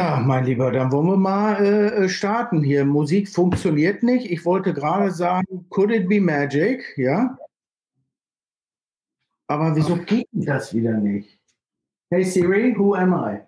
[0.00, 2.86] Ja, mein Lieber, dann wollen wir mal äh, starten hier.
[2.86, 4.30] Musik funktioniert nicht.
[4.30, 6.82] Ich wollte gerade sagen, could it be magic?
[6.96, 7.36] Ja.
[9.46, 11.38] Aber wieso geht das wieder nicht?
[12.08, 13.40] Hey Siri, who am I?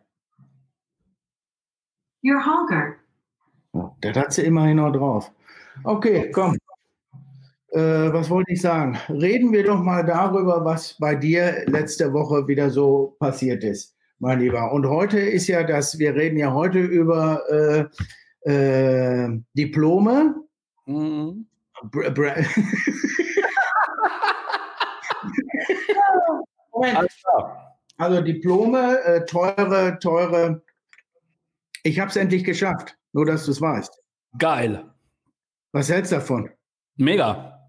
[2.22, 2.96] You're Holger.
[3.72, 5.32] Oh, das hat sie immerhin noch drauf.
[5.84, 6.58] Okay, komm.
[7.70, 8.98] Äh, was wollte ich sagen?
[9.08, 14.38] Reden wir doch mal darüber, was bei dir letzte Woche wieder so passiert ist, mein
[14.38, 14.72] Lieber.
[14.72, 20.36] Und heute ist ja das, wir reden ja heute über äh, äh, Diplome.
[20.86, 21.46] Mhm.
[27.98, 30.62] Also Diplome, äh, teure, teure.
[31.84, 33.96] Ich habe es endlich geschafft, nur dass du es weißt.
[34.38, 34.90] Geil.
[35.72, 36.50] Was hältst du davon?
[36.96, 37.61] Mega.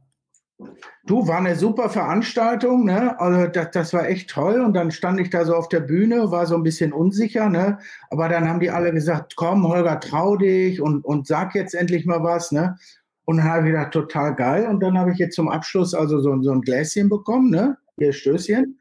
[1.05, 3.19] Du, war eine super Veranstaltung, ne?
[3.19, 4.61] Also das, das war echt toll.
[4.61, 7.79] Und dann stand ich da so auf der Bühne, war so ein bisschen unsicher, ne?
[8.09, 12.05] Aber dann haben die alle gesagt, komm, Holger, trau dich und, und sag jetzt endlich
[12.05, 12.77] mal was, ne?
[13.25, 14.67] Und dann habe ich gedacht, total geil.
[14.67, 17.77] Und dann habe ich jetzt zum Abschluss also so, so ein Gläschen bekommen, ne?
[17.97, 18.79] Hier Stößchen.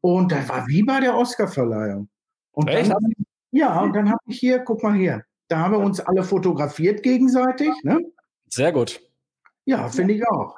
[0.00, 2.08] Und das war wie bei der Oscarverleihung.
[2.52, 2.90] Und Echt?
[2.90, 3.12] dann,
[3.50, 7.02] ja, und dann habe ich hier, guck mal hier, da haben wir uns alle fotografiert
[7.02, 7.98] gegenseitig, ne?
[8.48, 9.00] Sehr gut.
[9.64, 10.56] Ja, finde ich auch.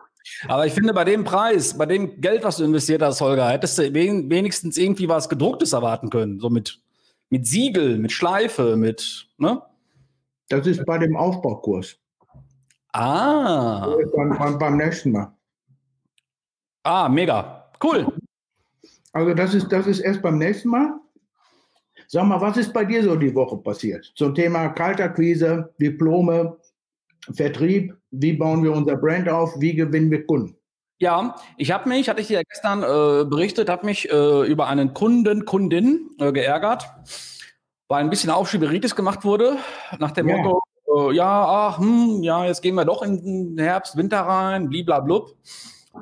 [0.49, 3.79] Aber ich finde, bei dem Preis, bei dem Geld, was du investiert hast, Holger, hättest
[3.79, 6.41] du wenigstens irgendwie was Gedrucktes erwarten können.
[6.41, 6.81] So mit,
[7.31, 9.63] mit Siegel, mit Schleife, mit, ne?
[10.49, 11.97] Das ist bei dem Aufbaukurs.
[12.93, 13.95] Ah.
[14.15, 15.33] Beim, beim, beim nächsten Mal.
[16.83, 17.69] Ah, mega.
[17.83, 18.07] Cool.
[19.13, 21.01] Also das ist, das ist erst beim nächsten Mal.
[22.09, 24.13] Sag mal, was ist bei dir so die Woche passiert?
[24.15, 26.57] Zum Thema Kaltakquise, Diplome,
[27.33, 30.57] Vertrieb, wie bauen wir unser Brand auf, wie gewinnen wir Kunden?
[30.99, 34.95] Ja, ich habe mich, hatte ich dir gestern äh, berichtet, habe mich äh, über einen
[34.95, 36.89] Kunden, Kundin äh, geärgert,
[37.89, 39.57] weil ein bisschen Aufschieberitis gemacht wurde,
[39.99, 40.39] nach dem ja.
[40.39, 40.63] Motto,
[40.97, 45.37] äh, ja, ach, hm, ja, jetzt gehen wir doch in den Herbst, Winter rein, bliblablub.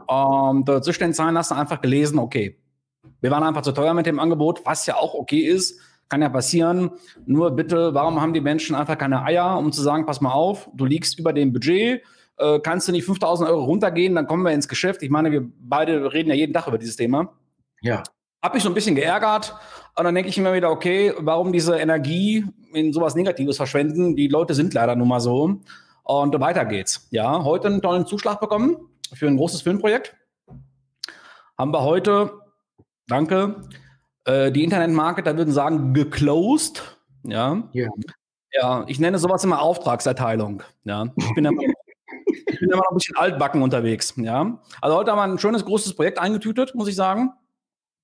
[0.06, 2.58] Und äh, zwischen den Zeilen hast du einfach gelesen, okay,
[3.20, 6.28] wir waren einfach zu teuer mit dem Angebot, was ja auch okay ist, kann ja
[6.28, 6.90] passieren.
[7.26, 10.68] Nur bitte, warum haben die Menschen einfach keine Eier, um zu sagen, pass mal auf,
[10.74, 12.02] du liegst über dem Budget,
[12.38, 15.02] äh, kannst du nicht 5000 Euro runtergehen, dann kommen wir ins Geschäft.
[15.02, 17.32] Ich meine, wir beide reden ja jeden Tag über dieses Thema.
[17.80, 18.02] Ja.
[18.42, 19.54] Hab mich so ein bisschen geärgert.
[19.96, 24.16] Und dann denke ich immer wieder, okay, warum diese Energie in sowas Negatives verschwenden?
[24.16, 25.60] Die Leute sind leider nun mal so.
[26.02, 27.06] Und weiter geht's.
[27.10, 28.76] Ja, heute einen tollen Zuschlag bekommen
[29.14, 30.14] für ein großes Filmprojekt.
[31.56, 32.32] Haben wir heute,
[33.06, 33.62] danke,
[34.24, 36.82] äh, die Internetmarketer würden sagen, geclosed.
[37.24, 37.68] Ja.
[37.72, 37.88] ja.
[38.52, 40.62] Ja, ich nenne sowas immer Auftragserteilung.
[40.84, 41.06] Ja.
[41.16, 41.60] Ich bin, immer,
[42.24, 44.14] ich bin immer noch ein bisschen altbacken unterwegs.
[44.16, 44.60] Ja.
[44.80, 47.32] Also heute haben wir ein schönes, großes Projekt eingetütet, muss ich sagen.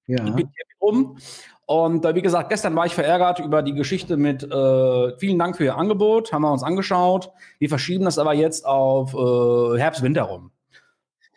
[0.06, 0.24] Ja.
[0.24, 1.18] Ich bin hier rum.
[1.66, 5.56] Und äh, wie gesagt, gestern war ich verärgert über die Geschichte mit äh, vielen Dank
[5.56, 7.30] für Ihr Angebot, haben wir uns angeschaut.
[7.60, 10.50] Wir verschieben das aber jetzt auf äh, Herbst, Winter rum.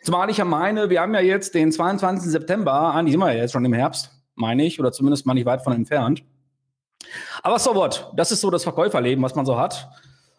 [0.02, 2.32] Zumal ich ja meine, wir haben ja jetzt den 22.
[2.32, 5.46] September, eigentlich sind wir ja jetzt schon im Herbst, meine ich, oder zumindest mal nicht
[5.46, 6.24] weit von entfernt.
[7.42, 9.90] Aber so what, das ist so das Verkäuferleben, was man so hat.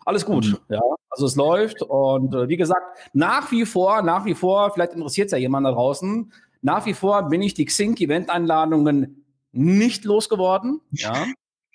[0.05, 0.75] Alles gut, mhm.
[0.75, 0.81] ja.
[1.09, 5.27] Also es läuft und äh, wie gesagt, nach wie vor, nach wie vor, vielleicht interessiert
[5.27, 9.23] es ja jemand da draußen, nach wie vor bin ich die Xink-Event-Einladungen
[9.53, 11.25] nicht losgeworden, ja.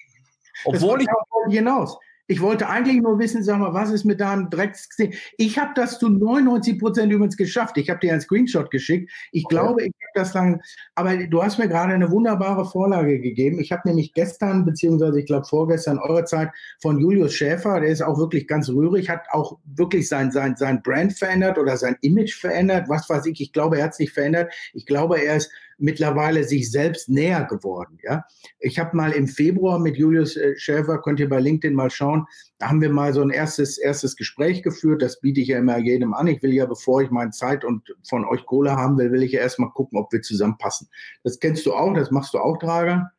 [0.65, 1.09] Obwohl ich
[1.49, 1.97] hinaus.
[2.31, 4.89] Ich wollte eigentlich nur wissen, sag mal, was ist mit deinem Drecks?
[5.37, 7.77] Ich habe das zu 99 Prozent übrigens geschafft.
[7.77, 9.11] Ich habe dir einen Screenshot geschickt.
[9.33, 9.57] Ich okay.
[9.57, 10.61] glaube, ich habe das dann,
[10.95, 13.59] aber du hast mir gerade eine wunderbare Vorlage gegeben.
[13.59, 18.01] Ich habe nämlich gestern, beziehungsweise ich glaube vorgestern, eure Zeit von Julius Schäfer, der ist
[18.01, 22.39] auch wirklich ganz rührig, hat auch wirklich sein, sein, sein Brand verändert oder sein Image
[22.39, 22.89] verändert.
[22.89, 24.53] Was weiß ich, ich glaube, er hat sich verändert.
[24.73, 27.99] Ich glaube, er ist mittlerweile sich selbst näher geworden.
[28.03, 28.25] Ja,
[28.59, 32.27] ich habe mal im Februar mit Julius äh, Schäfer, könnt ihr bei LinkedIn mal schauen,
[32.59, 35.03] da haben wir mal so ein erstes erstes Gespräch geführt.
[35.03, 36.27] Das biete ich ja immer jedem an.
[36.27, 39.33] Ich will ja, bevor ich meine Zeit und von euch Kohle haben will, will ich
[39.33, 40.89] ja erstmal gucken, ob wir zusammenpassen.
[41.25, 43.11] Das kennst du auch, das machst du auch, Drager.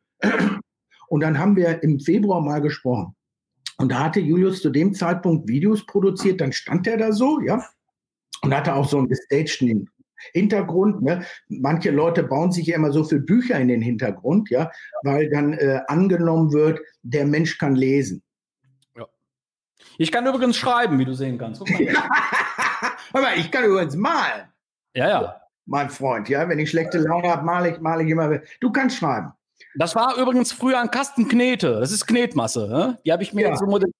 [1.07, 3.15] Und dann haben wir im Februar mal gesprochen.
[3.77, 7.65] Und da hatte Julius zu dem Zeitpunkt Videos produziert, dann stand er da so, ja,
[8.44, 9.89] und hatte auch so einen gestagten
[10.33, 11.01] Hintergrund.
[11.01, 11.25] Ne?
[11.50, 14.71] Manche Leute bauen sich ja immer so viele Bücher in den Hintergrund, ja,
[15.03, 18.21] weil dann äh, angenommen wird, der Mensch kann lesen.
[18.95, 19.06] Ja.
[19.97, 21.62] Ich kann übrigens schreiben, wie du sehen kannst.
[23.13, 24.47] Aber ich kann übrigens malen.
[24.94, 25.41] Ja, ja.
[25.65, 28.39] Mein Freund, ja, wenn ich schlechte Laune habe, male ich, male ich immer.
[28.59, 29.31] Du kannst schreiben.
[29.75, 31.79] Das war übrigens früher ein Kasten Knete.
[31.79, 32.67] Das ist Knetmasse.
[32.67, 33.00] Ne?
[33.06, 33.50] Die habe ich mir ja.
[33.50, 33.95] jetzt so modelliert.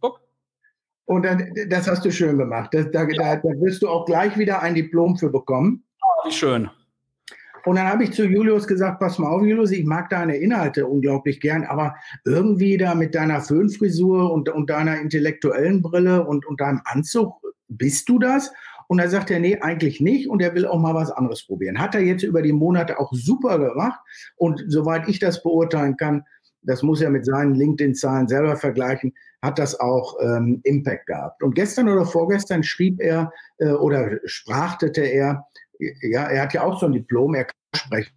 [0.00, 0.20] Guck.
[1.06, 2.70] Und dann, das hast du schön gemacht.
[2.72, 5.84] Das, da, da, da wirst du auch gleich wieder ein Diplom für bekommen.
[6.02, 6.68] Oh, wie schön.
[7.64, 10.86] Und dann habe ich zu Julius gesagt, pass mal auf, Julius, ich mag deine Inhalte
[10.86, 16.60] unglaublich gern, aber irgendwie da mit deiner Föhnfrisur und, und deiner intellektuellen Brille und, und
[16.60, 17.34] deinem Anzug,
[17.66, 18.52] bist du das?
[18.88, 20.28] Und dann sagt er, nee, eigentlich nicht.
[20.28, 21.80] Und er will auch mal was anderes probieren.
[21.80, 23.98] Hat er jetzt über die Monate auch super gemacht.
[24.36, 26.22] Und soweit ich das beurteilen kann,
[26.66, 31.42] das muss er mit seinen LinkedIn-Zahlen selber vergleichen, hat das auch ähm, Impact gehabt.
[31.42, 35.46] Und gestern oder vorgestern schrieb er äh, oder sprachtete er,
[35.78, 38.14] ja, er hat ja auch so ein Diplom, er kann sprechen.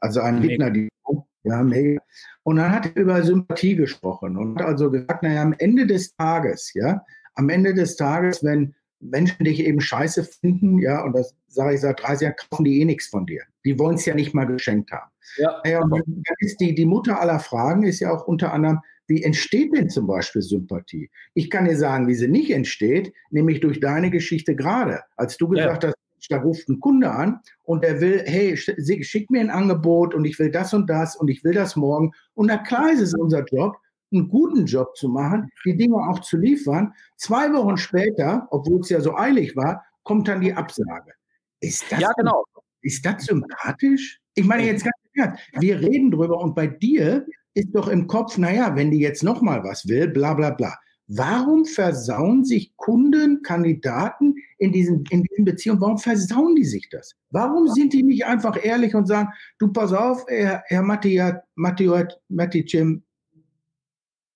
[0.00, 1.24] Also ein Rednerdiplom.
[1.42, 2.00] Ja, mega.
[2.42, 6.14] Und dann hat er über Sympathie gesprochen und hat also gesagt, naja, am Ende des
[6.16, 7.04] Tages, ja,
[7.34, 11.80] am Ende des Tages, wenn Menschen dich eben scheiße finden, ja, und das sage ich
[11.80, 13.42] seit 30 Jahren, kaufen die eh nichts von dir.
[13.64, 15.10] Die wollen es ja nicht mal geschenkt haben.
[15.36, 15.60] Ja.
[15.64, 19.22] ja und dann ist die, die Mutter aller Fragen ist ja auch unter anderem, wie
[19.22, 21.10] entsteht denn zum Beispiel Sympathie?
[21.34, 25.00] Ich kann dir sagen, wie sie nicht entsteht, nämlich durch deine Geschichte gerade.
[25.16, 25.88] Als du gesagt ja.
[25.88, 25.96] hast,
[26.30, 30.38] da ruft ein Kunde an und der will, hey, schick mir ein Angebot und ich
[30.38, 32.12] will das und das und ich will das morgen.
[32.34, 33.76] Und na klar ist es unser Job,
[34.12, 36.92] einen guten Job zu machen, die Dinge auch zu liefern.
[37.16, 41.12] Zwei Wochen später, obwohl es ja so eilig war, kommt dann die Absage.
[41.60, 42.44] Ist das, ja, genau.
[42.82, 44.20] ist das sympathisch?
[44.34, 48.38] Ich meine jetzt ganz ehrlich, wir reden drüber und bei dir ist doch im Kopf,
[48.38, 50.74] naja, wenn die jetzt noch mal was will, bla bla bla.
[51.08, 57.16] Warum versauen sich Kunden, Kandidaten in diesen, in diesen Beziehungen, warum versauen die sich das?
[57.30, 62.04] Warum sind die nicht einfach ehrlich und sagen, du pass auf, Herr, Herr Mattia, Matteo,
[62.28, 63.02] Matticem,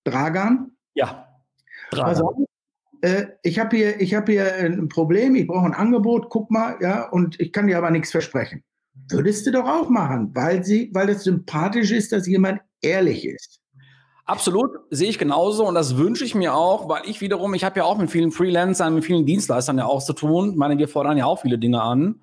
[0.03, 0.71] Dragan?
[0.95, 1.27] Ja,
[1.91, 2.09] Dragan.
[2.09, 2.47] Also,
[3.01, 7.07] äh, ich habe hier, hab hier ein Problem, ich brauche ein Angebot, guck mal, ja,
[7.09, 8.63] und ich kann dir aber nichts versprechen.
[9.09, 13.59] Würdest du doch auch machen, weil, sie, weil es sympathisch ist, dass jemand ehrlich ist.
[14.25, 17.79] Absolut, sehe ich genauso und das wünsche ich mir auch, weil ich wiederum, ich habe
[17.79, 20.51] ja auch mit vielen Freelancern, mit vielen Dienstleistern ja auch zu tun.
[20.51, 22.21] Ich meine, wir fordern ja auch viele Dinge an.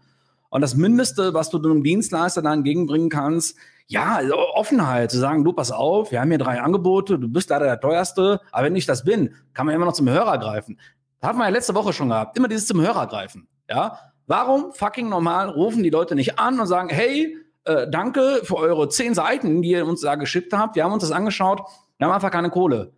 [0.48, 3.56] Und das Mindeste, was du einem Dienstleister dann entgegenbringen kannst,
[3.86, 7.50] ja, also Offenheit, zu sagen, du, pass auf, wir haben hier drei Angebote, du bist
[7.50, 10.78] leider der teuerste, aber wenn ich das bin, kann man immer noch zum Hörer greifen.
[11.20, 13.98] Das hatten wir ja letzte Woche schon gehabt, immer dieses zum Hörer greifen, ja.
[14.30, 18.88] Warum fucking normal rufen die Leute nicht an und sagen, hey, äh, danke für eure
[18.88, 21.62] zehn Seiten, die ihr uns da geschickt habt, wir haben uns das angeschaut,
[21.98, 22.92] wir haben einfach keine Kohle.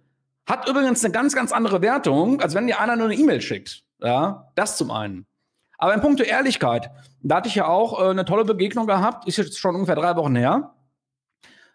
[0.46, 3.82] Hat übrigens eine ganz, ganz andere Wertung, als wenn dir einer nur eine E-Mail schickt.
[4.02, 5.24] Ja, das zum einen.
[5.78, 6.90] Aber in puncto Ehrlichkeit,
[7.22, 10.14] da hatte ich ja auch äh, eine tolle Begegnung gehabt, ist jetzt schon ungefähr drei
[10.16, 10.74] Wochen her.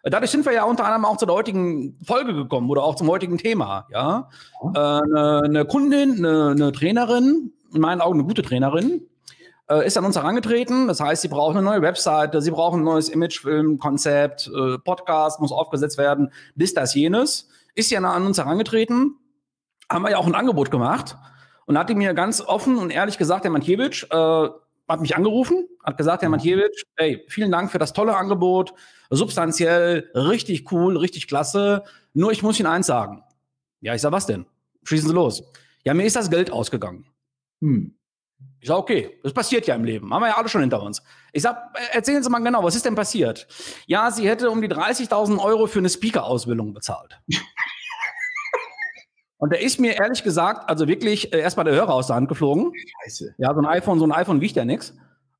[0.04, 3.38] Dadurch sind wir ja unter anderem auch zur heutigen Folge gekommen oder auch zum heutigen
[3.38, 3.88] Thema.
[3.90, 4.28] Ja,
[4.62, 9.02] äh, eine, eine, Kundin, eine, eine, Trainerin, in meinen Augen eine gute Trainerin,
[9.70, 10.88] äh, ist an uns herangetreten.
[10.88, 15.52] Das heißt, sie braucht eine neue Webseite, sie braucht ein neues Imagefilm-Konzept, äh, Podcast muss
[15.52, 17.48] aufgesetzt werden, dies, das, jenes.
[17.74, 19.16] Ist ja an uns herangetreten,
[19.90, 21.16] haben wir ja auch ein Angebot gemacht
[21.66, 24.48] und hat die mir ganz offen und ehrlich gesagt, Herr Mantjewitsch, äh,
[24.88, 28.72] hat mich angerufen, hat gesagt, Herr Mantjewitsch, ey, vielen Dank für das tolle Angebot,
[29.10, 31.84] substanziell, richtig cool, richtig klasse,
[32.14, 33.22] nur ich muss Ihnen eins sagen.
[33.80, 34.46] Ja, ich sag, was denn?
[34.84, 35.42] Schießen Sie los.
[35.84, 37.06] Ja, mir ist das Geld ausgegangen.
[37.60, 37.97] Hm.
[38.60, 40.12] Ich sage, okay, das passiert ja im Leben.
[40.12, 41.02] Haben wir ja alle schon hinter uns.
[41.32, 41.58] Ich sage,
[41.92, 43.46] erzählen Sie mal genau, was ist denn passiert?
[43.86, 47.20] Ja, sie hätte um die 30.000 Euro für eine Speaker-Ausbildung bezahlt.
[49.40, 52.28] Und der ist mir ehrlich gesagt, also wirklich äh, erstmal der Hörer aus der Hand
[52.28, 52.72] geflogen.
[53.04, 53.36] Scheiße.
[53.38, 54.90] Ja, so ein iPhone, so ein iPhone wiegt ja nichts.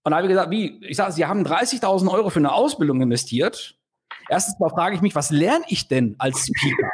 [0.04, 0.80] Und da habe ich gesagt, wie?
[0.86, 3.76] Ich sage, Sie haben 30.000 Euro für eine Ausbildung investiert.
[4.28, 6.88] Erstens mal frage ich mich, was lerne ich denn als Speaker?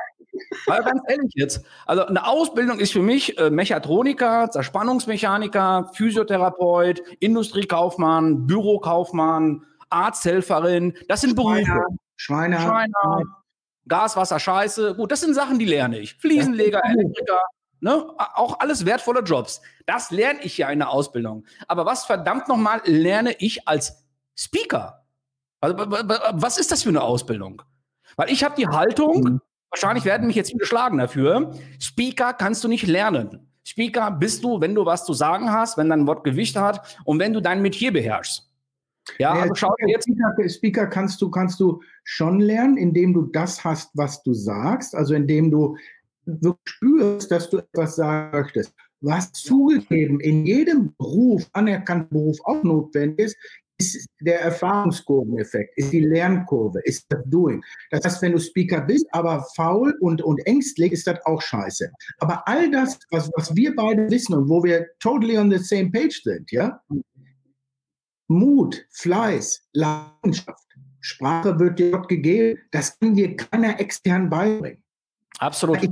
[0.67, 8.47] Aber ganz ehrlich jetzt, also eine Ausbildung ist für mich äh, Mechatroniker, Zerspannungsmechaniker, Physiotherapeut, Industriekaufmann,
[8.47, 10.95] Bürokaufmann, Arzthelferin.
[11.09, 11.85] Das sind Berufe.
[12.17, 12.61] Schweiner.
[12.61, 13.23] Schweiner.
[13.87, 14.95] Gas, Wasser, Scheiße.
[14.95, 16.15] Gut, das sind Sachen, die lerne ich.
[16.15, 17.41] Fliesenleger, Elektriker,
[17.81, 18.07] ne?
[18.35, 19.61] auch alles wertvolle Jobs.
[19.87, 21.45] Das lerne ich ja in der Ausbildung.
[21.69, 24.05] Aber was verdammt nochmal lerne ich als
[24.37, 25.05] Speaker?
[25.61, 27.63] Also, was ist das für eine Ausbildung?
[28.17, 29.41] Weil ich habe die Haltung, mhm.
[29.75, 31.53] Wahrscheinlich werden mich jetzt viele schlagen dafür.
[31.81, 33.51] Speaker kannst du nicht lernen.
[33.67, 37.19] Speaker bist du, wenn du was zu sagen hast, wenn dein Wort Gewicht hat und
[37.19, 38.49] wenn du dein Metier beherrschst.
[39.19, 40.05] Ja, ja also schau dir jetzt.
[40.05, 44.95] Speaker, Speaker kannst du, kannst du schon lernen, indem du das hast, was du sagst,
[44.95, 45.77] also indem du
[46.65, 48.73] spürst, dass du etwas sagen möchtest.
[49.01, 53.37] Was zugegeben in jedem Beruf, anerkannten Beruf auch notwendig ist,
[53.79, 57.63] ist der Erfahrungskurveneffekt, ist die Lernkurve, ist das Doing.
[57.91, 61.91] Das heißt, wenn du Speaker bist, aber faul und, und ängstlich, ist das auch scheiße.
[62.19, 65.91] Aber all das, was, was wir beide wissen und wo wir totally on the same
[65.91, 66.81] page sind, ja,
[68.29, 70.65] Mut, Fleiß, Leidenschaft,
[71.01, 74.84] Sprache wird dir Gott gegeben, das kann dir keiner extern beibringen.
[75.39, 75.83] Absolut.
[75.83, 75.91] Ich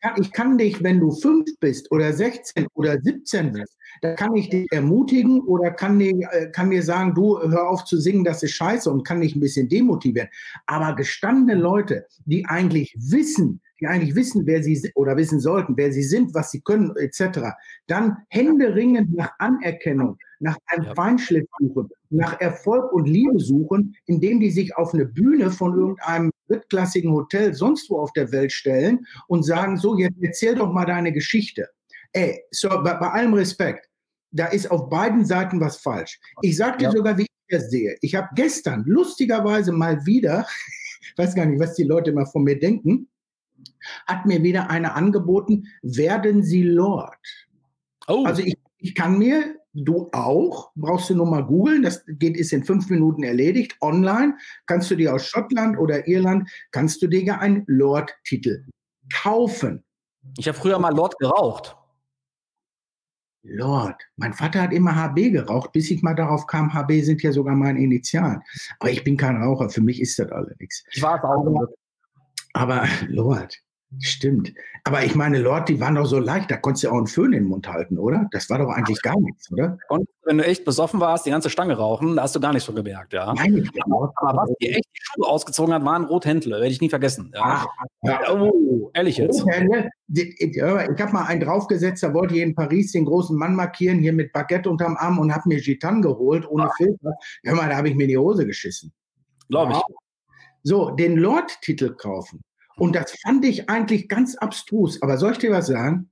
[0.00, 4.34] kann, ich kann, dich, wenn du fünf bist oder 16 oder 17 bist, da kann
[4.36, 8.24] ich dich ermutigen oder kann, dir, äh, kann mir sagen, du hör auf zu singen,
[8.24, 10.28] das ist scheiße und kann dich ein bisschen demotivieren.
[10.66, 15.76] Aber gestandene Leute, die eigentlich wissen, die eigentlich wissen, wer sie sind oder wissen sollten,
[15.76, 17.40] wer sie sind, was sie können, etc.,
[17.86, 20.94] dann händeringend nach Anerkennung, nach einem ja.
[20.94, 26.30] Feinschliff suchen, nach Erfolg und Liebe suchen, indem die sich auf eine Bühne von irgendeinem
[26.48, 30.86] drittklassigen Hotel sonst wo auf der Welt stellen und sagen, so, jetzt erzähl doch mal
[30.86, 31.68] deine Geschichte.
[32.12, 33.88] Ey, so, bei, bei allem Respekt,
[34.30, 36.18] da ist auf beiden Seiten was falsch.
[36.42, 36.92] Ich sag dir ja.
[36.92, 37.96] sogar, wie ich das sehe.
[38.00, 40.46] Ich habe gestern lustigerweise mal wieder,
[41.00, 43.08] ich weiß gar nicht, was die Leute immer von mir denken,
[44.06, 47.16] hat mir wieder eine angeboten, werden Sie Lord.
[48.06, 48.24] Oh.
[48.24, 52.52] Also ich, ich kann mir, du auch, brauchst du nur mal googeln, das geht, ist
[52.52, 57.22] in fünf Minuten erledigt, online, kannst du dir aus Schottland oder Irland, kannst du dir
[57.22, 58.64] ja einen Lord-Titel
[59.12, 59.84] kaufen.
[60.36, 61.76] Ich habe früher mal Lord geraucht.
[63.42, 64.02] Lord.
[64.16, 67.54] Mein Vater hat immer HB geraucht, bis ich mal darauf kam, HB sind ja sogar
[67.54, 68.42] meine Initialen.
[68.78, 70.84] Aber ich bin kein Raucher, für mich ist das alles nichts.
[70.92, 71.46] Ich war es auch.
[71.46, 71.68] Aber,
[72.52, 73.58] aber Lord,
[74.00, 74.52] Stimmt.
[74.84, 77.32] Aber ich meine, Lord, die waren doch so leicht, da konntest du auch einen Föhn
[77.32, 78.26] in den Mund halten, oder?
[78.32, 79.78] Das war doch eigentlich gar nichts, oder?
[79.88, 82.66] Und wenn du echt besoffen warst, die ganze Stange rauchen, da hast du gar nichts
[82.66, 83.32] so gemerkt, ja.
[83.32, 86.90] Meine ich aber, was die echt die Schuhe ausgezogen hat, waren Rothändle, werde ich nie
[86.90, 87.32] vergessen.
[87.34, 87.40] Ja.
[87.42, 87.66] Ach,
[88.02, 88.20] ja.
[88.34, 89.42] Oh, ehrlich jetzt.
[89.42, 89.88] Rothändle?
[90.08, 94.12] Ich habe mal einen draufgesetzt, da wollte ich in Paris den großen Mann markieren, hier
[94.12, 96.76] mit Baguette unterm Arm und habe mir Gitan geholt, ohne Ach.
[96.76, 97.12] Filter.
[97.42, 98.92] Hör mal, da habe ich mir die Hose geschissen.
[99.48, 99.80] Glaube ich.
[100.62, 102.42] So, den Lord-Titel kaufen
[102.78, 105.02] und das fand ich eigentlich ganz abstrus.
[105.02, 106.10] Aber soll ich dir was sagen?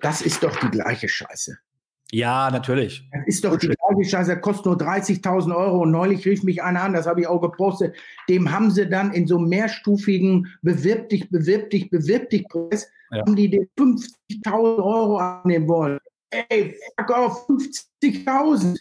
[0.00, 1.58] Das ist doch die gleiche Scheiße.
[2.10, 3.06] Ja, natürlich.
[3.12, 4.40] Das ist doch die gleiche Scheiße.
[4.40, 5.82] kostet nur 30.000 Euro.
[5.82, 7.96] Und neulich rief mich einer an, das habe ich auch gepostet.
[8.28, 13.20] Dem haben sie dann in so mehrstufigen Bewirb dich, bewirb dich, bewirb dich Press, ja.
[13.20, 15.98] haben die den 50.000 Euro annehmen wollen.
[16.30, 18.78] Ey, fuck auf, 50.000.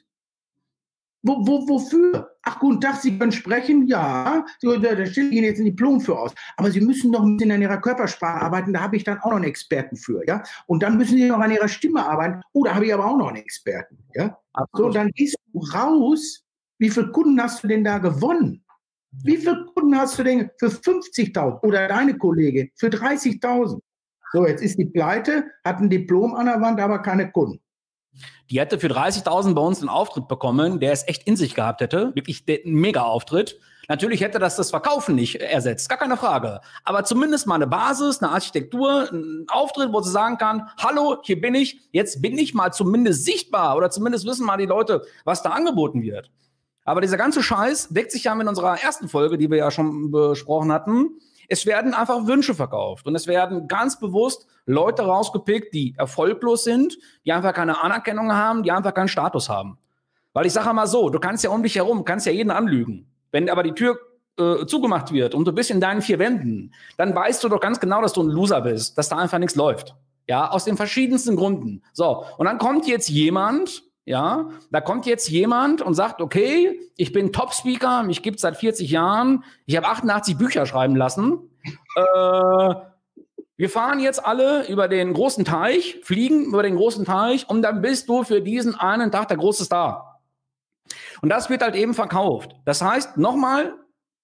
[1.27, 2.31] Wo, wo, wofür?
[2.41, 3.85] Ach, guten Tag, Sie können sprechen?
[3.85, 6.33] Ja, da, da stelle ich Ihnen jetzt ein Diplom für aus.
[6.55, 9.31] Aber Sie müssen doch ein bisschen an Ihrer Körpersprache arbeiten, da habe ich dann auch
[9.31, 10.41] noch einen Experten für, ja?
[10.67, 12.41] Und dann müssen Sie noch an Ihrer Stimme arbeiten.
[12.53, 14.37] Oh, da habe ich aber auch noch einen Experten, ja?
[14.71, 16.45] So, dann gehst du raus.
[16.79, 18.63] Wie viele Kunden hast du denn da gewonnen?
[19.11, 23.81] Wie viele Kunden hast du denn für 50.000 oder deine Kollegin für 30.000?
[24.31, 27.59] So, jetzt ist die pleite, hat ein Diplom an der Wand, aber keine Kunden.
[28.49, 31.81] Die hätte für 30.000 bei uns einen Auftritt bekommen, der es echt in sich gehabt
[31.81, 32.11] hätte.
[32.15, 33.59] Wirklich ein Mega-Auftritt.
[33.89, 36.59] Natürlich hätte das das Verkaufen nicht ersetzt, gar keine Frage.
[36.83, 41.39] Aber zumindest mal eine Basis, eine Architektur, ein Auftritt, wo sie sagen kann, hallo, hier
[41.39, 45.41] bin ich, jetzt bin ich mal zumindest sichtbar oder zumindest wissen mal die Leute, was
[45.41, 46.29] da angeboten wird.
[46.83, 50.11] Aber dieser ganze Scheiß deckt sich ja mit unserer ersten Folge, die wir ja schon
[50.11, 51.19] besprochen hatten.
[51.47, 56.97] Es werden einfach Wünsche verkauft und es werden ganz bewusst Leute rausgepickt, die erfolglos sind,
[57.25, 59.77] die einfach keine Anerkennung haben, die einfach keinen Status haben.
[60.33, 63.07] Weil ich sage mal so, du kannst ja um dich herum, kannst ja jeden anlügen.
[63.31, 63.97] Wenn aber die Tür
[64.37, 67.79] äh, zugemacht wird und du bist in deinen vier Wänden, dann weißt du doch ganz
[67.79, 69.95] genau, dass du ein Loser bist, dass da einfach nichts läuft.
[70.27, 71.81] Ja, aus den verschiedensten Gründen.
[71.93, 77.11] So, und dann kommt jetzt jemand, ja, da kommt jetzt jemand und sagt, okay, ich
[77.11, 81.39] bin Top-Speaker, mich gibt seit 40 Jahren, ich habe 88 Bücher schreiben lassen.
[81.97, 82.75] Äh,
[83.57, 87.81] wir fahren jetzt alle über den großen Teich, fliegen über den großen Teich und dann
[87.81, 90.21] bist du für diesen einen Tag der große Star.
[91.21, 92.51] Und das wird halt eben verkauft.
[92.63, 93.73] Das heißt, nochmal,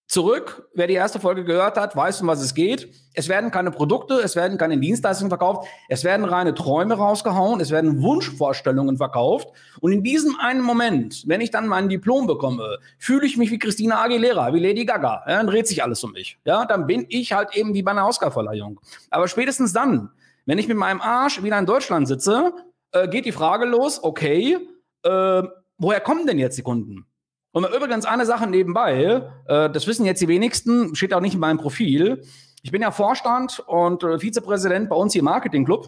[0.08, 2.94] Zurück, wer die erste Folge gehört hat, weiß, um was es geht.
[3.16, 7.72] Es werden keine Produkte, es werden keine Dienstleistungen verkauft, es werden reine Träume rausgehauen, es
[7.72, 9.50] werden Wunschvorstellungen verkauft.
[9.82, 13.60] Und in diesem einen Moment, wenn ich dann mein Diplom bekomme, fühle ich mich wie
[13.60, 15.24] Christina Aguilera, wie Lady Gaga.
[15.28, 16.38] Ja, dann dreht sich alles um mich.
[16.46, 18.80] Ja, dann bin ich halt eben wie bei einer Oscarverleihung.
[19.10, 20.10] Aber spätestens dann,
[20.46, 22.54] wenn ich mit meinem Arsch wieder in Deutschland sitze,
[22.92, 24.58] äh, geht die Frage los, okay,
[25.04, 25.44] äh,
[25.78, 27.06] woher kommen denn jetzt die Kunden?
[27.54, 31.40] Und übrigens eine Sache nebenbei, äh, das wissen jetzt die wenigsten, steht auch nicht in
[31.40, 32.24] meinem Profil.
[32.64, 35.88] Ich bin ja Vorstand und äh, Vizepräsident bei uns hier im Marketing Club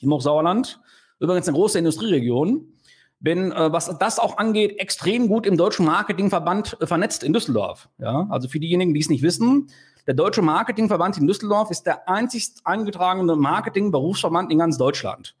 [0.00, 0.80] im Hochsauerland.
[1.18, 2.72] Übrigens eine große Industrieregion.
[3.20, 7.90] Bin, äh, was das auch angeht, extrem gut im Deutschen Marketingverband äh, vernetzt in Düsseldorf.
[7.98, 9.68] Ja, also für diejenigen, die es nicht wissen,
[10.06, 15.36] der Deutsche Marketingverband in Düsseldorf ist der einzigst eingetragene Marketing-Berufsverband in ganz Deutschland.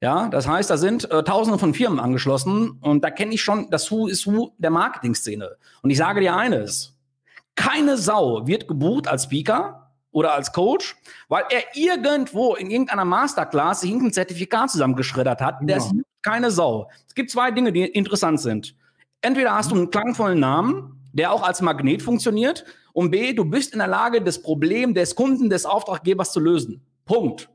[0.00, 3.68] Ja, das heißt, da sind äh, Tausende von Firmen angeschlossen und da kenne ich schon
[3.70, 5.56] das Who is Who der Marketingszene.
[5.82, 6.96] Und ich sage dir eines:
[7.56, 10.96] Keine Sau wird gebucht als Speaker oder als Coach,
[11.28, 15.56] weil er irgendwo in irgendeiner Masterclass sich ein Zertifikat zusammengeschreddert hat.
[15.62, 15.82] Der ja.
[15.82, 16.88] ist keine Sau.
[17.06, 18.76] Es gibt zwei Dinge, die interessant sind.
[19.20, 23.72] Entweder hast du einen klangvollen Namen, der auch als Magnet funktioniert, Und B, du bist
[23.72, 26.82] in der Lage, das Problem des Kunden, des Auftraggebers zu lösen.
[27.04, 27.48] Punkt.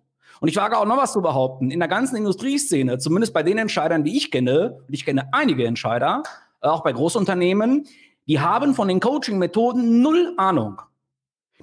[0.43, 1.71] Und ich wage auch noch was zu behaupten.
[1.71, 5.65] In der ganzen Industrieszene, zumindest bei den Entscheidern, die ich kenne, und ich kenne einige
[5.65, 6.21] Entscheider,
[6.59, 7.87] äh, auch bei Großunternehmen,
[8.27, 10.81] die haben von den Coaching-Methoden null Ahnung.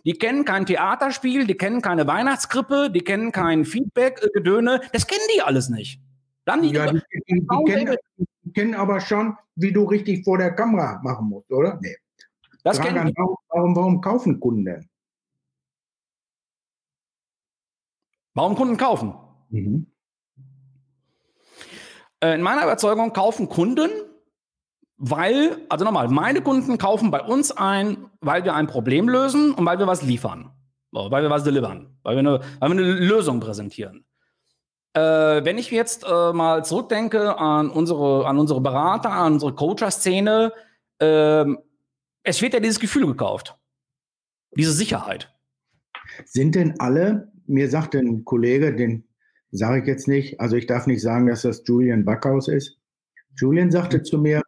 [0.07, 4.81] Die kennen kein Theaterspiel, die kennen keine Weihnachtskrippe, die kennen kein Feedback-Gedöne.
[4.95, 6.01] Das kennen die alles nicht.
[6.47, 10.39] Dann die, ja, die, die, die, kennen, die, kennen, aber schon, wie du richtig vor
[10.39, 11.79] der Kamera machen musst, oder?
[11.83, 11.97] Nee.
[12.65, 14.89] Das kennen warum, warum, warum kaufen Kunden denn?
[18.35, 19.15] Warum Kunden kaufen?
[19.51, 19.87] Mhm.
[22.21, 23.91] Äh, in meiner Überzeugung kaufen Kunden,
[24.97, 29.65] weil, also nochmal, meine Kunden kaufen bei uns ein, weil wir ein Problem lösen und
[29.65, 30.53] weil wir was liefern.
[30.93, 34.05] Weil wir was delivern, weil wir eine, weil wir eine Lösung präsentieren.
[34.93, 40.53] Äh, wenn ich jetzt äh, mal zurückdenke an unsere, an unsere Berater, an unsere Coacher-Szene,
[40.99, 41.45] äh,
[42.25, 43.57] es wird ja dieses Gefühl gekauft.
[44.57, 45.33] Diese Sicherheit.
[46.25, 49.05] Sind denn alle, mir sagt ein Kollege, den
[49.51, 52.79] sage ich jetzt nicht, also ich darf nicht sagen, dass das Julian Backhaus ist.
[53.37, 54.05] Julian sagte mhm.
[54.05, 54.43] zu mir,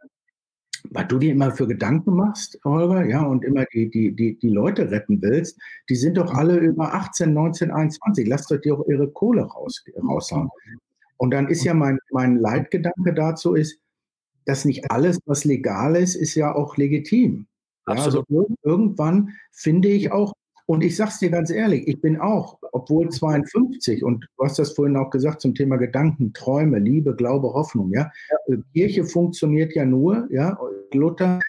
[0.90, 4.48] was du dir immer für Gedanken machst, Holger, ja, und immer die, die, die, die
[4.48, 8.26] Leute retten willst, die sind doch alle über 18, 19, 21.
[8.26, 10.50] Lasst euch die auch ihre Kohle raus, raushauen.
[11.16, 13.78] Und dann ist ja mein, mein Leitgedanke dazu ist,
[14.44, 17.46] dass nicht alles, was legal ist, ist ja auch legitim.
[17.86, 18.24] Ja, also
[18.62, 20.32] irgendwann finde ich auch,
[20.66, 24.72] und ich sag's dir ganz ehrlich, ich bin auch, obwohl 52, und du hast das
[24.72, 28.10] vorhin auch gesagt zum Thema Gedanken, Träume, Liebe, Glaube, Hoffnung, ja.
[28.30, 28.54] ja.
[28.54, 30.58] Äh, Kirche funktioniert ja nur, ja,
[30.92, 31.40] Luther,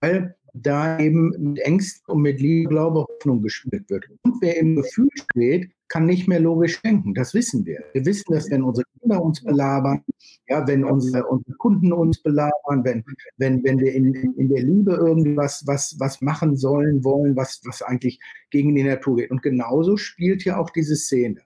[0.00, 4.06] weil da eben mit Ängsten und mit Liebe, Glaube, Hoffnung gespielt wird.
[4.22, 7.14] Und wer im Gefühl steht, kann nicht mehr logisch denken.
[7.14, 7.84] Das wissen wir.
[7.92, 10.02] Wir wissen, dass wenn unsere Kinder uns belabern,
[10.48, 13.04] ja, wenn unsere, unsere Kunden uns belabern, wenn,
[13.36, 17.82] wenn, wenn wir in, in der Liebe irgendwas was, was machen sollen, wollen, was, was
[17.82, 18.20] eigentlich
[18.50, 19.32] gegen die Natur geht.
[19.32, 21.42] Und genauso spielt ja auch diese Szene.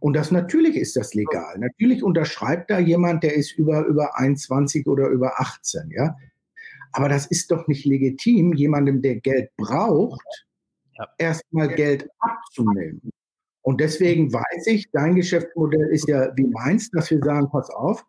[0.00, 1.58] Und das natürlich ist das legal.
[1.58, 6.16] Natürlich unterschreibt da jemand, der ist über, über 21 oder über 18, ja.
[6.92, 10.46] Aber das ist doch nicht legitim, jemandem, der Geld braucht,
[10.98, 11.08] ja.
[11.18, 13.12] erstmal Geld abzunehmen.
[13.62, 18.04] Und deswegen weiß ich, dein Geschäftsmodell ist ja wie meins, dass wir sagen, pass auf,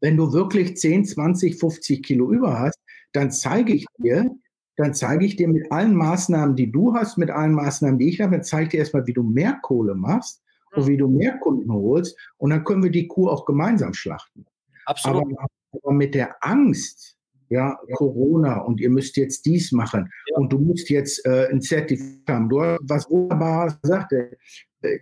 [0.00, 2.78] wenn du wirklich 10, 20, 50 Kilo über hast,
[3.12, 4.30] dann zeige ich dir,
[4.76, 8.20] dann zeige ich dir mit allen Maßnahmen, die du hast, mit allen Maßnahmen, die ich
[8.20, 10.42] habe, dann zeige ich dir erstmal, wie du mehr Kohle machst
[10.74, 12.16] und wie du mehr Kunden holst.
[12.38, 14.46] Und dann können wir die Kuh auch gemeinsam schlachten.
[14.86, 15.22] Absolut.
[15.22, 17.18] Aber, aber mit der Angst,
[17.50, 20.36] ja, Corona und ihr müsst jetzt dies machen ja.
[20.36, 22.48] und du musst jetzt äh, ein Zertifikat haben.
[22.48, 24.12] Du hast was Wunderbares gesagt.
[24.12, 24.36] Äh,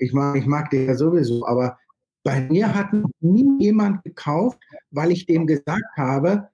[0.00, 1.78] ich mag, ich mag dich ja sowieso, aber
[2.24, 2.88] bei mir hat
[3.20, 4.58] nie jemand gekauft,
[4.90, 6.48] weil ich dem gesagt habe,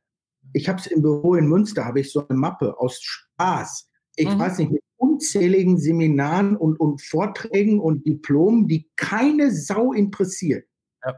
[0.52, 3.88] ich habe es im Büro in Münster, habe ich so eine Mappe aus Spaß.
[4.16, 4.38] Ich mhm.
[4.38, 10.66] weiß nicht, mit unzähligen Seminaren und, und Vorträgen und Diplomen, die keine Sau interessiert.
[11.04, 11.14] Ja.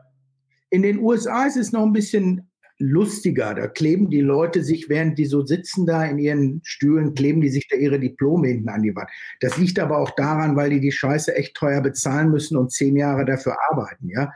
[0.71, 3.55] In den USA ist es noch ein bisschen lustiger.
[3.55, 7.49] Da kleben die Leute sich, während die so sitzen da in ihren Stühlen, kleben die
[7.49, 9.11] sich da ihre Diplome hinten an die Wand.
[9.41, 12.97] Das liegt aber auch daran, weil die die Scheiße echt teuer bezahlen müssen und zehn
[12.97, 14.33] Jahre dafür arbeiten, ja.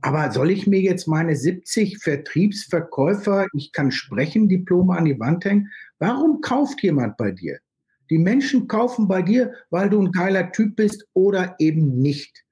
[0.00, 5.46] Aber soll ich mir jetzt meine 70 Vertriebsverkäufer, ich kann sprechen, Diplome an die Wand
[5.46, 5.70] hängen?
[5.98, 7.58] Warum kauft jemand bei dir?
[8.10, 12.43] Die Menschen kaufen bei dir, weil du ein geiler Typ bist oder eben nicht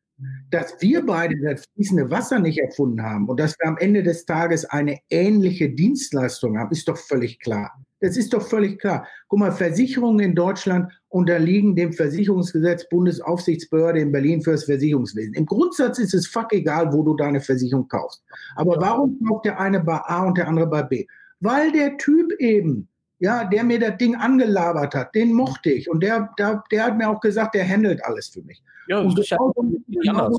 [0.51, 4.25] dass wir beide das fließende Wasser nicht erfunden haben und dass wir am Ende des
[4.27, 7.73] Tages eine ähnliche Dienstleistung haben, ist doch völlig klar.
[8.01, 9.07] Das ist doch völlig klar.
[9.29, 15.35] Guck mal, Versicherungen in Deutschland unterliegen dem Versicherungsgesetz Bundesaufsichtsbehörde in Berlin für das Versicherungswesen.
[15.35, 18.25] Im Grundsatz ist es fuck egal, wo du deine Versicherung kaufst.
[18.57, 21.07] Aber warum kauft der eine bei A und der andere bei B?
[21.41, 22.89] Weil der Typ eben
[23.23, 25.89] ja, der mir das Ding angelabert hat, den mochte ich.
[25.89, 28.61] Und der, der, der hat mir auch gesagt, der handelt alles für mich.
[28.89, 29.53] Ja, und genau,
[29.87, 30.37] genau,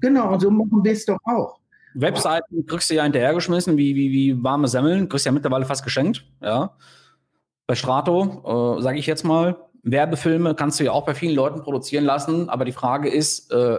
[0.00, 1.58] genau, und so machen wir es doch auch.
[1.94, 6.24] Webseiten kriegst du ja hinterhergeschmissen, wie, wie, wie warme Semmeln, kriegst ja mittlerweile fast geschenkt,
[6.40, 6.74] ja.
[7.66, 11.62] Bei Strato, äh, sage ich jetzt mal, Werbefilme kannst du ja auch bei vielen Leuten
[11.62, 13.78] produzieren lassen, aber die Frage ist, äh,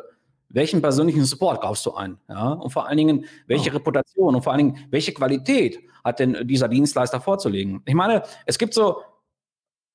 [0.50, 2.18] welchen persönlichen Support kaufst du ein?
[2.30, 2.50] Ja?
[2.50, 3.74] Und vor allen Dingen, welche oh.
[3.74, 7.82] Reputation und vor allen Dingen, welche Qualität hat denn dieser Dienstleister vorzulegen?
[7.86, 8.98] Ich meine, es gibt so,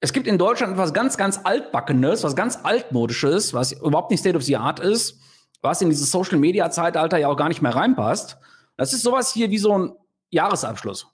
[0.01, 4.37] es gibt in Deutschland etwas ganz, ganz altbackenes, was ganz altmodisches, was überhaupt nicht State
[4.37, 5.21] of the Art ist,
[5.61, 8.39] was in dieses Social Media Zeitalter ja auch gar nicht mehr reinpasst.
[8.77, 9.93] Das ist sowas hier wie so ein
[10.31, 11.09] Jahresabschluss.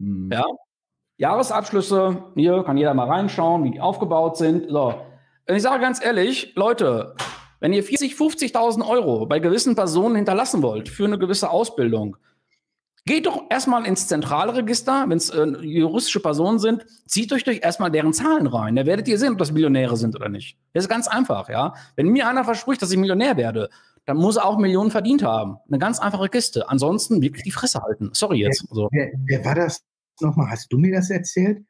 [0.00, 0.30] Hm.
[0.32, 0.44] Ja?
[1.18, 4.68] Jahresabschlüsse, hier kann jeder mal reinschauen, wie die aufgebaut sind.
[4.70, 5.00] So.
[5.46, 7.14] Und ich sage ganz ehrlich, Leute,
[7.60, 12.16] wenn ihr 40, 50.000 Euro bei gewissen Personen hinterlassen wollt für eine gewisse Ausbildung,
[13.06, 17.90] Geht doch erstmal ins Zentralregister, wenn es äh, juristische Personen sind, zieht euch durch erstmal
[17.90, 18.76] deren Zahlen rein.
[18.76, 20.56] Da werdet ihr sehen, ob das Millionäre sind oder nicht.
[20.72, 21.74] Das ist ganz einfach, ja.
[21.96, 23.68] Wenn mir einer verspricht, dass ich Millionär werde,
[24.06, 25.58] dann muss er auch Millionen verdient haben.
[25.68, 26.68] Eine ganz einfache Kiste.
[26.70, 28.08] Ansonsten wirklich die Fresse halten.
[28.14, 28.66] Sorry jetzt.
[28.70, 29.84] Wer, wer, wer war das
[30.20, 30.50] nochmal?
[30.50, 31.62] Hast du mir das erzählt?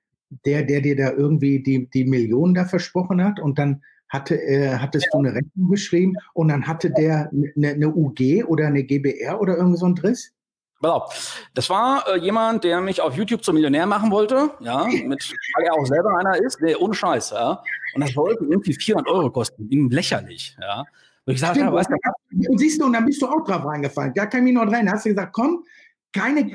[0.45, 4.77] Der, der dir da irgendwie die, die Millionen da versprochen hat und dann hatte, äh,
[4.77, 5.11] hattest ja.
[5.13, 9.57] du eine Rechnung geschrieben und dann hatte der eine, eine UG oder eine GBR oder
[9.57, 10.33] irgend so ein Driss?
[10.81, 11.47] Pass auf.
[11.55, 15.65] Das war äh, jemand, der mich auf YouTube zum Millionär machen wollte, ja, mit, weil
[15.65, 17.63] er auch selber einer ist, nee, ohne Scheiß, ja.
[17.95, 20.85] Und das wollte irgendwie 400 Euro kosten, ihm lächerlich, ja.
[21.27, 24.13] Und ich sagte, weißt du, und siehst du, und dann bist du auch drauf reingefallen.
[24.15, 24.91] Da kann ich noch rein.
[24.91, 25.65] Hast du gesagt, komm,
[26.13, 26.51] keine,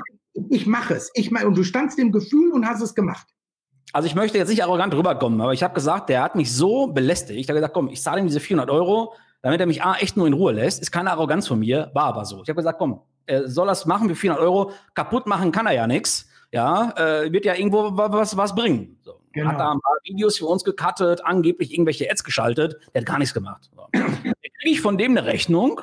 [0.49, 1.09] ich mache es.
[1.15, 3.27] Ich mach, und du standst im Gefühl und hast es gemacht.
[3.91, 6.87] Also ich möchte jetzt nicht arrogant rüberkommen, aber ich habe gesagt, der hat mich so
[6.87, 7.39] belästigt.
[7.39, 10.15] Ich habe gesagt, komm, ich zahle ihm diese 400 Euro, damit er mich A, echt
[10.15, 10.81] nur in Ruhe lässt.
[10.81, 12.43] Ist keine Arroganz von mir, war aber so.
[12.43, 14.71] Ich habe gesagt, komm, er soll das machen für 400 Euro.
[14.95, 16.27] Kaputt machen kann er ja nichts.
[16.51, 18.97] Ja, äh, wird ja irgendwo was, was bringen.
[19.01, 19.13] So.
[19.33, 19.51] Genau.
[19.51, 22.77] Hat da ein paar Videos für uns gecuttet, angeblich irgendwelche Ads geschaltet.
[22.93, 23.69] Der hat gar nichts gemacht.
[23.75, 23.87] So.
[23.91, 25.79] Kriege ich von dem eine Rechnung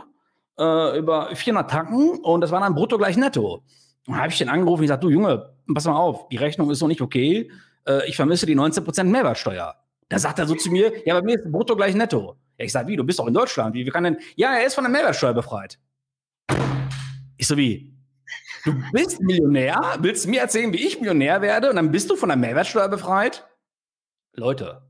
[0.59, 3.63] äh, über 400 Tacken und das war dann brutto gleich netto.
[4.07, 6.81] Dann habe ich den angerufen und gesagt, du Junge, pass mal auf, die Rechnung ist
[6.81, 7.51] so nicht okay.
[7.87, 9.77] Äh, ich vermisse die 19% Mehrwertsteuer.
[10.09, 12.37] Da sagt er so zu mir, ja, bei mir ist brutto gleich netto.
[12.59, 13.75] Ja, ich sage, wie, du bist doch in Deutschland.
[13.75, 15.79] Wie, wie kann denn, ja, er ist von der Mehrwertsteuer befreit.
[17.37, 17.95] Ich so wie,
[18.65, 22.29] du bist Millionär, willst mir erzählen, wie ich Millionär werde und dann bist du von
[22.29, 23.47] der Mehrwertsteuer befreit?
[24.35, 24.83] Leute.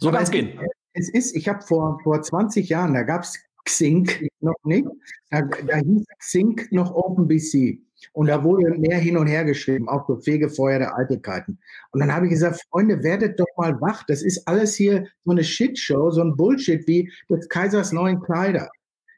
[0.00, 0.60] So kann es gehen.
[0.92, 4.08] Es ist, ich habe vor, vor 20 Jahren, da gab es Xing
[4.40, 4.86] noch nicht,
[5.30, 7.80] da, da hieß Xing noch OpenBC.
[8.12, 11.58] Und da wurde mehr hin und her geschrieben, auch so Fegefeuer der Eitelkeiten.
[11.90, 14.04] Und dann habe ich gesagt, Freunde, werdet doch mal wach.
[14.06, 18.70] Das ist alles hier so eine Shitshow, so ein Bullshit wie des Kaisers neuen Kleider.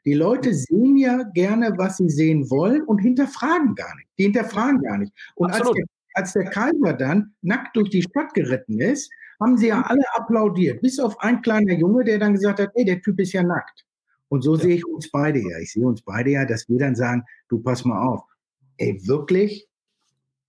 [0.05, 4.09] Die Leute sehen ja gerne, was sie sehen wollen und hinterfragen gar nicht.
[4.17, 5.13] Die hinterfragen gar nicht.
[5.35, 5.85] Und als der,
[6.15, 10.81] als der Kaiser dann nackt durch die Stadt geritten ist, haben sie ja alle applaudiert.
[10.81, 13.85] Bis auf ein kleiner Junge, der dann gesagt hat, ey, der Typ ist ja nackt.
[14.29, 14.61] Und so ja.
[14.61, 15.59] sehe ich uns beide ja.
[15.59, 18.23] Ich sehe uns beide ja, dass wir dann sagen, du pass mal auf.
[18.77, 19.67] Ey, wirklich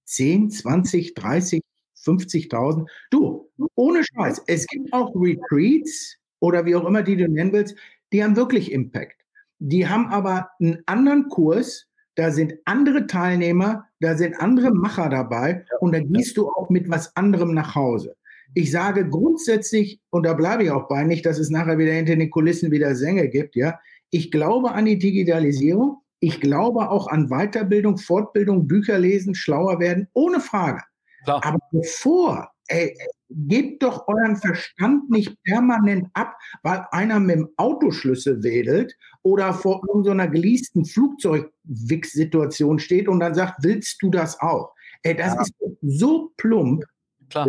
[0.04, 1.62] 10, 20, 30,
[1.96, 2.86] 50.000.
[3.10, 4.42] Du, ohne Scheiß.
[4.46, 7.76] Es gibt auch Retreats oder wie auch immer die du nennen willst,
[8.12, 9.21] die haben wirklich Impact.
[9.64, 15.64] Die haben aber einen anderen Kurs, da sind andere Teilnehmer, da sind andere Macher dabei
[15.78, 18.16] und da gehst du auch mit was anderem nach Hause.
[18.54, 22.16] Ich sage grundsätzlich, und da bleibe ich auch bei, nicht, dass es nachher wieder hinter
[22.16, 23.78] den Kulissen wieder Sänge gibt, ja.
[24.10, 25.98] Ich glaube an die Digitalisierung.
[26.18, 30.82] Ich glaube auch an Weiterbildung, Fortbildung, Bücher lesen, schlauer werden, ohne Frage.
[31.22, 31.40] Klar.
[31.44, 32.96] Aber bevor ey,
[33.30, 39.82] gebt doch euren Verstand nicht permanent ab, weil einer mit dem Autoschlüssel wedelt oder vor
[39.88, 44.74] irgendeiner geleasten Flugzeugwix-Situation steht und dann sagt, willst du das auch?
[45.02, 45.42] Ey, das ja.
[45.42, 46.84] ist so plump.
[47.30, 47.48] Klar.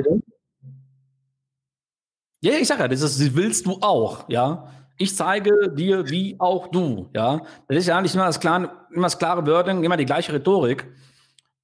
[2.41, 4.67] Ja, ich sage ja, das ist, willst du auch, ja.
[4.97, 7.41] Ich zeige dir, wie auch du, ja.
[7.67, 10.87] Das ist ja nicht immer das klare, immer das klare Wording, immer die gleiche Rhetorik,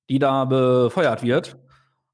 [0.09, 1.57] die da befeuert wird.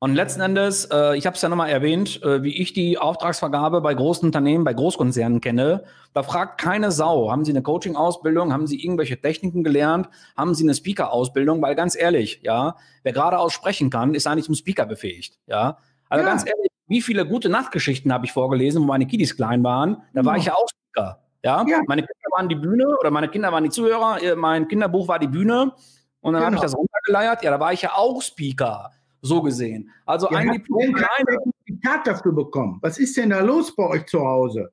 [0.06, 3.82] Und letzten Endes, äh, ich habe es ja nochmal erwähnt, äh, wie ich die Auftragsvergabe
[3.82, 5.84] bei großen Unternehmen, bei Großkonzernen kenne.
[6.14, 10.64] Da fragt keine Sau, haben Sie eine Coaching-Ausbildung, haben Sie irgendwelche Techniken gelernt, haben Sie
[10.64, 11.60] eine Speaker-Ausbildung?
[11.60, 15.80] Weil ganz ehrlich, ja, wer geradeaus sprechen kann, ist eigentlich zum Speaker befähigt, ja.
[16.08, 16.30] Also ja.
[16.30, 20.04] ganz ehrlich, wie viele gute Nachtgeschichten habe ich vorgelesen, wo meine Kiddies klein waren?
[20.14, 20.40] Da war ja.
[20.40, 21.66] ich ja auch Speaker, ja?
[21.68, 21.82] ja?
[21.88, 25.30] Meine Kinder waren die Bühne oder meine Kinder waren die Zuhörer, mein Kinderbuch war die
[25.30, 25.74] Bühne
[26.22, 26.46] und dann genau.
[26.46, 27.42] habe ich das runtergeleiert.
[27.42, 28.92] Ja, da war ich ja auch Speaker
[29.26, 29.90] so gesehen.
[30.06, 32.80] Also Ihr ein Diplom kein Zertifikat dafür bekommen.
[32.82, 34.72] Was ist denn da los bei euch zu Hause?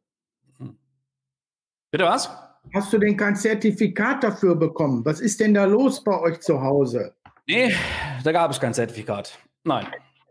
[1.91, 2.31] Bitte was?
[2.75, 5.05] Hast du denn kein Zertifikat dafür bekommen?
[5.05, 7.15] Was ist denn da los bei euch zu Hause?
[7.47, 7.75] Nee,
[8.23, 9.39] da gab es kein Zertifikat.
[9.65, 9.87] Nein.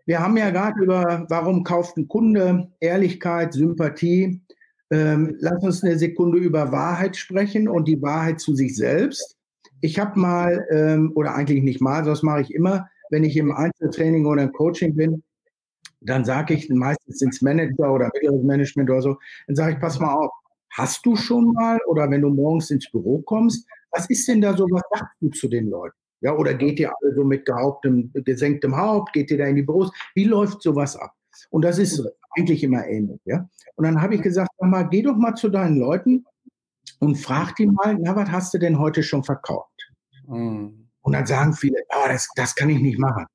[0.05, 4.41] Wir haben ja gerade über, warum kauft ein Kunde, Ehrlichkeit, Sympathie.
[4.91, 9.37] Ähm, lass uns eine Sekunde über Wahrheit sprechen und die Wahrheit zu sich selbst.
[9.81, 13.51] Ich habe mal, ähm, oder eigentlich nicht mal, das mache ich immer, wenn ich im
[13.51, 15.23] Einzeltraining oder im Coaching bin,
[16.01, 19.99] dann sage ich meistens ins Manager oder mittleres Management oder so, dann sage ich, pass
[19.99, 20.31] mal auf,
[20.71, 24.55] hast du schon mal oder wenn du morgens ins Büro kommst, was ist denn da
[24.55, 25.95] so, was sagst du zu den Leuten?
[26.21, 29.63] Ja, oder geht ihr alle so mit gehauptem, gesenktem Haupt, geht ihr da in die
[29.63, 29.91] Büros?
[30.15, 31.13] Wie läuft sowas ab?
[31.49, 32.01] Und das ist
[32.37, 33.47] eigentlich immer ähnlich, ja.
[33.75, 36.25] Und dann habe ich gesagt, sag mal, geh doch mal zu deinen Leuten
[36.99, 39.91] und frag die mal, na, was hast du denn heute schon verkauft?
[40.27, 40.80] Mhm.
[41.01, 43.25] Und dann sagen viele, oh, das, das kann ich nicht machen.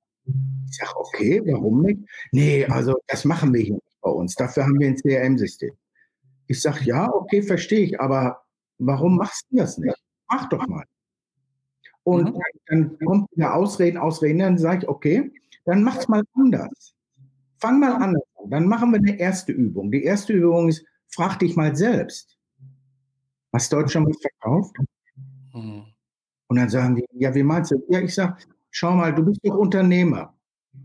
[0.68, 2.00] Ich sage, okay, warum nicht?
[2.33, 4.35] Nee, also das machen wir hier nicht bei uns.
[4.35, 5.72] Dafür haben wir ein CRM-System.
[6.48, 8.44] Ich sage, ja, okay, verstehe ich, aber
[8.79, 9.96] warum machst du das nicht?
[10.29, 10.85] Mach doch mal.
[12.05, 12.40] Und mhm.
[12.66, 15.33] dann, dann kommt wieder Ausreden, Ausreden, dann sage ich, okay,
[15.64, 16.94] dann mach's mal anders.
[17.59, 18.50] Fang mal anders an.
[18.50, 19.90] Dann machen wir eine erste Übung.
[19.90, 22.38] Die erste Übung ist, frag dich mal selbst.
[23.52, 24.76] Hast Deutschland was verkauft?
[26.48, 27.82] Und dann sagen die, ja, wie meinst du?
[27.88, 28.37] Ja, ich sage,
[28.70, 30.35] schau mal, du bist doch Unternehmer.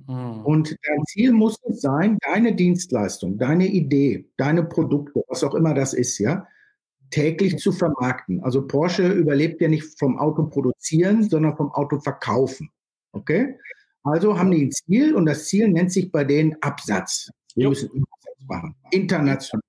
[0.07, 0.41] Mhm.
[0.45, 5.73] Und dein Ziel muss es sein, deine Dienstleistung, deine Idee, deine Produkte, was auch immer
[5.73, 6.47] das ist, ja,
[7.11, 8.43] täglich zu vermarkten.
[8.43, 12.71] Also Porsche überlebt ja nicht vom Auto produzieren, sondern vom Auto verkaufen.
[13.11, 13.57] Okay?
[14.03, 17.29] Also haben die ein Ziel und das Ziel nennt sich bei denen Absatz.
[17.55, 17.69] Wir jo.
[17.69, 18.75] müssen Absatz machen.
[18.91, 19.61] International.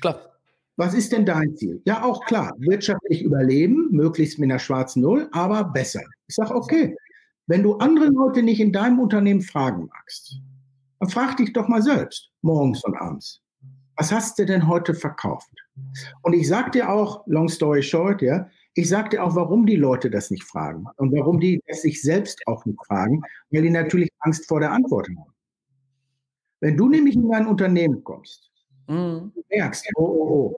[0.00, 0.37] Klar.
[0.78, 1.82] Was ist denn dein Ziel?
[1.86, 6.02] Ja, auch klar, wirtschaftlich überleben, möglichst mit einer schwarzen Null, aber besser.
[6.28, 6.94] Ich sage, okay,
[7.48, 10.38] wenn du andere Leute nicht in deinem Unternehmen fragen magst,
[11.00, 13.42] dann frag dich doch mal selbst, morgens und abends.
[13.96, 15.50] Was hast du denn heute verkauft?
[16.22, 19.74] Und ich sage dir auch, long story short, ja, ich sage dir auch, warum die
[19.74, 23.70] Leute das nicht fragen und warum die es sich selbst auch nicht fragen, weil die
[23.70, 25.34] natürlich Angst vor der Antwort haben.
[26.60, 28.52] Wenn du nämlich in dein Unternehmen kommst,
[28.86, 29.32] mhm.
[29.34, 30.56] du merkst, oh, oh, oh,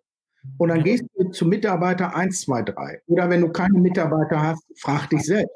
[0.58, 3.02] und dann gehst du zu Mitarbeiter 1, 2, 3.
[3.06, 5.54] Oder wenn du keine Mitarbeiter hast, frag dich selbst.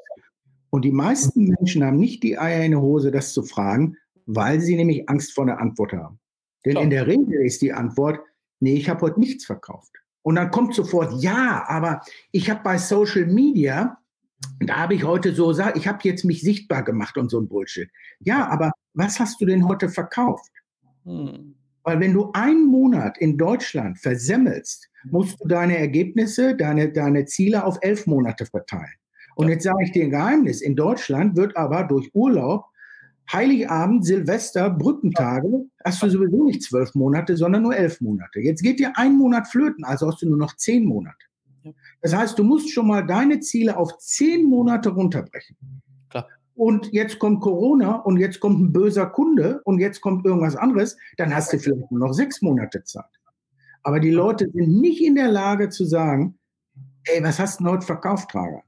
[0.69, 4.59] Und die meisten Menschen haben nicht die Eier in der Hose, das zu fragen, weil
[4.59, 6.19] sie nämlich Angst vor der Antwort haben.
[6.65, 6.83] Denn Klar.
[6.83, 8.19] in der Regel ist die Antwort,
[8.59, 9.91] nee, ich habe heute nichts verkauft.
[10.23, 13.97] Und dann kommt sofort, ja, aber ich habe bei Social Media,
[14.59, 17.47] da habe ich heute so gesagt, ich habe jetzt mich sichtbar gemacht und so ein
[17.47, 17.89] Bullshit.
[18.19, 20.51] Ja, aber was hast du denn heute verkauft?
[21.03, 21.55] Hm.
[21.85, 27.63] Weil wenn du einen Monat in Deutschland versemmelst, musst du deine Ergebnisse, deine, deine Ziele
[27.63, 28.95] auf elf Monate verteilen.
[29.35, 30.61] Und jetzt sage ich dir ein Geheimnis.
[30.61, 32.65] In Deutschland wird aber durch Urlaub
[33.31, 38.39] Heiligabend, Silvester, Brückentage, hast du sowieso nicht zwölf Monate, sondern nur elf Monate.
[38.39, 41.17] Jetzt geht dir ein Monat flöten, also hast du nur noch zehn Monate.
[42.01, 45.57] Das heißt, du musst schon mal deine Ziele auf zehn Monate runterbrechen.
[46.09, 46.27] Klar.
[46.55, 50.97] Und jetzt kommt Corona und jetzt kommt ein böser Kunde und jetzt kommt irgendwas anderes,
[51.17, 53.03] dann hast du vielleicht nur noch sechs Monate Zeit.
[53.83, 56.39] Aber die Leute sind nicht in der Lage zu sagen,
[57.03, 58.63] ey, was hast du denn heute verkauft, Trager?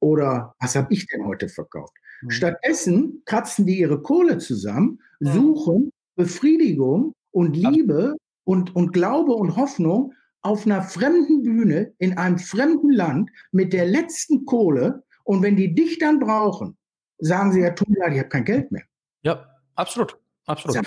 [0.00, 1.94] Oder was habe ich denn heute verkauft?
[2.22, 2.30] Mhm.
[2.30, 5.32] Stattdessen kratzen die ihre Kohle zusammen, mhm.
[5.32, 12.38] suchen Befriedigung und Liebe und, und Glaube und Hoffnung auf einer fremden Bühne in einem
[12.38, 15.04] fremden Land mit der letzten Kohle.
[15.24, 16.76] Und wenn die dich dann brauchen,
[17.20, 18.82] sagen sie ja, tut mir leid, ich habe kein Geld mehr.
[19.22, 20.16] Ja, absolut.
[20.46, 20.84] Absolut.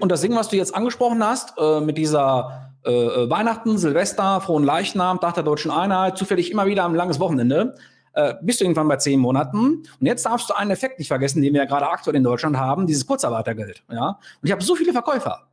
[0.00, 4.40] Und das Ding, was du jetzt angesprochen hast, äh, mit dieser äh, äh, Weihnachten, Silvester,
[4.40, 7.74] Frohen Leichnam, Tag der Deutschen Einheit, zufällig immer wieder ein langes Wochenende,
[8.12, 9.82] äh, bist du irgendwann bei zehn Monaten.
[10.00, 12.56] Und jetzt darfst du einen Effekt nicht vergessen, den wir ja gerade aktuell in Deutschland
[12.56, 13.82] haben, dieses Kurzarbeitergeld.
[13.90, 14.08] Ja?
[14.10, 15.46] Und ich habe so viele Verkäufer.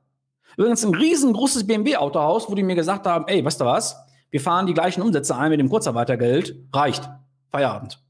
[0.56, 3.98] Übrigens ein riesengroßes BMW-Autohaus, wo die mir gesagt haben, ey, weißt du was,
[4.32, 7.10] wir fahren die gleichen Umsätze ein mit dem Kurzarbeitergeld, reicht.
[7.52, 8.02] Feierabend.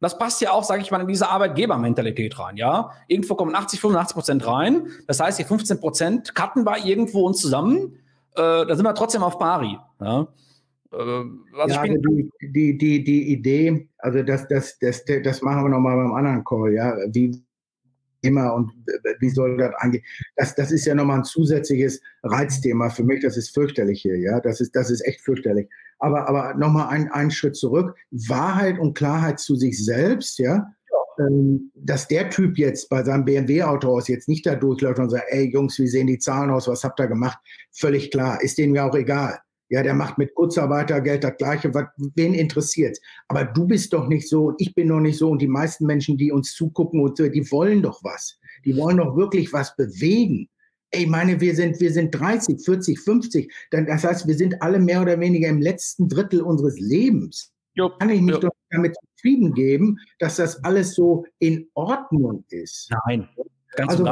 [0.00, 2.92] Das passt ja auch, sage ich mal, in diese Arbeitgebermentalität rein, ja.
[3.08, 4.88] Irgendwo kommen 80, 85 Prozent rein.
[5.06, 7.96] Das heißt, die 15 Prozent cutten wir irgendwo uns zusammen.
[8.36, 9.76] Äh, da sind wir trotzdem auf pari.
[10.00, 10.28] Ja?
[10.92, 15.70] Äh, also ja, die, die, die, die Idee, also das, das, das, das machen wir
[15.70, 17.42] nochmal beim anderen Call, ja, wie
[18.22, 18.72] immer und
[19.20, 20.04] wie soll das angehen?
[20.36, 24.40] Das, das ist ja nochmal ein zusätzliches Reizthema für mich, das ist fürchterlich hier, ja,
[24.40, 25.68] das ist, das ist echt fürchterlich.
[25.98, 30.66] Aber, aber nochmal ein, einen Schritt zurück, Wahrheit und Klarheit zu sich selbst, ja,
[31.18, 35.26] ähm, dass der Typ jetzt bei seinem BMW-Auto aus jetzt nicht da durchläuft und sagt,
[35.28, 37.38] ey Jungs, wie sehen die Zahlen aus, was habt ihr gemacht?
[37.72, 39.38] Völlig klar, ist denen ja auch egal.
[39.70, 42.98] Ja, der macht mit Kurzarbeitergeld das Gleiche, was, wen interessiert.
[43.26, 46.16] Aber du bist doch nicht so ich bin doch nicht so und die meisten Menschen,
[46.16, 48.38] die uns zugucken und so, die wollen doch was.
[48.64, 50.48] Die wollen doch wirklich was bewegen.
[50.90, 53.52] Ey, meine, wir sind, wir sind 30, 40, 50.
[53.70, 57.52] Das heißt, wir sind alle mehr oder weniger im letzten Drittel unseres Lebens.
[57.74, 58.40] Jo, Kann ich mich jo.
[58.40, 62.90] doch damit zufrieden geben, dass das alles so in Ordnung ist?
[63.06, 63.28] Nein,
[63.76, 64.04] ganz also,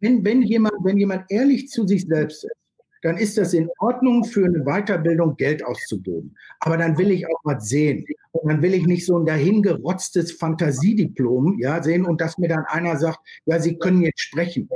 [0.00, 2.54] wenn, wenn, jemand, wenn jemand ehrlich zu sich selbst ist,
[3.02, 6.36] dann ist das in Ordnung, für eine Weiterbildung Geld auszugeben.
[6.60, 8.04] Aber dann will ich auch was sehen.
[8.32, 12.64] Und dann will ich nicht so ein dahingerotztes Fantasiediplom ja, sehen und dass mir dann
[12.66, 14.68] einer sagt, ja, Sie können jetzt sprechen.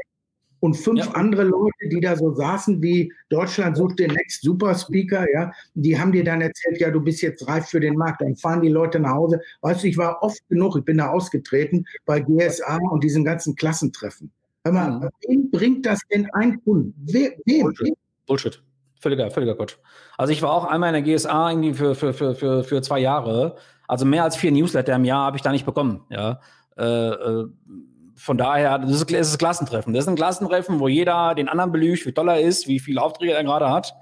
[0.64, 1.11] Und fünf ja.
[1.12, 6.00] andere Leute, die da so saßen, wie Deutschland sucht den Next Super Speaker, ja, die
[6.00, 8.22] haben dir dann erzählt, ja, du bist jetzt reif für den Markt.
[8.22, 9.42] Dann fahren die Leute nach Hause.
[9.61, 13.55] Weißt du, ich war oft genug, ich bin da ausgetreten bei GSA und diesen ganzen
[13.57, 14.33] Klassentreffen.
[14.64, 15.09] Hör mal, mhm.
[15.29, 16.94] wem bringt das denn ein Kunden?
[17.12, 17.74] Wem?
[18.27, 18.62] Bullshit.
[19.03, 19.77] Völliger, völliger Quatsch.
[20.16, 23.00] Also ich war auch einmal in der GSA irgendwie für, für, für, für, für zwei
[23.00, 23.57] Jahre.
[23.87, 26.07] Also mehr als vier Newsletter im Jahr habe ich da nicht bekommen.
[26.09, 26.40] Ja.
[26.79, 27.48] Äh, äh,
[28.16, 29.92] von daher, das ist, das ist ein Klassentreffen.
[29.92, 33.03] Das ist ein Klassentreffen, wo jeder den anderen belügt, wie toll er ist, wie viele
[33.03, 33.94] Aufträge er gerade hat.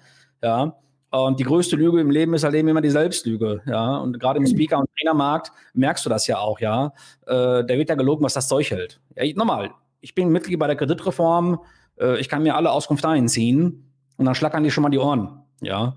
[0.42, 0.76] Ja.
[1.12, 3.98] Und die größte Lüge im Leben ist halt eben immer die Selbstlüge, ja.
[3.98, 6.94] Und gerade im Speaker- und Trainermarkt merkst du das ja auch, ja.
[7.26, 8.98] Äh, da wird ja gelogen, was das Zeug hält.
[9.14, 11.60] Ja, nochmal, ich bin Mitglied bei der Kreditreform,
[12.00, 15.42] äh, ich kann mir alle Auskunft einziehen und dann schlackern die schon mal die Ohren,
[15.60, 15.96] ja.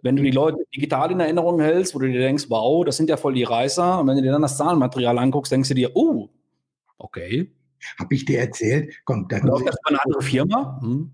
[0.00, 3.10] Wenn du die Leute digital in Erinnerung hältst, wo du dir denkst, wow, das sind
[3.10, 5.90] ja voll die Reißer, und wenn du dir dann das Zahlenmaterial anguckst, denkst du dir,
[5.94, 6.30] oh,
[6.98, 7.50] okay.
[7.98, 8.94] Habe ich dir erzählt?
[9.04, 9.46] Komm, dann.
[9.46, 10.80] Läuft das bei einer anderen Firma?
[10.82, 11.10] Hm.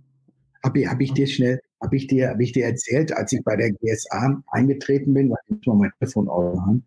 [0.62, 3.43] Habe ich, hab ich dir schnell, habe ich dir, habe ich dir erzählt, als ich
[3.43, 6.87] bei der GSA eingetreten bin, weil ich mal mein Telefon aufmachen.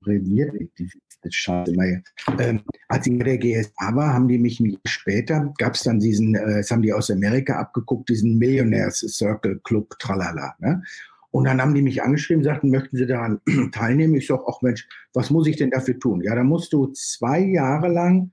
[0.00, 0.88] Brilliert die
[1.30, 2.02] Scheiße mal
[2.38, 6.34] ähm, Als ich bei der GSA war, haben die mich später, gab es dann diesen,
[6.34, 10.54] äh, das haben die aus Amerika abgeguckt, diesen Millionaires Circle Club, tralala.
[10.58, 10.82] Ne?
[11.32, 13.40] Und dann haben die mich angeschrieben, sagten, möchten Sie daran
[13.72, 14.14] teilnehmen?
[14.14, 16.22] Ich sage, ach Mensch, was muss ich denn dafür tun?
[16.22, 18.30] Ja, da musst du zwei Jahre lang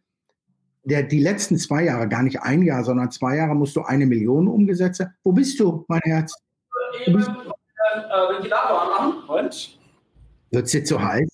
[0.83, 4.05] der, die letzten zwei Jahre, gar nicht ein Jahr, sondern zwei Jahre musst du eine
[4.05, 6.33] Million umgesetzt Wo bist du, mein Herz?
[7.05, 9.27] Du bist, Ventilator anmachen.
[9.27, 9.79] Moment.
[10.51, 11.29] Wird es dir zu heiß?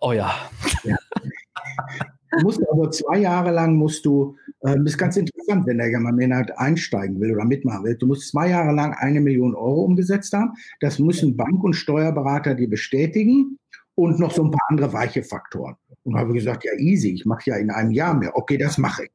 [0.00, 0.34] Oh ja.
[0.82, 0.96] ja.
[2.36, 5.88] Du musst aber zwei Jahre lang musst du, äh, das ist ganz interessant, wenn der
[5.88, 7.96] jemand halt einsteigen will oder mitmachen will.
[7.96, 10.52] Du musst zwei Jahre lang eine Million Euro umgesetzt haben.
[10.80, 13.58] Das müssen Bank- und Steuerberater dir bestätigen
[13.94, 15.76] und noch so ein paar andere weiche Faktoren.
[16.02, 18.36] Und habe gesagt, ja, easy, ich mache ja in einem Jahr mehr.
[18.36, 19.10] Okay, das mache ich.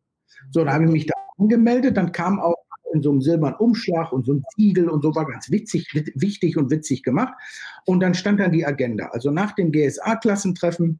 [0.51, 2.55] So, dann habe ich mich da angemeldet, dann kam auch
[2.93, 6.57] in so einem silbernen Umschlag und so ein Ziegel und so war ganz witzig, wichtig
[6.57, 7.33] und witzig gemacht.
[7.85, 9.09] Und dann stand dann die Agenda.
[9.11, 10.99] Also nach dem GSA-Klassentreffen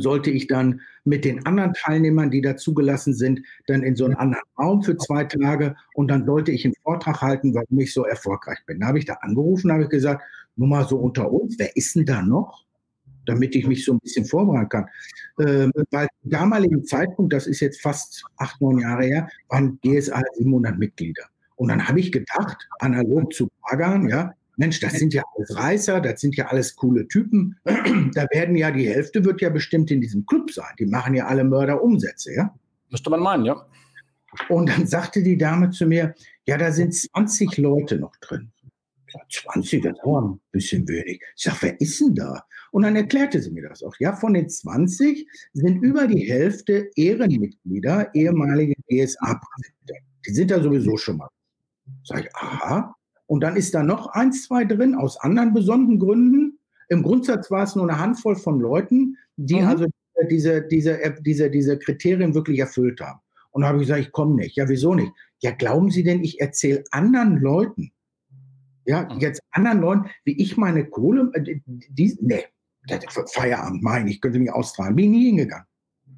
[0.00, 4.14] sollte ich dann mit den anderen Teilnehmern, die da zugelassen sind, dann in so einen
[4.14, 8.04] anderen Raum für zwei Tage und dann sollte ich einen Vortrag halten, warum ich so
[8.04, 8.80] erfolgreich bin.
[8.80, 10.22] Da habe ich da angerufen, habe ich gesagt,
[10.56, 12.64] nur mal so unter uns, wer ist denn da noch?
[13.26, 14.86] damit ich mich so ein bisschen vorbereiten kann.
[15.38, 20.20] Ähm, weil zum damaligen Zeitpunkt, das ist jetzt fast acht, neun Jahre her, waren GSA
[20.34, 21.24] 700 Mitglieder.
[21.56, 26.00] Und dann habe ich gedacht, analog zu Pagan, ja, Mensch, das sind ja alles Reißer,
[26.00, 27.58] das sind ja alles coole Typen.
[27.64, 30.72] da werden ja, die Hälfte wird ja bestimmt in diesem Club sein.
[30.78, 32.54] Die machen ja alle Mörderumsätze, ja?
[32.88, 33.66] Müsste man meinen, ja.
[34.48, 36.14] Und dann sagte die Dame zu mir,
[36.46, 38.52] ja, da sind 20 Leute noch drin.
[39.28, 41.20] 20, das auch ein bisschen wenig.
[41.36, 42.44] Ich sage, wer ist denn da?
[42.70, 43.96] Und dann erklärte sie mir das auch.
[43.98, 50.06] Ja, von den 20 sind über die Hälfte Ehrenmitglieder, ehemalige GSA-Präsidenten.
[50.24, 51.28] Die sind da sowieso schon mal.
[52.04, 52.94] Sag ich, aha.
[53.32, 56.58] Und dann ist da noch eins, zwei drin aus anderen besonderen Gründen.
[56.90, 59.68] Im Grundsatz war es nur eine Handvoll von Leuten, die mhm.
[59.68, 59.86] also
[60.28, 63.20] diese, diese, diese, diese Kriterien wirklich erfüllt haben.
[63.52, 64.56] Und da habe ich gesagt, ich komme nicht.
[64.56, 65.10] Ja, wieso nicht?
[65.40, 67.94] Ja, glauben Sie denn, ich erzähle anderen Leuten,
[68.84, 69.20] ja, mhm.
[69.20, 72.44] jetzt anderen Leuten, wie ich meine Kohle, äh, die, nee,
[73.32, 74.94] Feierabend, meine ich, könnte mich austragen.
[74.94, 75.66] Bin ich nie hingegangen.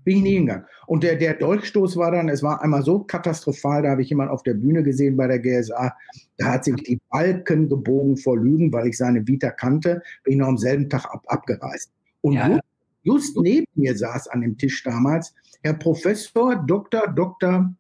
[0.05, 0.67] Bin ich nie hingegangen.
[0.87, 4.33] Und der, der Dolchstoß war dann, es war einmal so katastrophal, da habe ich jemanden
[4.33, 5.95] auf der Bühne gesehen bei der GSA,
[6.37, 10.39] da hat sich die Balken gebogen vor Lügen, weil ich seine Vita kannte, bin ich
[10.39, 11.91] noch am selben Tag ab, abgereist.
[12.21, 12.49] Und ja.
[12.49, 12.63] just,
[13.03, 17.09] just neben mir saß an dem Tisch damals Herr Professor Dr.
[17.09, 17.75] Dr.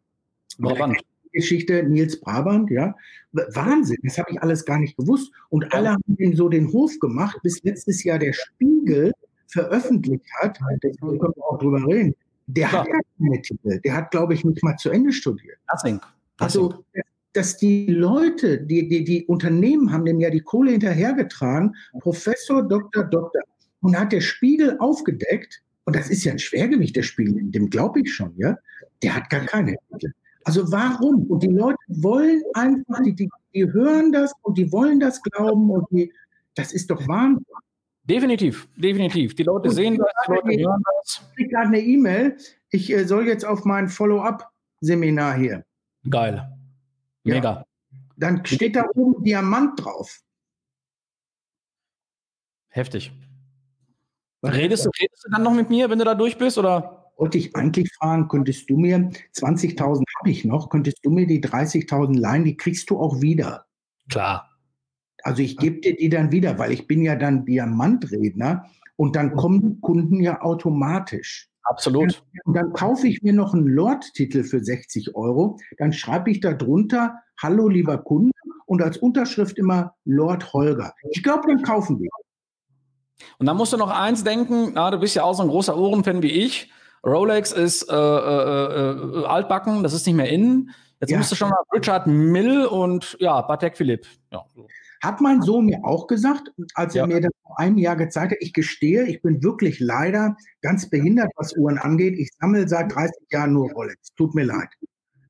[0.58, 0.98] Brabant.
[1.32, 2.94] Geschichte Nils Brabant, ja.
[3.32, 5.32] Wahnsinn, das habe ich alles gar nicht gewusst.
[5.50, 9.12] Und alle haben ihm so den Hof gemacht, bis letztes Jahr der Spiegel
[9.48, 12.14] veröffentlicht hat, da können wir auch drüber reden,
[12.46, 12.72] der ja.
[12.72, 15.58] hat keine Titel, der hat, glaube ich, nicht mal zu Ende studiert.
[15.72, 16.00] Nothing.
[16.38, 16.84] Also,
[17.32, 23.04] dass die Leute, die, die, die Unternehmen haben dem ja die Kohle hinterhergetragen, Professor, Doktor,
[23.04, 23.42] Doktor.
[23.80, 28.00] Und hat der Spiegel aufgedeckt, und das ist ja ein Schwergewicht, der Spiegel, dem glaube
[28.00, 28.56] ich schon, ja,
[29.02, 30.12] der hat gar keine Titel.
[30.44, 31.26] Also warum?
[31.26, 35.70] Und die Leute wollen einfach, die, die, die hören das und die wollen das glauben
[35.70, 36.12] und die,
[36.54, 37.44] das ist doch Wahnsinn.
[38.04, 39.34] Definitiv, definitiv.
[39.34, 41.22] Die Leute und sehen das, die Leute hören das.
[41.30, 42.36] Ich kriege gerade eine E-Mail.
[42.70, 45.64] Ich äh, soll jetzt auf mein Follow-up-Seminar hier.
[46.08, 46.46] Geil.
[47.22, 47.50] Mega.
[47.50, 47.64] Ja.
[48.16, 50.20] Dann steht da oben Diamant drauf.
[52.68, 53.12] Heftig.
[54.42, 56.58] Redest du, redest du dann noch mit mir, wenn du da durch bist?
[56.58, 57.04] Oder?
[57.16, 61.42] wollte ich eigentlich fragen, könntest du mir, 20.000 habe ich noch, könntest du mir die
[61.42, 63.66] 30.000 leihen, die kriegst du auch wieder.
[64.10, 64.50] Klar.
[65.24, 69.34] Also ich gebe dir die dann wieder, weil ich bin ja dann Diamantredner und dann
[69.34, 71.48] kommen die Kunden ja automatisch.
[71.62, 72.22] Absolut.
[72.44, 76.52] Und dann kaufe ich mir noch einen Lord-Titel für 60 Euro, dann schreibe ich da
[76.52, 78.32] drunter, hallo lieber Kunde
[78.66, 80.92] und als Unterschrift immer Lord Holger.
[81.10, 82.10] Ich glaube, dann kaufen wir.
[83.38, 85.76] Und dann musst du noch eins denken, na, du bist ja auch so ein großer
[85.76, 86.70] Ohrenfan wie ich.
[87.02, 90.70] Rolex ist äh, äh, äh, altbacken, das ist nicht mehr innen.
[91.00, 91.18] Jetzt ja.
[91.18, 94.06] musst du schon mal Richard Mill und ja, Patek Philipp.
[94.30, 94.44] Ja.
[95.04, 97.06] Hat mein Sohn mir auch gesagt, als er ja.
[97.06, 101.30] mir das vor einem Jahr gezeigt hat, ich gestehe, ich bin wirklich leider ganz behindert,
[101.36, 102.18] was Uhren angeht.
[102.18, 104.14] Ich sammle seit 30 Jahren nur Rolex.
[104.14, 104.68] Tut mir leid.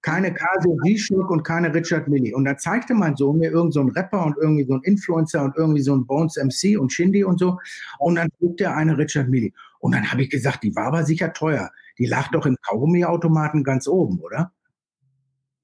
[0.03, 2.37] keine Casio G-Shock und keine Richard Millie.
[2.37, 5.43] Und da zeigte mein Sohn mir irgend so ein Rapper und irgendwie so ein Influencer
[5.43, 7.59] und irgendwie so ein Bones MC und Shindy und so.
[7.99, 9.53] Und dann trug der eine Richard Millie.
[9.81, 11.71] Und dann habe ich gesagt, die war aber sicher teuer.
[11.99, 14.53] Die lag doch im Kaugummiautomaten ganz oben, oder?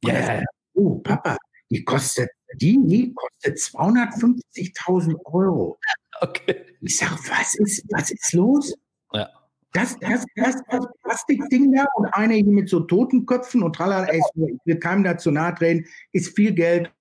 [0.02, 0.44] Ja, yeah.
[0.74, 1.36] oh, Papa,
[1.70, 5.78] die kostet, die, kostet 250.000 Euro.
[6.22, 6.66] Okay.
[6.82, 8.74] Ich sag, was ist, was ist los?
[9.14, 9.30] Ja.
[9.72, 14.18] Das, das, das, das Plastikding da und eine hier mit so Totenköpfen und tralala, ey,
[14.18, 16.92] ich will keinem dazu nahe treten, ist viel Geld,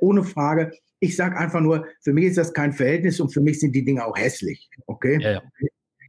[0.00, 0.72] ohne Frage.
[1.00, 3.84] Ich sage einfach nur, für mich ist das kein Verhältnis und für mich sind die
[3.84, 4.68] Dinge auch hässlich.
[4.86, 5.18] Okay?
[5.22, 5.42] Ja, ja.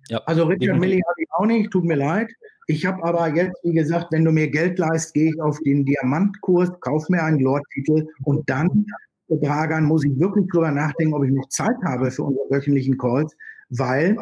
[0.09, 2.29] ja also Richard Milli habe auch nicht, tut mir leid.
[2.67, 5.85] Ich habe aber jetzt, wie gesagt, wenn du mir Geld leist, gehe ich auf den
[5.85, 8.85] Diamantkurs, kauf mir einen Lord-Titel und dann,
[9.29, 13.35] Dragan, muss ich wirklich drüber nachdenken, ob ich noch Zeit habe für unsere wöchentlichen Calls,
[13.69, 14.17] weil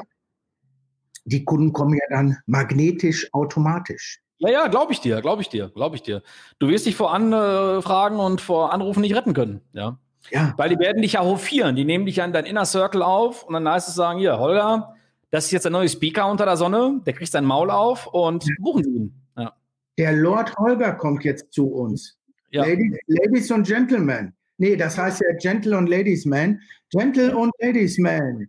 [1.26, 4.22] die Kunden kommen ja dann magnetisch automatisch.
[4.38, 6.22] Ja, ja, glaube ich dir, glaube ich dir, glaube ich dir.
[6.59, 9.97] Du wirst dich vor Anfragen und vor Anrufen nicht retten können, ja.
[10.32, 10.53] Ja.
[10.57, 13.43] Weil die werden dich ja hofieren, die nehmen dich ja in dein Inner Circle auf
[13.43, 14.95] und dann heißt es sagen, hier, Holger,
[15.32, 18.45] das ist jetzt der neue Speaker unter der Sonne, der kriegt sein Maul auf und
[18.59, 19.21] buchen Sie ihn.
[19.38, 19.53] Ja.
[19.97, 22.17] Der Lord Holger kommt jetzt zu uns.
[22.51, 22.63] Ja.
[22.63, 24.34] Ladies, Ladies und Gentlemen.
[24.57, 26.61] Nee, das heißt ja Gentle und Ladies Man.
[26.91, 28.47] Gentle und Ladies Man.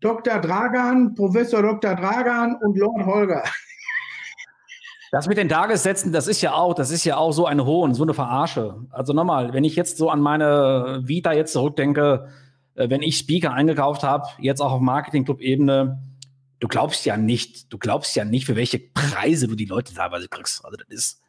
[0.00, 0.40] Dr.
[0.40, 1.94] Dragan, Professor Dr.
[1.94, 3.42] Dragan und Lord Holger.
[5.10, 7.94] Das mit den Tagessätzen, das ist ja auch, das ist ja auch so ein Hohn,
[7.94, 8.84] so eine Verarsche.
[8.90, 12.28] Also nochmal, wenn ich jetzt so an meine Vita jetzt zurückdenke,
[12.74, 16.02] äh, wenn ich Speaker eingekauft habe, jetzt auch auf Marketing-Club-Ebene,
[16.60, 20.28] du glaubst ja nicht, du glaubst ja nicht, für welche Preise du die Leute teilweise
[20.28, 20.64] kriegst.
[20.64, 21.20] Also das ist,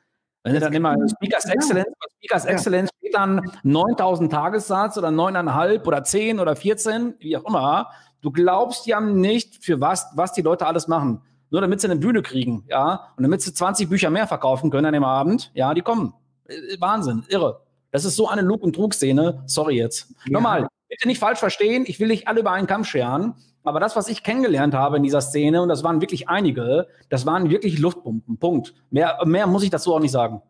[0.43, 1.87] wenn du dann immer Speakers Excellence,
[2.17, 7.89] Speakers Excellence steht dann 9000 Tagessatz oder 9,5 oder 10 oder 14, wie auch immer,
[8.25, 11.21] Du glaubst ja nicht, für was, was die Leute alles machen.
[11.51, 13.11] Nur damit sie eine Bühne kriegen, ja.
[13.15, 16.11] Und damit sie 20 Bücher mehr verkaufen können an dem Abend, ja, die kommen.
[16.45, 17.61] Äh, Wahnsinn, irre.
[17.91, 19.43] Das ist so eine Lug- und Trug-Szene.
[19.45, 20.09] Sorry jetzt.
[20.25, 20.31] Ja.
[20.31, 21.83] Nochmal, bitte nicht falsch verstehen.
[21.87, 23.35] Ich will nicht alle über einen Kamm scheren.
[23.63, 27.25] Aber das, was ich kennengelernt habe in dieser Szene, und das waren wirklich einige, das
[27.25, 28.37] waren wirklich Luftpumpen.
[28.37, 28.75] Punkt.
[28.91, 30.41] Mehr, mehr muss ich dazu auch nicht sagen.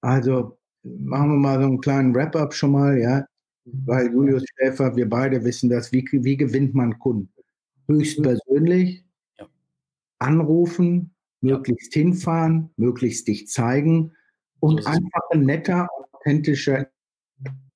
[0.00, 3.24] Also machen wir mal so einen kleinen Wrap-up schon mal, ja
[3.72, 7.32] weil Julius Schäfer, wir beide wissen das, wie, wie gewinnt man Kunden?
[7.88, 9.04] Höchstpersönlich,
[9.38, 9.46] ja.
[10.18, 12.02] anrufen, möglichst ja.
[12.02, 14.12] hinfahren, möglichst dich zeigen
[14.60, 16.88] und einfach ein netter, authentischer,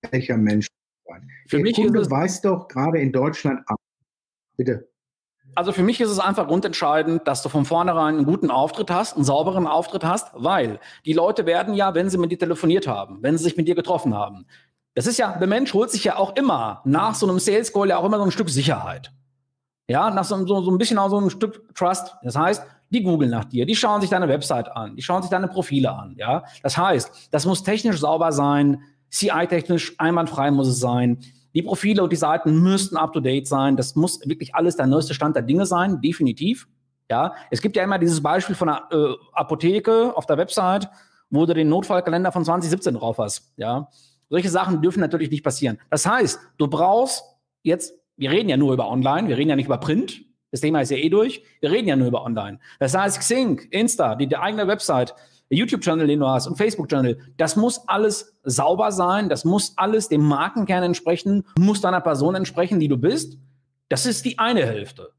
[0.03, 0.69] ehrlicher Mensch
[1.07, 1.29] sein.
[1.47, 3.79] Für Der mich Kunde ist es weiß doch gerade in Deutschland ab.
[4.57, 4.89] Bitte.
[5.55, 9.17] Also für mich ist es einfach grundentscheidend, dass du von vornherein einen guten Auftritt hast,
[9.17, 13.19] einen sauberen Auftritt hast, weil die Leute werden ja, wenn sie mit dir telefoniert haben,
[13.23, 14.47] wenn sie sich mit dir getroffen haben,
[14.95, 17.89] das ist ja, der Mensch holt sich ja auch immer nach so einem Sales Call
[17.89, 19.13] ja auch immer so ein Stück Sicherheit.
[19.89, 22.15] Ja, nach so, so, so ein bisschen auch so ein Stück Trust.
[22.23, 25.31] Das heißt, die googeln nach dir, die schauen sich deine Website an, die schauen sich
[25.31, 26.15] deine Profile an.
[26.19, 28.83] Ja, das heißt, das muss technisch sauber sein,
[29.13, 31.19] CI-technisch einwandfrei muss es sein.
[31.55, 33.77] Die Profile und die Seiten müssten up to date sein.
[33.77, 36.67] Das muss wirklich alles der neueste Stand der Dinge sein, definitiv.
[37.11, 40.89] Ja, es gibt ja immer dieses Beispiel von einer äh, Apotheke auf der Website,
[41.29, 43.53] wo du den Notfallkalender von 2017 drauf hast.
[43.57, 43.89] Ja,
[44.31, 45.79] solche Sachen dürfen natürlich nicht passieren.
[45.91, 47.23] Das heißt, du brauchst
[47.63, 50.23] jetzt, wir reden ja nur über Online, wir reden ja nicht über Print.
[50.51, 51.43] Das Thema ist ja eh durch.
[51.61, 52.59] Wir reden ja nur über Online.
[52.79, 55.15] Das heißt, Xing, Insta, die, die eigene Website,
[55.57, 59.29] YouTube-Channel, den du hast und Facebook-Channel, das muss alles sauber sein.
[59.29, 63.39] Das muss alles dem Markenkern entsprechen, muss deiner Person entsprechen, die du bist.
[63.89, 65.11] Das ist die eine Hälfte.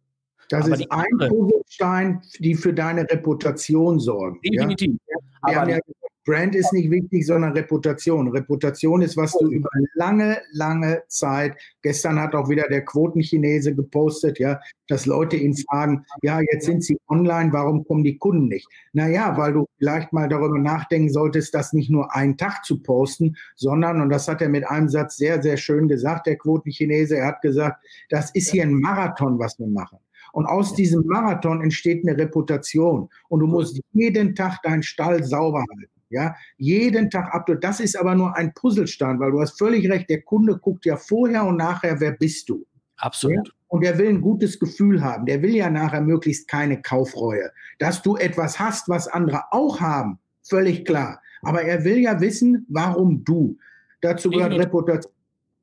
[0.49, 4.39] Das Aber ist ein Puzzlestein, die für deine Reputation sorgen.
[4.41, 4.95] Definitiv.
[5.07, 5.49] Ja?
[5.49, 5.79] Wir haben ja
[6.25, 8.29] Brand ist nicht wichtig, sondern Reputation.
[8.29, 14.39] Reputation ist, was du über lange, lange Zeit, gestern hat auch wieder der Quotenchinese gepostet,
[14.39, 18.67] ja, dass Leute ihn fragen, ja, jetzt sind sie online, warum kommen die Kunden nicht?
[18.93, 23.35] Naja, weil du vielleicht mal darüber nachdenken solltest, das nicht nur einen Tag zu posten,
[23.55, 27.27] sondern, und das hat er mit einem Satz sehr, sehr schön gesagt, der Quotenchinese, er
[27.27, 29.99] hat gesagt, das ist hier ein Marathon, was wir machen.
[30.31, 33.07] Und aus diesem Marathon entsteht eine Reputation.
[33.29, 35.92] Und du musst jeden Tag deinen Stall sauber halten.
[36.13, 37.49] Ja, jeden Tag ab.
[37.59, 40.09] Das ist aber nur ein Puzzlestein, weil du hast völlig recht.
[40.09, 42.65] Der Kunde guckt ja vorher und nachher, wer bist du?
[42.97, 43.47] Absolut.
[43.47, 43.53] Ja?
[43.67, 45.25] Und der will ein gutes Gefühl haben.
[45.25, 47.51] Der will ja nachher möglichst keine Kaufreue.
[47.79, 51.19] Dass du etwas hast, was andere auch haben, völlig klar.
[51.41, 53.57] Aber er will ja wissen, warum du.
[54.01, 55.11] Dazu gehört Reputation.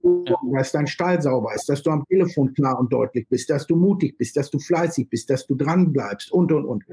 [0.02, 0.34] Ja.
[0.54, 3.76] dass dein Stall sauber ist, dass du am Telefon klar und deutlich bist, dass du
[3.76, 6.84] mutig bist, dass du fleißig bist, dass du dran bleibst und und und.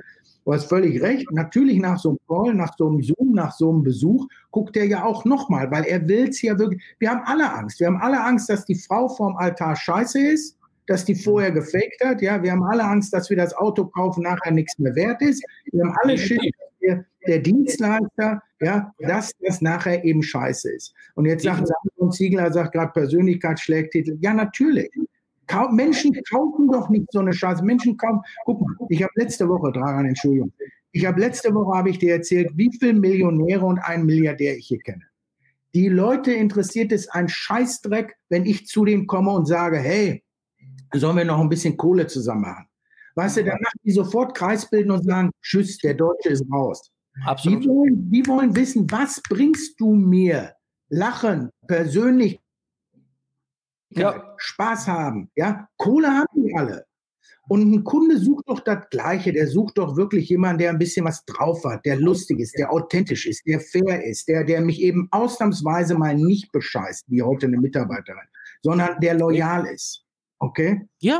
[0.48, 1.30] Du hast völlig recht.
[1.34, 4.86] Natürlich nach so einem Call, nach so einem Zoom, nach so einem Besuch guckt er
[4.86, 6.82] ja auch nochmal, weil er will es ja wirklich.
[7.00, 7.82] Wir haben alle Angst.
[7.82, 10.58] Wir haben alle Angst, dass die Frau vorm Altar scheiße ist.
[10.88, 12.22] dass die vorher gefaked hat.
[12.22, 15.44] Ja, wir haben alle Angst, dass wir das Auto kaufen, nachher nichts mehr wert ist.
[15.72, 20.94] Wir haben alle Schild, dass wir, der Dienstleister, ja, dass das nachher eben scheiße ist.
[21.16, 24.18] Und jetzt sagt Samuel Ziegler, sagt gerade Persönlichkeitsschlägtitel.
[24.22, 24.90] Ja, natürlich.
[25.72, 27.64] Menschen kaufen doch nicht so eine Scheiße.
[27.64, 28.22] Menschen kaufen.
[28.46, 30.52] Guck mal, ich habe letzte Woche, Dragan, Entschuldigung,
[30.92, 34.68] ich habe letzte Woche habe ich dir erzählt, wie viele Millionäre und einen Milliardär ich
[34.68, 35.04] hier kenne.
[35.76, 40.24] Die Leute interessiert es ein Scheißdreck, wenn ich zu denen komme und sage, hey,
[40.94, 42.66] sollen wir noch ein bisschen Kohle zusammen machen?
[43.16, 46.92] Weißt du, dann machen die sofort Kreisbilden und sagen, tschüss, der Deutsche ist raus.
[47.26, 47.64] Absolut.
[47.64, 50.54] Die wollen, die wollen wissen, was bringst du mir?
[50.90, 52.40] Lachen, persönlich,
[53.90, 54.36] ja.
[54.38, 55.68] Spaß haben, ja.
[55.78, 56.86] Kohle haben die alle.
[57.50, 59.32] Und ein Kunde sucht doch das Gleiche.
[59.32, 62.72] Der sucht doch wirklich jemanden, der ein bisschen was drauf hat, der lustig ist, der
[62.72, 67.46] authentisch ist, der fair ist, der, der mich eben ausnahmsweise mal nicht bescheißt, wie heute
[67.46, 68.28] eine Mitarbeiterin,
[68.62, 70.04] sondern der loyal ist.
[70.40, 70.88] Okay?
[71.00, 71.20] Ja,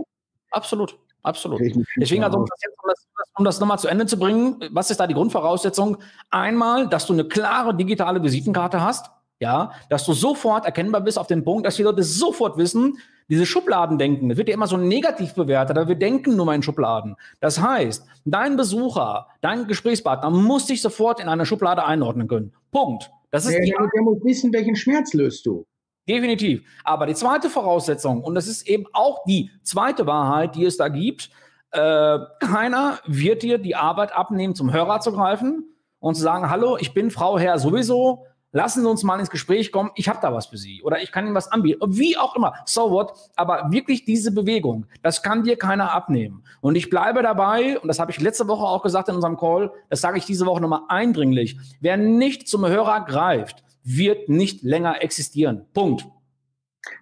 [0.52, 1.00] absolut.
[1.24, 1.60] Absolut.
[1.98, 3.06] Deswegen, also, um das, das,
[3.38, 5.98] um das nochmal zu Ende zu bringen, was ist da die Grundvoraussetzung?
[6.30, 9.10] Einmal, dass du eine klare digitale Visitenkarte hast,
[9.40, 12.98] ja, dass du sofort erkennbar bist auf den Punkt, dass die Leute sofort wissen,
[13.30, 16.64] diese Schubladendenken, das wird ja immer so negativ bewertet, aber wir denken nur mal in
[16.64, 17.16] Schubladen.
[17.42, 22.54] Das heißt, dein Besucher, dein Gesprächspartner muss sich sofort in eine Schublade einordnen können.
[22.72, 23.12] Punkt.
[23.32, 25.66] Das ist der, die der muss wissen, welchen Schmerz löst du.
[26.08, 26.64] Definitiv.
[26.86, 30.88] Aber die zweite Voraussetzung, und das ist eben auch die zweite Wahrheit, die es da
[30.88, 31.30] gibt,
[31.72, 35.66] äh, keiner wird dir die Arbeit abnehmen, zum Hörer zu greifen
[36.00, 39.72] und zu sagen, hallo, ich bin Frau Herr sowieso, lassen Sie uns mal ins Gespräch
[39.72, 42.36] kommen, ich habe da was für Sie oder ich kann Ihnen was anbieten, wie auch
[42.36, 46.44] immer, so what, aber wirklich diese Bewegung, das kann dir keiner abnehmen.
[46.62, 49.72] Und ich bleibe dabei, und das habe ich letzte Woche auch gesagt in unserem Call,
[49.90, 55.02] das sage ich diese Woche nochmal eindringlich, wer nicht zum Hörer greift, wird nicht länger
[55.02, 55.66] existieren.
[55.74, 56.08] Punkt.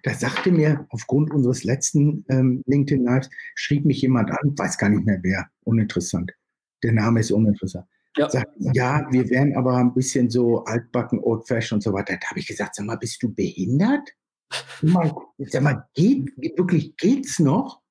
[0.02, 4.88] Da sagte mir aufgrund unseres letzten ähm, LinkedIn Lives, schrieb mich jemand an, weiß gar
[4.88, 6.32] nicht mehr wer, uninteressant.
[6.82, 7.86] Der Name ist uninteressant.
[8.16, 8.30] Ja.
[8.30, 12.16] Sagt, ja, wir wären aber ein bisschen so altbacken, old fashioned und so weiter.
[12.20, 14.08] Da habe ich gesagt, sag mal, bist du behindert?
[14.82, 17.82] Mal, sag mal, geht, wirklich geht's noch?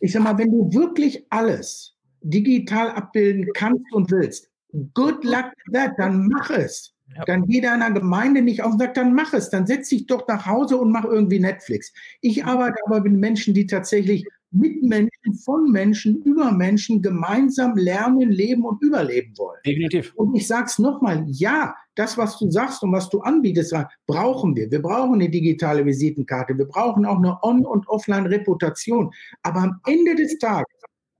[0.00, 4.50] Ich sag mal, wenn du wirklich alles digital abbilden kannst und willst,
[4.94, 6.92] good luck with that, dann mach es.
[7.14, 7.24] Ja.
[7.24, 9.48] Dann geh deiner Gemeinde nicht auf und sag, dann mach es.
[9.48, 11.92] Dann setz dich doch nach Hause und mach irgendwie Netflix.
[12.20, 14.26] Ich arbeite aber mit Menschen, die tatsächlich
[14.56, 19.60] mit Menschen, von Menschen, über Menschen gemeinsam lernen, leben und überleben wollen.
[19.64, 20.12] Definitiv.
[20.14, 23.74] Und ich sage es nochmal, ja, das, was du sagst und was du anbietest,
[24.06, 24.70] brauchen wir.
[24.70, 26.56] Wir brauchen eine digitale Visitenkarte.
[26.56, 29.10] Wir brauchen auch eine On- und Offline-Reputation.
[29.42, 30.66] Aber am Ende des Tages,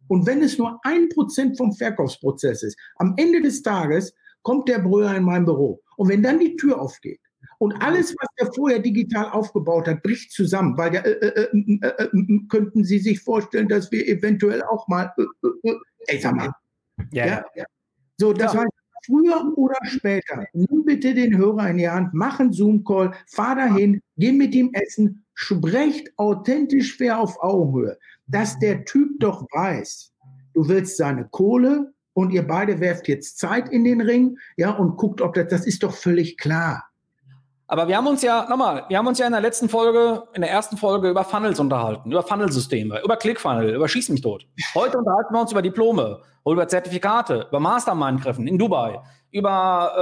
[0.09, 4.79] und wenn es nur ein Prozent vom Verkaufsprozess ist, am Ende des Tages kommt der
[4.79, 5.81] Brüller in mein Büro.
[5.97, 7.21] Und wenn dann die Tür aufgeht
[7.59, 11.79] und alles, was er vorher digital aufgebaut hat, bricht zusammen, weil ja, äh, äh, äh,
[11.81, 15.73] äh, äh könnten Sie sich vorstellen, dass wir eventuell auch mal, äh,
[16.07, 16.53] ey, sag mal.
[17.13, 17.45] Ja, ja.
[17.55, 17.65] ja.
[18.19, 18.61] So, das ja.
[18.61, 18.73] heißt,
[19.07, 24.01] früher oder später, nimm bitte den Hörer in die Hand, mach einen Zoom-Call, fahr dahin,
[24.17, 30.13] geh mit ihm essen, sprecht authentisch fair auf Augenhöhe, dass der Typ doch weiß,
[30.55, 34.97] du willst seine Kohle und ihr beide werft jetzt Zeit in den Ring, ja, und
[34.97, 36.86] guckt, ob das, das ist doch völlig klar.
[37.69, 40.43] Aber wir haben uns ja, nochmal, wir haben uns ja in der letzten Folge, in
[40.43, 44.47] der ersten Folge über Funnels unterhalten, über Funnelsysteme, über ClickFunnel, über Schieß mich tot.
[44.75, 49.01] Heute unterhalten wir uns über Diplome, über Zertifikate, über Mastermind-Treffen in Dubai,
[49.33, 49.93] über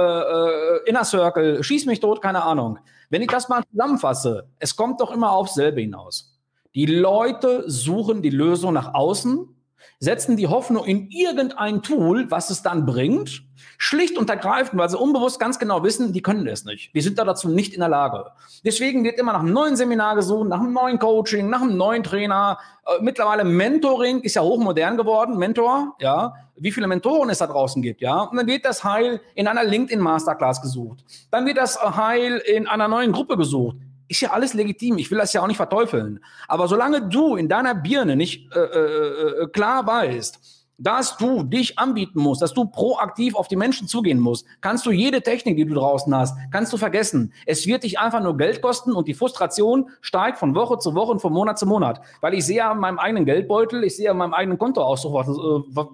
[0.85, 2.77] äh, äh, Inner Circle, Schieß mich tot, keine Ahnung.
[3.09, 6.39] Wenn ich das mal zusammenfasse, es kommt doch immer aufs selbe hinaus.
[6.75, 9.54] Die Leute suchen die Lösung nach außen,
[9.99, 13.43] setzen die Hoffnung in irgendein Tool, was es dann bringt,
[13.77, 16.93] schlicht und ergreifend, weil sie unbewusst ganz genau wissen, die können es nicht.
[16.93, 18.25] Die sind da dazu nicht in der Lage.
[18.63, 22.03] Deswegen wird immer nach einem neuen Seminar gesucht, nach einem neuen Coaching, nach einem neuen
[22.03, 22.57] Trainer.
[22.85, 26.33] Äh, mittlerweile Mentoring ist ja hochmodern geworden, Mentor, ja.
[26.57, 28.21] Wie viele Mentoren es da draußen gibt, ja.
[28.21, 31.03] Und dann wird das Heil in einer LinkedIn Masterclass gesucht.
[31.29, 33.75] Dann wird das Heil in einer neuen Gruppe gesucht
[34.07, 34.97] ist ja alles legitim.
[34.97, 36.19] Ich will das ja auch nicht verteufeln.
[36.47, 40.39] Aber solange du in deiner Birne nicht äh, äh, äh, klar weißt,
[40.77, 44.91] dass du dich anbieten musst, dass du proaktiv auf die Menschen zugehen musst, kannst du
[44.91, 47.31] jede Technik, die du draußen hast, kannst du vergessen.
[47.45, 51.11] Es wird dich einfach nur Geld kosten und die Frustration steigt von Woche zu Woche
[51.11, 52.01] und von Monat zu Monat.
[52.21, 55.85] Weil ich sehe an meinem eigenen Geldbeutel, ich sehe an meinem eigenen Kontoauszug, was, äh,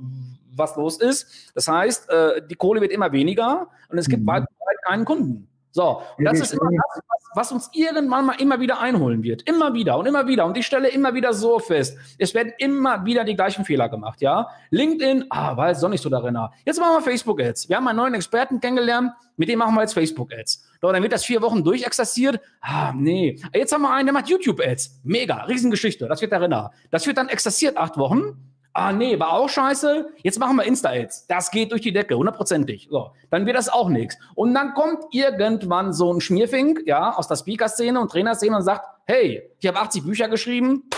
[0.56, 1.52] was los ist.
[1.54, 4.28] Das heißt, äh, die Kohle wird immer weniger und es gibt mhm.
[4.28, 5.48] weit, weit keinen Kunden.
[5.72, 7.04] So, und das ist immer das,
[7.34, 9.44] was, uns irgendwann mal immer wieder einholen wird.
[9.44, 10.46] Immer wieder und immer wieder.
[10.46, 14.22] Und ich stelle immer wieder so fest, es werden immer wieder die gleichen Fehler gemacht,
[14.22, 14.50] ja.
[14.70, 16.38] LinkedIn, ah, war jetzt doch nicht so darin.
[16.66, 17.70] Jetzt machen wir Facebook-Ads.
[17.70, 20.64] Wir haben einen neuen Experten kennengelernt, mit dem machen wir jetzt Facebook-Ads.
[20.82, 22.42] So, dann wird das vier Wochen durchexerziert.
[22.60, 23.40] Ah, nee.
[23.54, 25.02] Jetzt haben wir einen, der macht YouTube-Ads.
[25.04, 26.08] Mega, Riesengeschichte.
[26.08, 26.54] Das wird darin.
[26.90, 28.51] Das wird dann exerziert acht Wochen.
[28.74, 30.14] Ah, nee, war auch scheiße.
[30.24, 31.28] Jetzt machen wir Insta-Ads.
[31.28, 32.88] Das geht durch die Decke, hundertprozentig.
[32.90, 34.18] So, dann wird das auch nichts.
[34.34, 38.86] Und dann kommt irgendwann so ein Schmierfink, ja, aus der Speaker-Szene und Trainerszene und sagt,
[39.06, 40.90] hey, ich habe 80 Bücher geschrieben,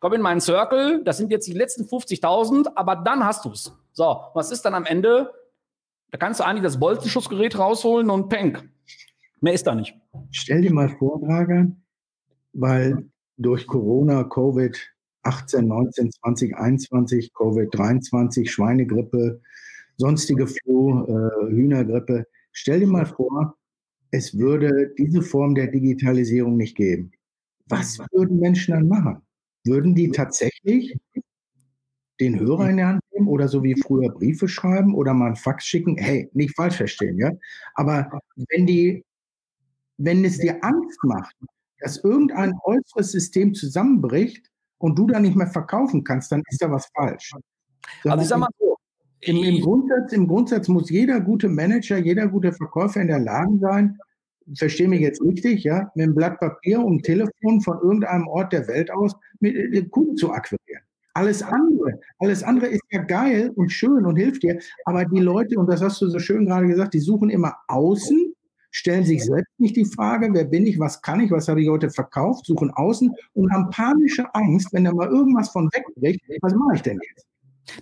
[0.00, 3.72] komm in meinen Circle, das sind jetzt die letzten 50.000, aber dann hast du's.
[3.92, 5.32] So, was ist dann am Ende?
[6.10, 8.58] Da kannst du eigentlich das Bolzenschussgerät rausholen und peng.
[9.40, 9.94] Mehr ist da nicht.
[10.30, 11.82] Stell dir mal vor, Dragan,
[12.52, 13.08] weil
[13.38, 14.78] durch Corona, Covid,
[15.22, 19.40] 18, 19, 20, 21, Covid-23, Schweinegrippe,
[19.96, 22.26] sonstige Flu, äh, Hühnergrippe.
[22.52, 23.56] Stell dir mal vor,
[24.10, 27.12] es würde diese Form der Digitalisierung nicht geben.
[27.66, 29.22] Was würden Menschen dann machen?
[29.64, 30.94] Würden die tatsächlich
[32.20, 35.36] den Hörer in der Hand nehmen oder so wie früher Briefe schreiben oder mal einen
[35.36, 35.96] Fax schicken?
[35.96, 37.30] Hey, nicht falsch verstehen, ja?
[37.74, 38.20] Aber
[38.50, 39.04] wenn die,
[39.96, 41.34] wenn es dir Angst macht,
[41.80, 44.51] dass irgendein äußeres System zusammenbricht,
[44.82, 47.30] und du da nicht mehr verkaufen kannst, dann ist da was falsch.
[48.02, 48.76] Sondern also ich sag mal so,
[49.20, 53.56] im, im, Grundsatz, Im Grundsatz muss jeder gute Manager, jeder gute Verkäufer in der Lage
[53.60, 53.98] sein,
[54.56, 58.52] verstehe mich jetzt richtig, ja, mit einem Blatt Papier und einem Telefon von irgendeinem Ort
[58.52, 60.82] der Welt aus mit äh, Kunden zu akquirieren.
[61.14, 65.58] Alles andere, alles andere ist ja geil und schön und hilft dir, aber die Leute,
[65.58, 68.31] und das hast du so schön gerade gesagt, die suchen immer außen
[68.72, 71.68] stellen sich selbst nicht die Frage, wer bin ich, was kann ich, was habe ich
[71.68, 76.54] heute verkauft, suchen außen und haben panische Angst, wenn da mal irgendwas von wegbricht, was
[76.54, 77.26] mache ich denn jetzt?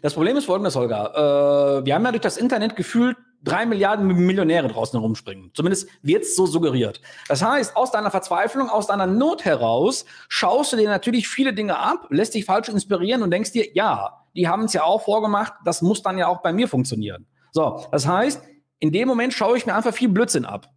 [0.02, 1.78] Das Problem ist folgendes, Holger.
[1.80, 5.50] Äh, wir haben ja durch das Internet gefühlt drei Milliarden Millionäre draußen herumspringen.
[5.54, 7.00] Zumindest wird es so suggeriert.
[7.28, 11.78] Das heißt, aus deiner Verzweiflung, aus deiner Not heraus, schaust du dir natürlich viele Dinge
[11.78, 15.54] ab, lässt dich falsch inspirieren und denkst dir, ja, die haben es ja auch vorgemacht,
[15.64, 17.26] das muss dann ja auch bei mir funktionieren.
[17.52, 18.42] So, das heißt,
[18.78, 20.68] in dem Moment schaue ich mir einfach viel Blödsinn ab.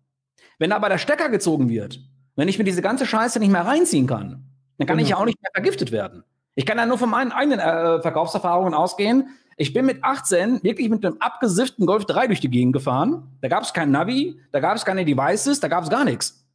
[0.63, 1.99] Wenn aber der Stecker gezogen wird,
[2.37, 4.45] wenn ich mir diese ganze Scheiße nicht mehr reinziehen kann,
[4.77, 5.03] dann kann genau.
[5.03, 6.23] ich ja auch nicht mehr vergiftet werden.
[6.55, 9.27] Ich kann ja nur von meinen eigenen äh, Verkaufserfahrungen ausgehen.
[9.57, 13.37] Ich bin mit 18 wirklich mit einem abgesifften Golf 3 durch die Gegend gefahren.
[13.41, 16.45] Da gab es kein Navi, da gab es keine Devices, da gab es gar nichts.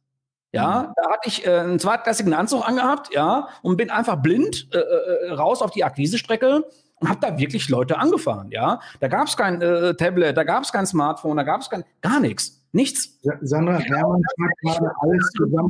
[0.53, 0.93] Ja, mhm.
[0.95, 5.33] da hatte ich äh, einen zweitklassigen Anzug angehabt, ja, und bin einfach blind äh, äh,
[5.33, 6.63] raus auf die Akquisestrecke
[6.95, 8.79] und habe da wirklich Leute angefahren, ja.
[9.01, 11.83] Da gab es kein äh, Tablet, da gab es kein Smartphone, da gab es kein
[12.01, 13.19] gar nichts, nichts.
[13.41, 15.69] Sandra Hermann hat gerade alles zusammen,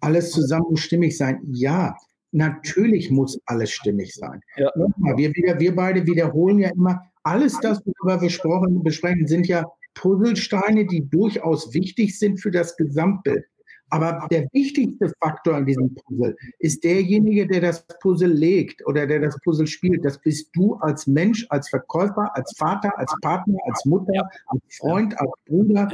[0.00, 1.40] alles zusammen muss stimmig sein.
[1.44, 1.96] Ja,
[2.32, 4.40] natürlich muss alles stimmig sein.
[4.56, 4.70] Ja.
[4.76, 9.64] Nochmal, wir, wir, wir beide wiederholen ja immer, alles das, worüber wir besprechen, sind ja
[9.94, 13.44] Puzzlesteine, die durchaus wichtig sind für das Gesamtbild.
[13.90, 19.20] Aber der wichtigste Faktor an diesem Puzzle ist derjenige, der das Puzzle legt oder der
[19.20, 20.04] das Puzzle spielt.
[20.04, 25.18] Das bist du als Mensch, als Verkäufer, als Vater, als Partner, als Mutter, als Freund,
[25.20, 25.88] als Bruder.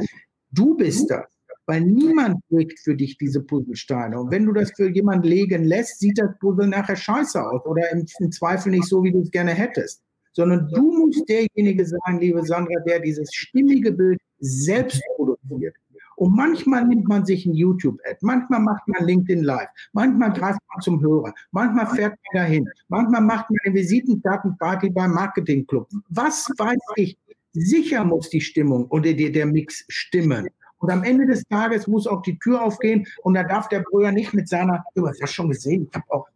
[0.52, 1.26] Du bist das.
[1.66, 4.18] Weil niemand legt für dich diese Puzzlesteine.
[4.18, 7.90] Und wenn du das für jemanden legen lässt, sieht das Puzzle nachher scheiße aus oder
[7.92, 10.02] im, im Zweifel nicht so, wie du es gerne hättest.
[10.32, 15.76] Sondern du musst derjenige sein, liebe Sandra, der dieses stimmige Bild selbst produziert.
[16.22, 20.80] Und manchmal nimmt man sich ein YouTube-Ad, manchmal macht man LinkedIn Live, manchmal greift man
[20.80, 25.88] zum Hörer, manchmal fährt man dahin, manchmal macht man eine Visitenkartenparty beim Marketingclub.
[26.10, 27.18] Was weiß ich?
[27.54, 30.46] Sicher muss die Stimmung oder der, der Mix stimmen.
[30.78, 34.12] Und am Ende des Tages muss auch die Tür aufgehen und da darf der Brüder
[34.12, 36.28] nicht mit seiner, du hast das schon gesehen, ich habe auch,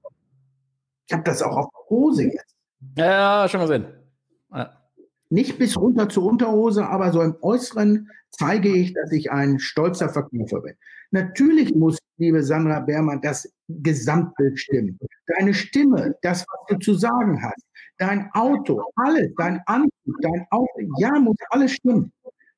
[1.23, 2.57] das auch auf der Hose jetzt.
[2.97, 3.87] Ja, schon gesehen.
[4.53, 4.86] Ja.
[5.29, 10.09] Nicht bis runter zur Unterhose, aber so im Äußeren zeige ich, dass ich ein stolzer
[10.09, 10.75] Verkäufer bin.
[11.11, 14.99] Natürlich muss, liebe Sandra Beermann, das Gesamtbild stimmen.
[15.39, 17.65] Deine Stimme, das, was du zu sagen hast,
[17.99, 22.13] dein Auto, alles, dein Anzug, dein Auto, ja, muss alles stimmen.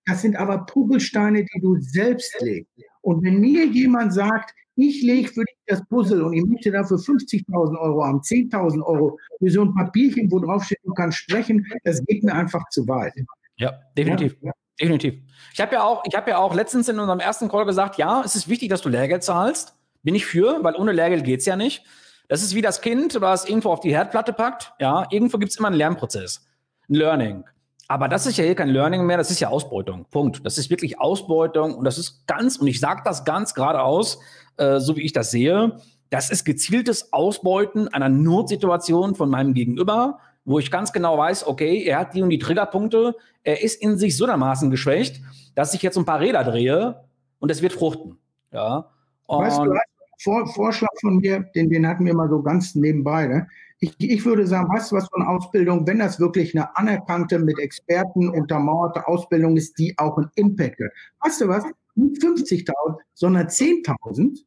[0.06, 2.70] Das sind aber Puzzlesteine, die du selbst legst.
[3.08, 6.98] Und wenn mir jemand sagt, ich lege für dich das Puzzle und ich möchte dafür
[6.98, 11.66] 50.000 Euro haben, 10.000 Euro für so ein Papierchen, wo drauf steht, du kannst sprechen,
[11.84, 13.14] das geht mir einfach zu weit.
[13.56, 14.36] Ja, definitiv.
[14.42, 14.52] Ja?
[14.78, 15.14] Definitiv.
[15.54, 18.20] Ich habe ja auch, ich habe ja auch letztens in unserem ersten Call gesagt, ja,
[18.22, 19.72] es ist wichtig, dass du Lehrgeld zahlst.
[20.02, 21.84] Bin ich für, weil ohne Lehrgeld geht's ja nicht.
[22.28, 24.74] Das ist wie das Kind, was irgendwo auf die Herdplatte packt.
[24.80, 26.46] Ja, irgendwo gibt's immer einen Lernprozess,
[26.90, 27.44] ein Learning.
[27.88, 30.04] Aber das ist ja hier kein Learning mehr, das ist ja Ausbeutung.
[30.10, 30.44] Punkt.
[30.44, 34.18] Das ist wirklich Ausbeutung und das ist ganz, und ich sage das ganz geradeaus,
[34.58, 35.76] äh, so wie ich das sehe,
[36.10, 41.82] das ist gezieltes Ausbeuten einer Notsituation von meinem Gegenüber, wo ich ganz genau weiß, okay,
[41.82, 45.20] er hat die und die Triggerpunkte, er ist in sich so dermaßen geschwächt,
[45.54, 47.08] dass ich jetzt ein paar Räder drehe,
[47.38, 48.18] und es wird fruchten.
[48.52, 48.90] Ja.
[49.26, 49.74] Und weißt du,
[50.20, 53.26] Vor, Vorschlag von mir, den, den hatten wir mal so ganz nebenbei.
[53.26, 53.48] Ne?
[53.80, 57.58] Ich, ich würde sagen, weißt du was von Ausbildung, wenn das wirklich eine anerkannte, mit
[57.58, 60.90] Experten untermauerte Ausbildung ist, die auch einen Impact hat.
[61.20, 61.64] Weißt du was?
[61.94, 62.72] Nicht 50.000,
[63.14, 64.44] sondern 10.000.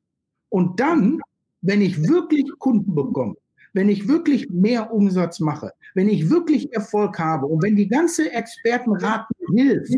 [0.50, 1.20] Und dann,
[1.62, 3.36] wenn ich wirklich Kunden bekomme,
[3.74, 8.32] wenn ich wirklich mehr Umsatz mache, wenn ich wirklich Erfolg habe und wenn die ganze
[8.32, 9.26] Expertenrat
[9.56, 9.94] hilft,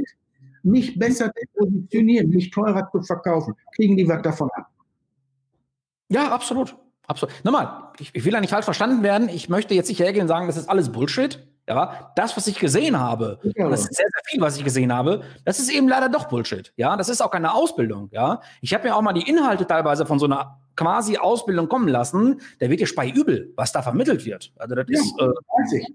[0.61, 4.69] mich besser zu positionieren, mich teurer zu verkaufen, kriegen die was davon ab.
[6.09, 6.77] Ja, absolut.
[7.07, 7.33] Absolut.
[7.43, 9.29] Nochmal, ich, ich will ja nicht falsch verstanden werden.
[9.29, 11.45] Ich möchte jetzt nicht hergehen und sagen, das ist alles Bullshit.
[11.67, 13.69] Ja, das, was ich gesehen habe, ja.
[13.69, 16.73] das ist sehr, sehr viel, was ich gesehen habe, das ist eben leider doch Bullshit.
[16.75, 18.09] Ja, das ist auch keine Ausbildung.
[18.11, 21.87] Ja, ich habe mir auch mal die Inhalte teilweise von so einer quasi Ausbildung kommen
[21.87, 22.41] lassen.
[22.59, 24.51] Der wird dir spei übel, was da vermittelt wird.
[24.57, 25.85] Also das ja, ist äh,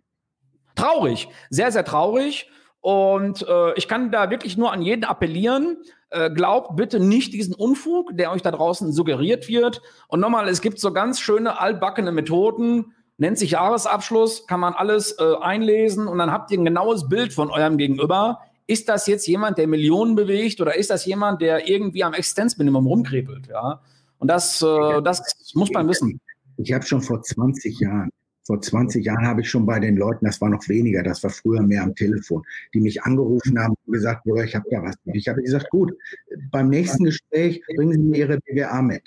[0.75, 2.51] traurig, sehr, sehr traurig.
[2.81, 5.77] Und äh, ich kann da wirklich nur an jeden appellieren,
[6.11, 9.83] äh, glaubt bitte nicht diesen Unfug, der euch da draußen suggeriert wird.
[10.09, 15.19] Und nochmal, es gibt so ganz schöne altbackene Methoden, nennt sich Jahresabschluss, kann man alles
[15.19, 18.41] äh, einlesen und dann habt ihr ein genaues Bild von eurem Gegenüber.
[18.67, 22.87] Ist das jetzt jemand, der Millionen bewegt oder ist das jemand, der irgendwie am Existenzminimum
[22.87, 23.49] rumkrepelt?
[23.49, 23.81] Ja?
[24.19, 25.23] Und das, äh, das
[25.55, 26.21] muss man wissen.
[26.57, 28.11] Ich habe schon vor 20 Jahren
[28.49, 31.29] vor 20 Jahren habe ich schon bei den Leuten, das war noch weniger, das war
[31.29, 32.43] früher mehr am Telefon,
[32.73, 34.97] die mich angerufen haben und gesagt, Bruder, ich habe da was.
[35.13, 35.93] Ich habe gesagt, gut,
[36.51, 39.03] beim nächsten Gespräch bringen Sie mir Ihre BWA mit.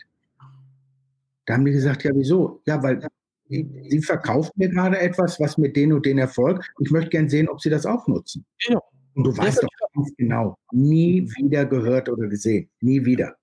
[1.48, 2.62] Da haben die gesagt, ja, wieso?
[2.68, 3.02] Ja, weil
[3.50, 6.64] Sie verkaufen mir gerade etwas, was mit den und den Erfolg.
[6.80, 8.46] Ich möchte gerne sehen, ob Sie das auch nutzen.
[8.70, 8.80] Ja.
[9.16, 12.70] Und du weißt doch ganz genau, nie wieder gehört oder gesehen.
[12.80, 13.36] Nie wieder.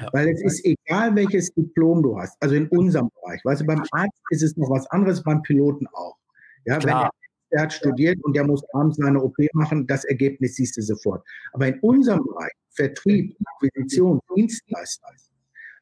[0.00, 0.08] Ja.
[0.12, 2.36] Weil es ist egal, welches Diplom du hast.
[2.40, 3.44] Also in unserem Bereich.
[3.44, 6.16] Weißt du, beim Arzt ist es noch was anderes, beim Piloten auch.
[6.64, 7.04] Ja, Klar.
[7.04, 7.10] wenn
[7.52, 11.24] der, hat studiert und der muss abends seine OP machen, das Ergebnis siehst du sofort.
[11.52, 15.08] Aber in unserem Bereich, Vertrieb, Akquisition, Dienstleister,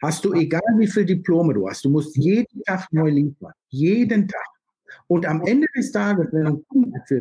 [0.02, 3.52] hast du, egal wie viele Diplome du hast, du musst jeden Tag neu liefern.
[3.70, 4.46] Jeden Tag.
[5.08, 7.20] Und am Ende des Tages, wenn du Kunden für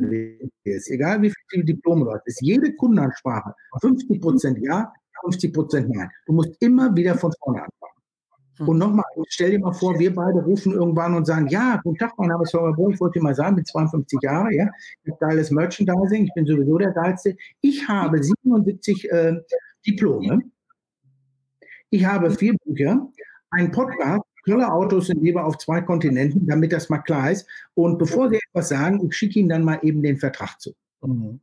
[0.63, 4.93] ist, egal wie viele Diplome du hast, ist jede Kundenansprache 50 Prozent ja,
[5.24, 6.09] 50 Prozent nein.
[6.26, 7.93] Du musst immer wieder von vorne anfangen.
[8.57, 8.69] Hm.
[8.69, 12.13] Und nochmal, stell dir mal vor, wir beide rufen irgendwann und sagen, ja, guten Tag,
[12.17, 14.69] mein Name ist Holger Bohr, ich wollte dir mal sagen, mit 52 Jahren, ja,
[15.03, 17.36] ich habe geiles Merchandising, ich bin sowieso der Geilste.
[17.61, 19.39] Ich habe 77 äh,
[19.86, 20.41] Diplome,
[21.89, 23.07] ich habe vier Bücher,
[23.51, 27.47] einen Podcast, tolle Autos sind lieber auf zwei Kontinenten, damit das mal klar ist.
[27.76, 30.74] Und bevor Sie etwas sagen, ich schicke Ihnen dann mal eben den Vertrag zu.
[31.01, 31.39] Mhm.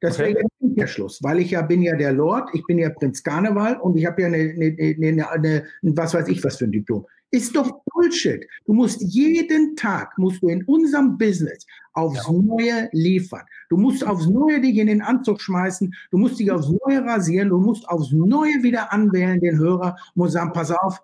[0.00, 0.34] Das okay.
[0.34, 3.22] wäre jetzt der Schluss, weil ich ja bin ja der Lord, ich bin ja Prinz
[3.22, 6.72] Karneval und ich habe ja eine, eine, eine, eine, was weiß ich was für ein
[6.72, 7.06] Diplom.
[7.30, 8.46] Ist doch Bullshit.
[8.66, 12.32] Du musst jeden Tag, musst du in unserem Business aufs ja.
[12.32, 13.44] Neue liefern.
[13.68, 17.48] Du musst aufs Neue dich in den Anzug schmeißen, du musst dich aufs Neue rasieren,
[17.48, 21.02] du musst aufs Neue wieder anwählen, den Hörer, muss sagen, pass auf,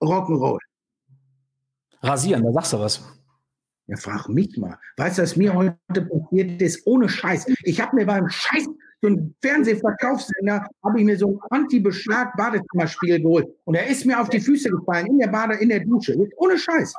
[0.00, 0.58] Rock'n'Roll.
[2.02, 3.17] Rasieren, da sagst du was.
[3.88, 4.78] Ja, frag mich mal.
[4.98, 6.86] Weißt du, was mir heute passiert ist?
[6.86, 7.46] Ohne Scheiß.
[7.62, 8.66] Ich habe mir beim Scheiß
[9.00, 13.46] so einen Fernsehverkaufssender, habe ich mir so ein Anti-Beschlag-Badezimmerspiel geholt.
[13.64, 16.14] Und er ist mir auf die Füße gefallen, in der Bade, in der Dusche.
[16.36, 16.92] Ohne Scheiß.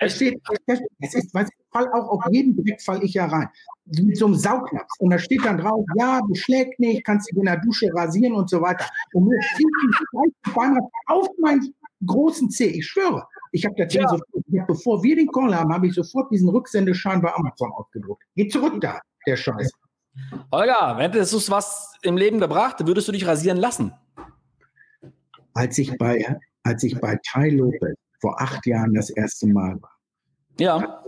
[0.00, 0.80] Da steht, das
[1.14, 3.48] ist, was, ich fall auch auf jeden Blick fall ich ja rein.
[3.84, 4.88] Mit so einem Saugnapf.
[5.00, 8.48] Und da steht dann drauf, ja, beschlägt nicht, kannst dich in der Dusche rasieren und
[8.48, 8.86] so weiter.
[9.12, 11.74] Und mir zieht die auf meinen
[12.06, 12.68] großen Zeh.
[12.68, 13.26] Ich schwöre.
[13.52, 14.08] Ich habe das ja.
[14.08, 18.24] sofort, bevor wir den Call haben, habe ich sofort diesen Rücksendeschein bei Amazon ausgedruckt.
[18.34, 19.70] Geh zurück da, der Scheiß.
[20.50, 23.92] Holger, wenn es uns was im Leben gebracht, würdest du dich rasieren lassen?
[25.54, 29.92] Als ich bei, als ich bei Ty Lopez vor acht Jahren das erste Mal war.
[30.58, 31.02] Ja.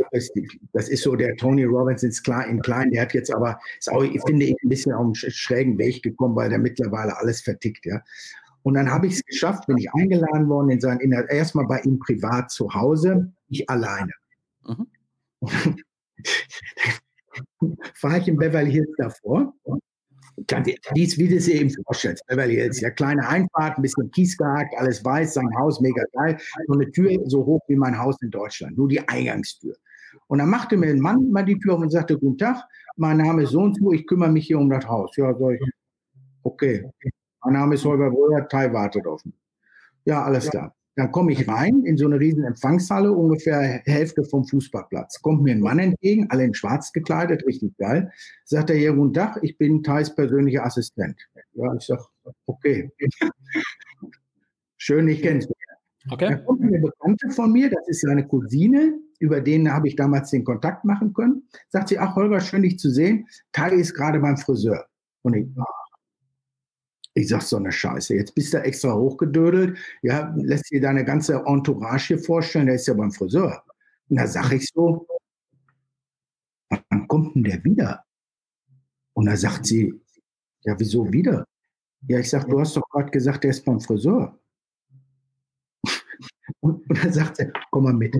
[0.72, 2.90] Das ist so der Tony Robbins in klein.
[2.90, 6.34] Der hat jetzt aber, ist auch, finde ich, ein bisschen auf einen schrägen Weg gekommen,
[6.34, 7.84] weil der mittlerweile alles vertickt.
[7.84, 8.00] Ja.
[8.64, 11.80] Und dann habe ich es geschafft, bin ich eingeladen worden in sein, in erstmal bei
[11.82, 14.12] ihm privat zu Hause, ich alleine.
[14.66, 14.86] Mhm.
[17.94, 19.52] Fahre ich in Beverly Hills davor.
[20.96, 25.04] Dies, wie es eben vorstellst, Beverly Hills, ja, kleine Einfahrt, ein bisschen Kies gehakt, alles
[25.04, 26.38] weiß, sein Haus mega geil.
[26.66, 29.76] So eine Tür so hoch wie mein Haus in Deutschland, nur die Eingangstür.
[30.26, 32.64] Und dann machte mir ein Mann mal die Tür auf und sagte, guten Tag,
[32.96, 35.14] mein Name ist so und so, ich kümmere mich hier um das Haus.
[35.16, 35.60] Ja, sag ich,
[36.42, 36.90] okay.
[37.44, 39.34] Mein Name ist Holger Bröder, Teil wartet auf mich.
[40.04, 40.74] Ja, alles klar.
[40.96, 45.20] Dann komme ich rein in so eine riesen Empfangshalle, ungefähr Hälfte vom Fußballplatz.
[45.22, 48.12] Kommt mir ein Mann entgegen, alle in schwarz gekleidet, richtig geil.
[48.44, 51.20] Sagt er, ja, guten Tag, ich bin Thais persönlicher Assistent.
[51.54, 52.04] Ja, ich sage,
[52.46, 52.92] okay.
[54.76, 55.44] Schön, ich kenne
[56.10, 56.28] Okay.
[56.28, 60.30] Dann kommt eine Bekannte von mir, das ist seine Cousine, über den habe ich damals
[60.30, 61.48] den Kontakt machen können.
[61.70, 63.26] Sagt sie, ach Holger, schön dich zu sehen.
[63.52, 64.84] Tai ist gerade beim Friseur.
[65.22, 65.64] Und ich, ah,
[67.14, 68.14] Ich sag so eine Scheiße.
[68.14, 69.78] Jetzt bist du extra hochgedödelt.
[70.02, 72.66] Ja, lässt dir deine ganze Entourage hier vorstellen.
[72.66, 73.64] Der ist ja beim Friseur.
[74.08, 75.06] Und da sag ich so,
[76.90, 78.04] wann kommt denn der wieder?
[79.14, 79.94] Und da sagt sie,
[80.62, 81.44] ja, wieso wieder?
[82.08, 84.38] Ja, ich sag, du hast doch gerade gesagt, der ist beim Friseur.
[86.60, 88.16] Und, und dann sagt sie, komm mal mit.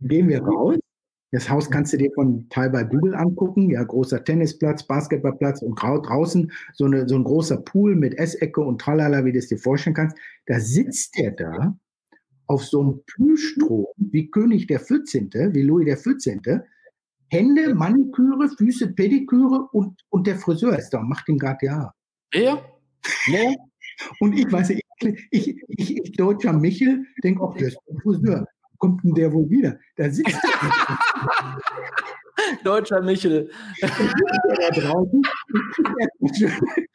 [0.00, 0.78] Gehen wir raus.
[1.30, 3.70] Das Haus kannst du dir von Teil bei Google angucken.
[3.70, 8.80] Ja, großer Tennisplatz, Basketballplatz und draußen so, eine, so ein großer Pool mit Essecke und
[8.80, 10.16] tralala, wie du es dir vorstellen kannst.
[10.46, 11.78] Da sitzt der da
[12.46, 16.40] auf so einem Plüschstrom wie König der 14., wie Louis der 14.,
[17.30, 21.70] Hände, Maniküre, Füße, Pediküre und, und der Friseur ist da und macht ihm gerade die
[21.70, 21.92] Haare.
[22.32, 22.62] Ja.
[23.26, 23.54] ja.
[24.20, 24.80] Und ich weiß, ich,
[25.30, 28.46] ich, ich, ich deutscher Michel, denke, auch der ist ein Friseur.
[28.78, 29.78] Kommt denn der wohl wieder?
[29.96, 31.58] Da sitzt er.
[32.64, 33.50] Deutscher Michel.
[33.80, 33.88] da
[34.70, 35.22] draußen,
[36.34, 36.52] schön,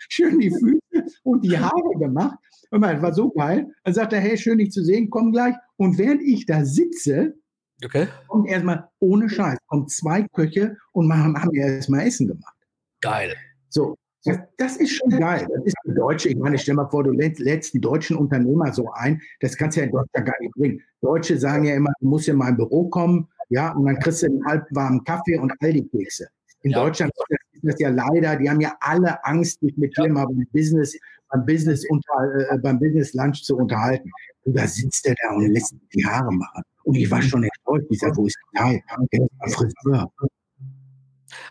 [0.09, 2.37] schön die Füße und die Haare gemacht.
[2.71, 3.67] Und man, war so geil.
[3.83, 5.55] Dann sagt er, hey, schön dich zu sehen, komm gleich.
[5.77, 7.35] Und während ich da sitze,
[7.83, 8.07] okay.
[8.27, 12.55] kommt erstmal ohne Scheiß, kommen zwei Köche und haben, erstmal Essen gemacht.
[13.01, 13.35] Geil.
[13.69, 13.95] So,
[14.25, 15.45] das, das, ist schon geil.
[15.53, 16.29] Das ist für Deutsche.
[16.29, 19.21] Ich meine, stell mal vor, du lädst einen deutschen Unternehmer so ein.
[19.41, 20.81] Das kannst du ja in Deutschland gar nicht bringen.
[21.01, 24.27] Deutsche sagen ja immer, du musst in mein Büro kommen, ja, und dann kriegst du
[24.27, 26.27] einen halbwarmen Kaffee und all die Kekse.
[26.61, 26.83] In ja.
[26.83, 27.11] Deutschland
[27.51, 30.97] ist das ja leider, die haben ja alle Angst, sich mit dir mal beim Business,
[31.29, 34.09] beim Business, unter, äh, beim Business Lunch zu unterhalten.
[34.45, 36.63] Und da sitzt der da und lässt die Haare machen.
[36.83, 37.87] Und ich war schon enttäuscht.
[37.89, 38.81] Ich sage, wo ist der Teil?
[39.11, 40.11] Der ist Friseur.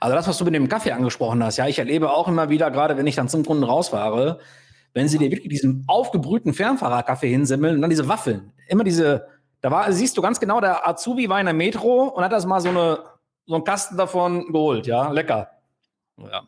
[0.00, 2.70] Also das, was du mit dem Kaffee angesprochen hast, ja, ich erlebe auch immer wieder,
[2.70, 4.38] gerade wenn ich dann zum Kunden rausfahre,
[4.94, 9.26] wenn sie dir wirklich diesen aufgebrühten Fernfahrerkaffee hinsemmeln und dann diese Waffeln, immer diese,
[9.60, 12.46] da war, siehst du ganz genau, der Azubi war in der Metro und hat das
[12.46, 12.98] mal so eine,
[13.46, 15.50] so einen Kasten davon geholt, ja, lecker.
[16.18, 16.42] Ja.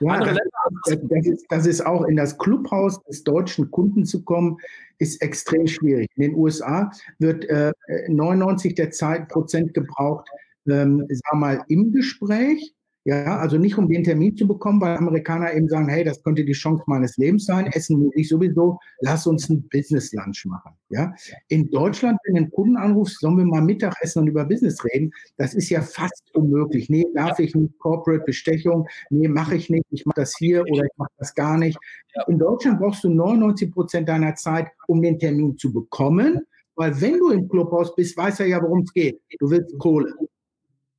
[0.00, 0.38] Ja, das,
[0.84, 4.58] das, ist, das ist auch in das Clubhaus des deutschen Kunden zu kommen,
[4.98, 6.08] ist extrem schwierig.
[6.16, 7.72] In den USA wird äh,
[8.08, 10.28] 99 der Zeit Prozent gebraucht,
[10.68, 12.76] ähm, sag mal, im Gespräch.
[13.06, 16.44] Ja, also nicht um den Termin zu bekommen, weil Amerikaner eben sagen, hey, das könnte
[16.44, 20.72] die Chance meines Lebens sein, essen muss ich sowieso, lass uns ein Business Lunch machen.
[20.88, 21.14] Ja,
[21.46, 25.12] in Deutschland, wenn du einen Kunden anrufst, sollen wir mal Mittagessen und über Business reden,
[25.36, 26.90] das ist ja fast unmöglich.
[26.90, 30.82] Nee, darf ich nicht, Corporate Bestechung, nee, mache ich nicht, ich mache das hier oder
[30.82, 31.78] ich mache das gar nicht.
[32.26, 36.40] In Deutschland brauchst du 99 Prozent deiner Zeit, um den Termin zu bekommen,
[36.74, 39.20] weil wenn du im Clubhaus bist, weiß er ja, worum es geht.
[39.38, 40.12] Du willst Kohle.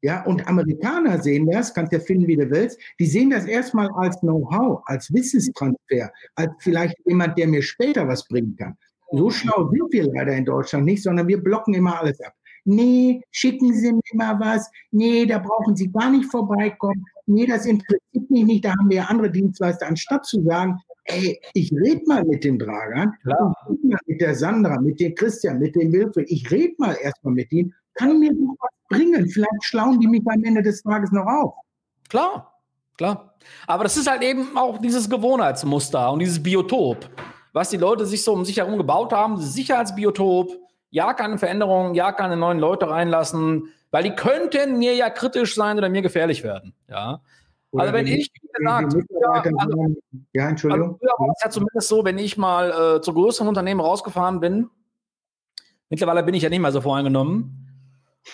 [0.08, 3.90] Ja, und Amerikaner sehen das, kannst ja finden, wie du willst, die sehen das erstmal
[3.98, 8.78] als Know-how, als Wissenstransfer, als vielleicht jemand, der mir später was bringen kann.
[9.12, 12.32] So schlau sind wir leider in Deutschland nicht, sondern wir blocken immer alles ab.
[12.64, 14.72] Nee, schicken Sie mir mal was.
[14.92, 17.04] Nee, da brauchen Sie gar nicht vorbeikommen.
[17.26, 18.64] Nee, das interessiert mich nicht.
[18.64, 19.88] Da haben wir ja andere Dienstleister.
[19.88, 23.12] Anstatt zu sagen, ey, ich rede mal mit dem Dragan,
[24.06, 26.32] mit der Sandra, mit dem Christian, mit dem Wilfried.
[26.32, 27.74] Ich rede mal erstmal mit ihnen.
[27.96, 29.28] Kann mir doch was bringen.
[29.30, 31.54] Vielleicht schlauen die mich am Ende des Tages noch auf.
[32.10, 32.54] Klar,
[32.98, 33.36] klar.
[33.66, 37.10] Aber das ist halt eben auch dieses Gewohnheitsmuster und dieses Biotop,
[37.54, 39.38] was die Leute sich so um sich herum gebaut haben.
[39.38, 40.52] Sicherheitsbiotop,
[40.90, 45.78] ja, keine Veränderungen, ja, keine neuen Leute reinlassen, weil die könnten mir ja kritisch sein
[45.78, 46.74] oder mir gefährlich werden.
[46.90, 47.22] Ja.
[47.72, 49.96] Oder also wenn ich, wie gesagt, ja, also,
[50.34, 50.98] ja, Entschuldigung.
[51.02, 54.70] Also war es ja zumindest so, wenn ich mal äh, zu größeren Unternehmen rausgefahren bin,
[55.90, 57.67] mittlerweile bin ich ja nicht mehr so voreingenommen,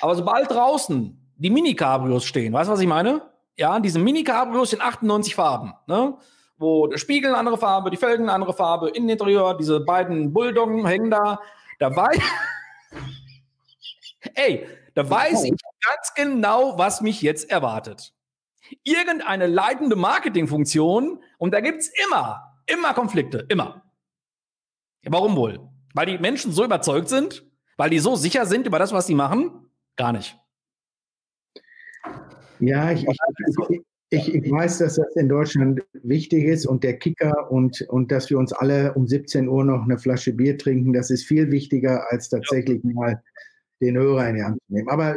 [0.02, 3.22] aber sobald draußen die Mini-Cabrios stehen, weißt du, was ich meine?
[3.58, 6.18] Ja, diese Mini-Cabrios in 98 Farben, ne?
[6.58, 10.86] Wo der Spiegel eine andere Farbe, die Felgen eine andere Farbe, Interieur, diese beiden Bulldoggen
[10.86, 11.40] hängen da.
[11.80, 12.20] Da weiß,
[14.36, 18.14] ey, da weiß ich ganz genau, was mich jetzt erwartet.
[18.84, 23.84] Irgendeine leitende Marketingfunktion und da gibt es immer, immer Konflikte, immer.
[25.06, 25.60] Warum wohl?
[25.94, 27.44] Weil die Menschen so überzeugt sind,
[27.78, 29.63] weil die so sicher sind über das, was sie machen,
[29.96, 30.38] Gar nicht.
[32.60, 37.52] Ja, ich, ich, ich, ich, weiß, dass das in Deutschland wichtig ist und der Kicker
[37.52, 41.10] und, und dass wir uns alle um 17 Uhr noch eine Flasche Bier trinken, das
[41.10, 43.22] ist viel wichtiger, als tatsächlich mal
[43.82, 44.90] den Hörer in die Hand zu nehmen.
[44.90, 45.16] Aber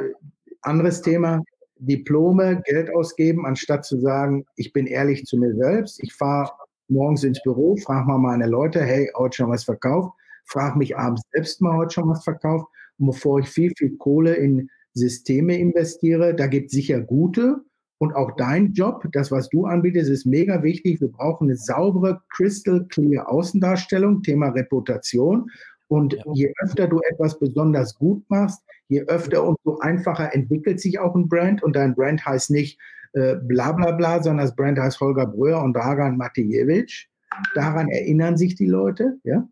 [0.63, 1.43] anderes Thema,
[1.79, 6.51] Diplome, Geld ausgeben, anstatt zu sagen, ich bin ehrlich zu mir selbst, ich fahre
[6.89, 10.13] morgens ins Büro, frage mal meine Leute, hey, heute schon was verkauft,
[10.47, 12.67] frage mich abends selbst mal, heute schon was verkauft
[12.99, 17.61] und bevor ich viel, viel Kohle in Systeme investiere, da gibt es sicher gute.
[17.99, 21.01] Und auch dein Job, das, was du anbietest, ist mega wichtig.
[21.01, 25.51] Wir brauchen eine saubere, crystal clear Außendarstellung, Thema Reputation.
[25.89, 26.23] Und ja.
[26.35, 31.15] je öfter du etwas besonders gut machst, je öfter und so einfacher entwickelt sich auch
[31.15, 31.63] ein Brand.
[31.63, 32.79] Und dein Brand heißt nicht
[33.15, 37.07] äh, bla bla bla, sondern das Brand heißt Holger Bröhr und Dragan Matijewitsch.
[37.55, 39.49] Daran erinnern sich die Leute, ja.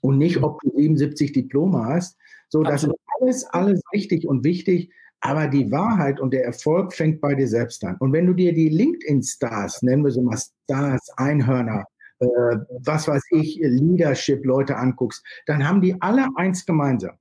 [0.00, 2.16] Und nicht, ob du 77 Diplome hast.
[2.48, 4.92] So, das ist alles, alles richtig und wichtig.
[5.20, 7.96] Aber die Wahrheit und der Erfolg fängt bei dir selbst an.
[7.98, 11.84] Und wenn du dir die LinkedIn-Stars, nennen wir so mal Stars, Einhörner,
[12.20, 17.16] äh, was weiß ich, Leadership-Leute anguckst, dann haben die alle eins gemeinsam.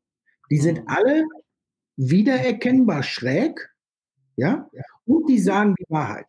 [0.49, 0.87] Die sind mhm.
[0.87, 1.23] alle
[1.97, 3.73] wiedererkennbar schräg,
[4.35, 4.69] ja,
[5.05, 6.27] und die sagen die Wahrheit.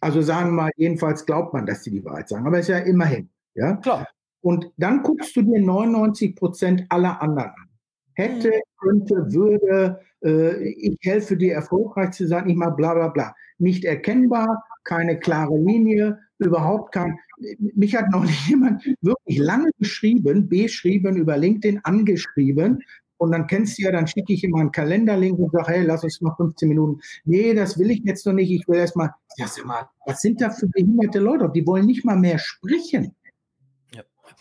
[0.00, 2.74] Also sagen wir mal, jedenfalls glaubt man, dass sie die Wahrheit sagen, aber es ist
[2.74, 3.76] ja immerhin, ja.
[3.76, 4.08] Klar.
[4.40, 7.68] Und dann guckst du dir 99 Prozent aller anderen an.
[8.16, 13.34] Hätte, könnte, würde, äh, ich helfe dir erfolgreich zu sein, ich mal bla bla bla.
[13.58, 17.18] Nicht erkennbar, keine klare Linie, überhaupt kein.
[17.58, 22.82] Mich hat noch nicht jemand wirklich lange geschrieben, beschrieben, über LinkedIn angeschrieben.
[23.18, 26.04] Und dann kennst du ja, dann schicke ich immer einen Kalenderlink und sage, hey, lass
[26.04, 27.00] uns noch 15 Minuten.
[27.24, 28.50] Nee, das will ich jetzt noch nicht.
[28.50, 31.50] Ich will erst mal, ja, mal, was sind da für behinderte Leute?
[31.54, 33.14] Die wollen nicht mal mehr sprechen.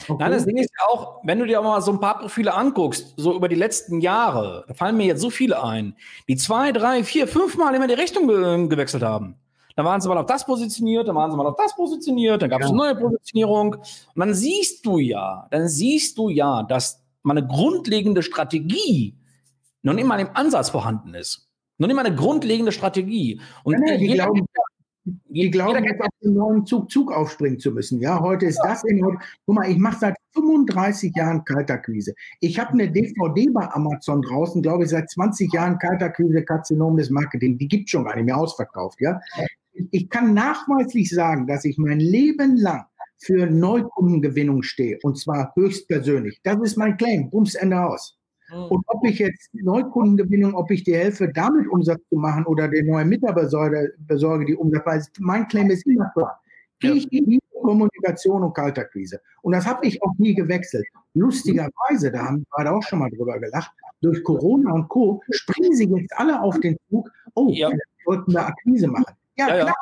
[0.07, 0.15] Okay.
[0.19, 2.53] Nein, das Ding ist ja auch, wenn du dir auch mal so ein paar Profile
[2.53, 5.95] anguckst, so über die letzten Jahre, da fallen mir jetzt so viele ein,
[6.27, 9.35] die zwei, drei, vier, fünf Mal immer die Richtung ge gewechselt haben.
[9.75, 12.49] Da waren sie mal auf das positioniert, dann waren sie mal auf das positioniert, dann
[12.49, 12.69] gab es ja.
[12.69, 13.75] eine neue Positionierung.
[13.75, 19.17] Und dann siehst du ja, dann siehst du ja, dass mal eine grundlegende Strategie
[19.81, 21.49] noch nicht mal im Ansatz vorhanden ist.
[21.77, 23.41] Noch nicht mal eine grundlegende Strategie.
[23.63, 24.45] Und ja, die glauben,
[25.05, 27.99] die glauben jetzt auf den neuen Zug, Zug aufspringen zu müssen.
[27.99, 28.71] Ja, heute ist ja.
[28.71, 29.19] das in Guck
[29.55, 32.15] mal, ich mache seit 35 Jahren Kaltakquise.
[32.39, 37.11] Ich habe eine DVD bei Amazon draußen, glaube ich, seit 20 Jahren Kaltakquise, Karzinom des
[37.11, 37.57] Marketing.
[37.57, 38.99] Die gibt schon gar nicht mehr ausverkauft.
[38.99, 39.19] Ja,
[39.91, 42.85] ich kann nachweislich sagen, dass ich mein Leben lang
[43.17, 46.39] für Neukundengewinnung stehe und zwar höchstpersönlich.
[46.43, 47.29] Das ist mein Claim.
[47.29, 48.17] Bums Ende aus.
[48.51, 48.63] Mhm.
[48.65, 52.87] Und ob ich jetzt Neukundengewinnung, ob ich dir helfe, damit Umsatz zu machen oder den
[52.87, 56.39] neuen Mitarbeiter besorge, die Umsatz, mein Claim ist immer klar.
[56.81, 56.93] Ja.
[56.93, 59.19] Ich liebe Kommunikation und Kalterkrise.
[59.41, 60.85] Und das habe ich auch nie gewechselt.
[61.13, 63.71] Lustigerweise, da haben wir gerade auch schon mal drüber gelacht,
[64.01, 65.21] durch Corona und Co.
[65.31, 67.71] springen sie jetzt alle auf den Zug, oh, ja.
[67.71, 69.15] wir sollten wir Akquise machen.
[69.37, 69.75] Ja, ja klar.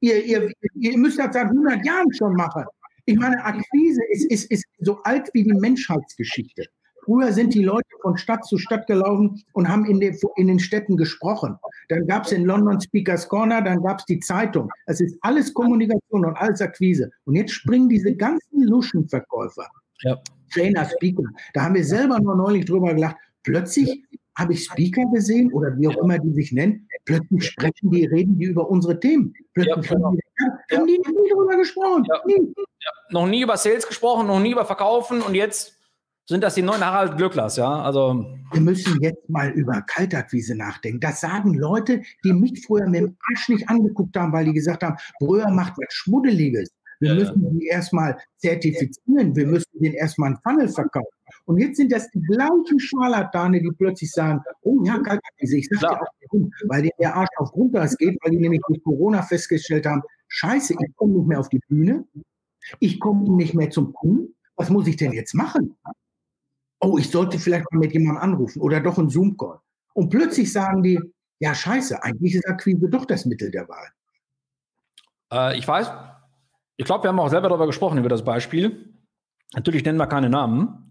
[0.00, 2.64] Ihr, ihr, ihr müsst das seit 100 Jahren schon machen.
[3.06, 6.66] Ich meine, Akquise ist, ist, ist so alt wie die Menschheitsgeschichte.
[7.04, 10.58] Früher sind die Leute von Stadt zu Stadt gelaufen und haben in den, in den
[10.58, 11.56] Städten gesprochen.
[11.88, 14.70] Dann gab es in London Speakers Corner, dann gab es die Zeitung.
[14.86, 17.10] Es ist alles Kommunikation und alles Akquise.
[17.24, 19.66] Und jetzt springen diese ganzen Luschenverkäufer,
[20.02, 20.20] ja.
[20.52, 21.24] Trainer, Speaker,
[21.54, 23.16] da haben wir selber nur neulich drüber gelacht.
[23.42, 24.04] Plötzlich
[24.36, 28.38] habe ich Speaker gesehen oder wie auch immer die sich nennen, plötzlich sprechen die, reden
[28.38, 29.34] die über unsere Themen.
[29.54, 30.08] Plötzlich ja, genau.
[30.08, 32.04] haben, die, haben die nie drüber gesprochen.
[32.08, 32.20] Ja.
[32.26, 32.52] Nie.
[32.56, 32.90] Ja.
[33.10, 35.78] Noch nie über Sales gesprochen, noch nie über Verkaufen und jetzt
[36.26, 37.82] sind das die neuen Harald Glücklers, ja?
[37.82, 41.00] Also wir müssen jetzt mal über Kaltakquise nachdenken.
[41.00, 44.82] Das sagen Leute, die mich früher mit dem Arsch nicht angeguckt haben, weil die gesagt
[44.82, 46.70] haben, Bröer macht was Schmuddeliges.
[47.00, 47.50] Wir ja, müssen ja.
[47.50, 51.08] die erstmal zertifizieren, wir müssen den erstmal einen Funnel verkaufen.
[51.44, 55.80] Und jetzt sind das die gleichen Scharlatane, die plötzlich sagen, oh ja, Kaltakquise, ich sag
[55.80, 59.22] dir auch warum, weil denen der Arsch auf Grundgas geht, weil die nämlich durch Corona
[59.22, 62.04] festgestellt haben, scheiße, ich komme nicht mehr auf die Bühne,
[62.78, 65.76] ich komme nicht mehr zum Kunden, was muss ich denn jetzt machen?
[66.84, 69.58] Oh, ich sollte vielleicht mal mit jemandem anrufen oder doch einen Zoom-Call.
[69.94, 71.00] Und plötzlich sagen die,
[71.38, 73.88] ja scheiße, eigentlich ist Akquise doch das Mittel der Wahl.
[75.32, 75.90] Äh, ich weiß,
[76.76, 78.92] ich glaube, wir haben auch selber darüber gesprochen, über das Beispiel.
[79.54, 80.90] Natürlich nennen wir keine Namen.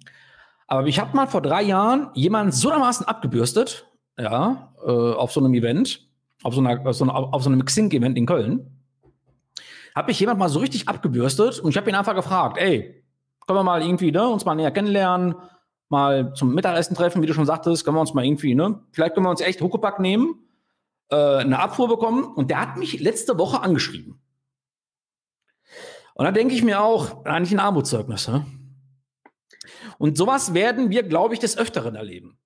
[0.65, 3.87] Aber ich habe mal vor drei Jahren jemanden so dermaßen abgebürstet,
[4.17, 6.09] ja, äh, auf so einem Event,
[6.41, 8.81] auf so, einer, auf so, einer, auf so einem Xing-Event in Köln,
[9.95, 13.03] habe ich jemand mal so richtig abgebürstet und ich habe ihn einfach gefragt, ey,
[13.45, 15.35] können wir mal irgendwie ne, uns mal näher kennenlernen,
[15.93, 19.13] mal zum Mittagessen treffen, wie du schon sagtest, können wir uns mal irgendwie, ne, vielleicht
[19.13, 20.43] können wir uns echt Huckepack nehmen,
[21.09, 24.19] äh, eine Abfuhr bekommen und der hat mich letzte Woche angeschrieben.
[26.15, 28.27] Und da denke ich mir auch, eigentlich ein Armutszeugnis.
[28.27, 28.45] Ne?
[29.97, 32.37] Und sowas werden wir, glaube ich, des Öfteren erleben.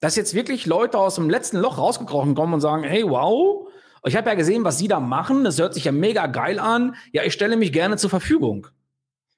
[0.00, 3.68] Dass jetzt wirklich Leute aus dem letzten Loch rausgekrochen kommen und sagen, hey, wow,
[4.04, 6.96] ich habe ja gesehen, was Sie da machen, das hört sich ja mega geil an.
[7.12, 8.66] Ja, ich stelle mich gerne zur Verfügung.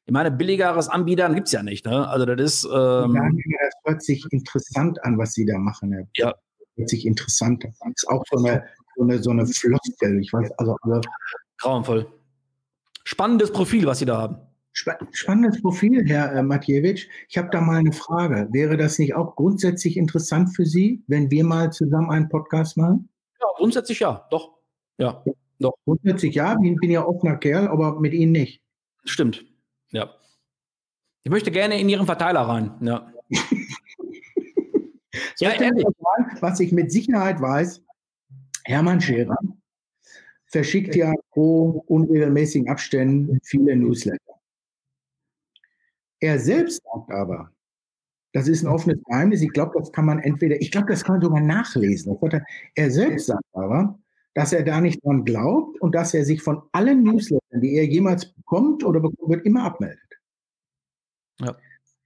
[0.07, 1.87] Ich meine, billigeres Anbietern gibt es ja nicht.
[1.87, 2.07] Ne?
[2.09, 2.65] Also das ist.
[2.65, 5.93] Ähm, ja, das hört sich interessant an, was Sie da machen.
[5.93, 6.07] Herr.
[6.17, 6.31] Ja.
[6.59, 7.73] Das hört sich interessant an.
[7.81, 8.65] Das ist auch so eine,
[8.97, 10.21] so eine, so eine Floskel.
[10.21, 11.01] Ich weiß, also, also
[11.59, 12.07] Grauenvoll.
[13.05, 14.37] Spannendes Profil, was Sie da haben.
[14.73, 17.07] Spannendes Profil, Herr äh, Matjewitsch.
[17.29, 18.49] Ich habe da mal eine Frage.
[18.51, 23.09] Wäre das nicht auch grundsätzlich interessant für Sie, wenn wir mal zusammen einen Podcast machen?
[23.41, 24.59] Ja, grundsätzlich ja, doch.
[24.99, 25.23] Ja,
[25.61, 25.75] doch.
[25.85, 28.63] Grundsätzlich ja, ich bin ja offener Kerl, aber mit Ihnen nicht.
[29.05, 29.45] Stimmt.
[29.95, 30.13] Ja.
[31.23, 32.73] Ich möchte gerne in Ihren Verteiler rein.
[32.81, 33.13] Ja.
[35.39, 35.87] ja, ehrlich.
[36.41, 37.81] Was ich mit Sicherheit weiß,
[38.65, 39.39] Hermann Scherer
[40.47, 44.41] verschickt ja pro unregelmäßigen Abständen viele Newsletter.
[46.21, 47.51] Er selbst sagt aber,
[48.33, 49.43] das ist ein offenes Geheimnis.
[49.43, 52.19] Ich glaube, das kann man entweder, ich glaube, das kann man sogar nachlesen.
[52.75, 53.99] Er selbst sagt aber,
[54.35, 57.87] dass er da nicht dran glaubt und dass er sich von allen Newslettern, die er
[57.87, 60.01] jemals bekommt oder bekommen wird, immer abmeldet.
[61.41, 61.57] Ja.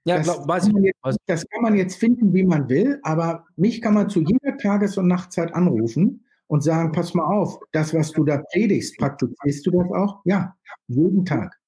[0.04, 3.44] Ja, das, glaub, weiß kann jetzt, das kann man jetzt finden, wie man will, aber
[3.56, 7.92] mich kann man zu jeder Tages- und Nachtzeit anrufen und sagen, pass mal auf, das,
[7.92, 10.22] was du da predigst, praktizierst du das auch?
[10.24, 10.56] Ja,
[10.86, 11.58] jeden Tag.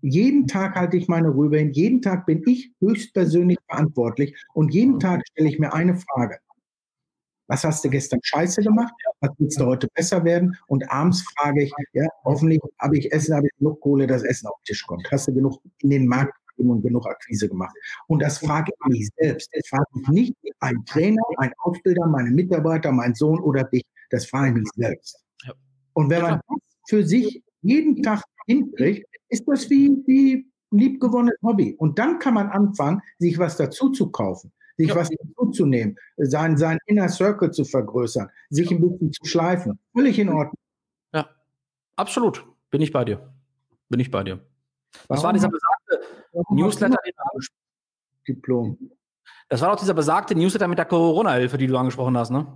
[0.00, 5.00] Jeden Tag halte ich meine Rübe hin, jeden Tag bin ich höchstpersönlich verantwortlich und jeden
[5.00, 6.38] Tag stelle ich mir eine Frage.
[7.48, 8.92] Was hast du gestern scheiße gemacht?
[9.20, 10.56] Was willst du heute besser werden?
[10.68, 14.46] Und abends frage ich, ja, hoffentlich habe ich Essen, habe ich genug Kohle, dass Essen
[14.46, 15.10] auf den Tisch kommt.
[15.10, 17.74] Hast du genug in den Markt und genug Akquise gemacht?
[18.06, 19.50] Und das frage ich mich selbst.
[19.52, 23.84] Das frage ich nicht ein Trainer, ein Ausbilder, meine Mitarbeiter, mein Sohn oder dich.
[24.10, 25.24] Das frage ich mich selbst.
[25.94, 31.74] Und wenn man das für sich jeden Tag hinkriegt, ist das wie, wie liebgewonnenes Hobby.
[31.78, 34.96] Und dann kann man anfangen, sich was dazu zu kaufen, sich ja.
[34.96, 39.78] was dazu zu nehmen, sein, sein Inner Circle zu vergrößern, sich ein bisschen zu schleifen.
[39.92, 40.58] Völlig in Ordnung.
[41.12, 41.28] Ja,
[41.96, 42.46] absolut.
[42.70, 43.32] Bin ich bei dir.
[43.88, 44.40] Bin ich bei dir.
[45.08, 46.00] Was war dieser besagte
[46.50, 47.40] Newsletter, den du
[48.26, 48.78] Diplom.
[49.48, 52.46] Das war doch dieser besagte Newsletter mit der Corona-Hilfe, die du angesprochen hast, ne?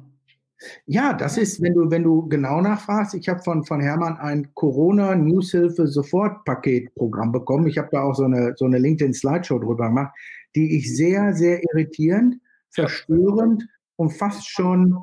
[0.87, 4.55] Ja, das ist, wenn du, wenn du genau nachfragst, ich habe von, von Hermann ein
[4.55, 7.67] Corona-Newshilfe-Sofortpaket-Programm bekommen.
[7.67, 10.15] Ich habe da auch so eine, so eine LinkedIn-Slideshow drüber gemacht,
[10.55, 12.37] die ich sehr, sehr irritierend,
[12.71, 14.99] verstörend und fast schon,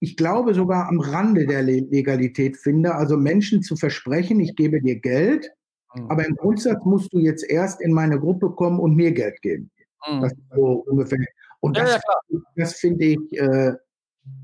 [0.00, 2.94] ich glaube sogar am Rande der Legalität finde.
[2.94, 5.50] Also Menschen zu versprechen, ich gebe dir Geld,
[5.94, 6.10] mhm.
[6.10, 9.70] aber im Grundsatz musst du jetzt erst in meine Gruppe kommen und mir Geld geben.
[10.08, 10.22] Mhm.
[10.22, 11.24] Das so ungefähr.
[11.60, 13.72] Und das, ja, ja, das finde ich, äh,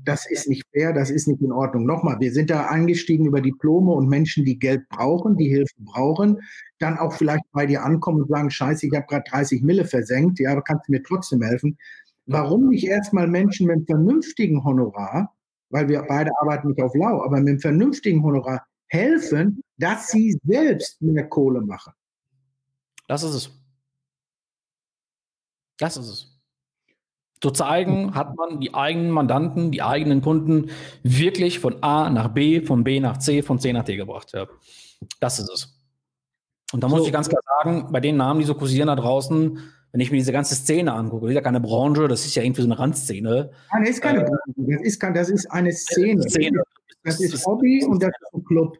[0.03, 1.85] das ist nicht fair, das ist nicht in Ordnung.
[1.85, 6.39] Nochmal, wir sind da eingestiegen über Diplome und Menschen, die Geld brauchen, die Hilfe brauchen,
[6.79, 10.39] dann auch vielleicht bei dir ankommen und sagen, scheiße, ich habe gerade 30 Mille versenkt,
[10.39, 11.77] ja, aber kannst du mir trotzdem helfen?
[12.25, 15.35] Warum nicht erstmal Menschen mit einem vernünftigen Honorar,
[15.69, 20.37] weil wir beide arbeiten nicht auf lau, aber mit einem vernünftigen Honorar helfen, dass sie
[20.43, 21.93] selbst mehr Kohle machen?
[23.07, 23.51] Das ist es.
[25.77, 26.40] Das ist es
[27.41, 30.69] zu zeigen, hat man die eigenen Mandanten, die eigenen Kunden
[31.03, 34.31] wirklich von A nach B, von B nach C, von C nach D gebracht.
[34.33, 34.47] Ja.
[35.19, 35.77] Das ist es.
[36.71, 37.05] Und da muss so.
[37.07, 39.59] ich ganz klar sagen, bei den Namen, die so kursieren da draußen,
[39.91, 42.43] wenn ich mir diese ganze Szene angucke, das ist ja keine Branche, das ist ja
[42.43, 43.51] irgendwie so eine Randszene.
[43.73, 46.21] Nein, das ist keine Branche, das ist, das ist eine Szene.
[46.29, 46.63] Szene.
[47.03, 48.77] Das ist Hobby und das ist ein Club.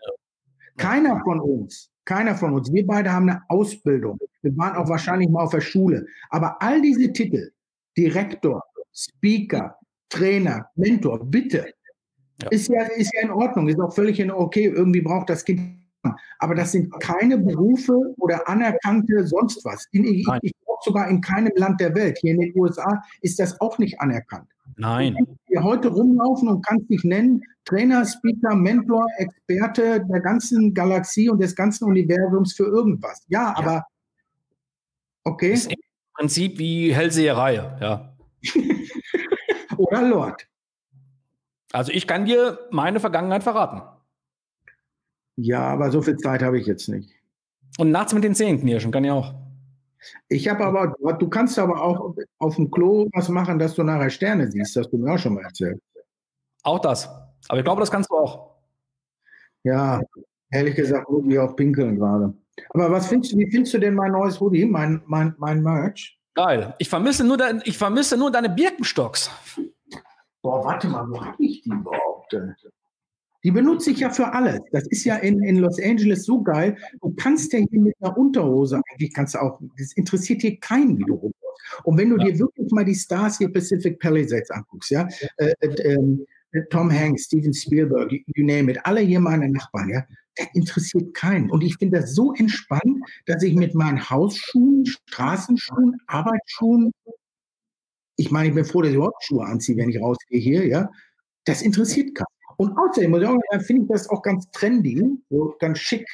[0.78, 4.20] Keiner von uns, keiner von uns, wir beide haben eine Ausbildung.
[4.41, 6.05] Wir waren auch wahrscheinlich mal auf der Schule.
[6.30, 7.51] Aber all diese Titel,
[7.97, 8.63] Direktor,
[8.93, 9.75] Speaker,
[10.09, 11.73] Trainer, Mentor, bitte.
[12.41, 12.49] Ja.
[12.49, 15.61] Ist, ja, ist ja in Ordnung, ist auch völlig in okay, irgendwie braucht das Kind.
[16.39, 19.85] Aber das sind keine Berufe oder anerkannte sonst was.
[19.91, 22.17] In, ich, ich glaube sogar in keinem Land der Welt.
[22.21, 24.49] Hier in den USA ist das auch nicht anerkannt.
[24.77, 25.15] Nein.
[25.19, 31.29] Du hier heute rumlaufen und kannst dich nennen, Trainer, Speaker, Mentor, Experte der ganzen Galaxie
[31.29, 33.23] und des ganzen Universums für irgendwas.
[33.27, 33.57] Ja, ja.
[33.57, 33.85] aber
[35.23, 35.55] okay.
[36.14, 38.16] Prinzip wie Hellseherei, ja.
[39.78, 40.47] Oder Lord.
[41.72, 43.82] Also ich kann dir meine Vergangenheit verraten.
[45.38, 47.09] Ja, aber so viel Zeit habe ich jetzt nicht.
[47.78, 49.34] Und nachts mit den Zähnen knirschen kann ich auch.
[50.30, 54.09] Ich habe aber, du kannst aber auch auf dem Klo was machen, dass du nachher
[54.09, 54.76] Sterne siehst.
[54.76, 55.82] Das hast du mir auch schon mal erzählt.
[56.64, 57.09] Auch das.
[57.47, 58.55] Aber ich glaube, das kannst du auch.
[59.64, 60.01] Ja,
[60.49, 62.34] ehrlich gesagt, ich auch pinkeln gerade.
[62.69, 66.17] Aber was findest du, wie findest du denn mein neues Hoodie, mein, mein, mein Merch?
[66.33, 66.73] Geil.
[66.79, 69.29] Ich vermisse nur, dein, ich vermisse nur deine Birkenstocks.
[70.41, 72.35] Boah, warte mal, wo habe ich die überhaupt?
[73.43, 74.59] Die benutze ich ja für alles.
[74.71, 76.77] Das ist ja in, in Los Angeles so geil.
[77.01, 80.97] Du kannst ja hier mit einer Unterhose, eigentlich kannst du auch, das interessiert hier keinen,
[80.97, 81.81] wie du rumläufst.
[81.83, 82.25] Und wenn du ja.
[82.25, 85.95] dir wirklich mal die Stars hier Pacific Palisades anguckst, ja, äh, äh,
[86.53, 90.03] äh, Tom Hanks, Steven Spielberg, you name it, alle hier meine Nachbarn, ja,
[90.36, 91.51] das interessiert keinen.
[91.51, 96.91] Und ich finde das so entspannt, dass ich mit meinen Hausschuhen, Straßenschuhen, Arbeitsschuhen,
[98.16, 100.89] ich meine, ich bin froh, dass ich überhaupt Schuhe anziehe, wenn ich rausgehe hier, ja,
[101.45, 102.28] das interessiert keinen.
[102.58, 106.05] Und außerdem muss ich auch sagen, finde ich das auch ganz trendy, so ganz schick.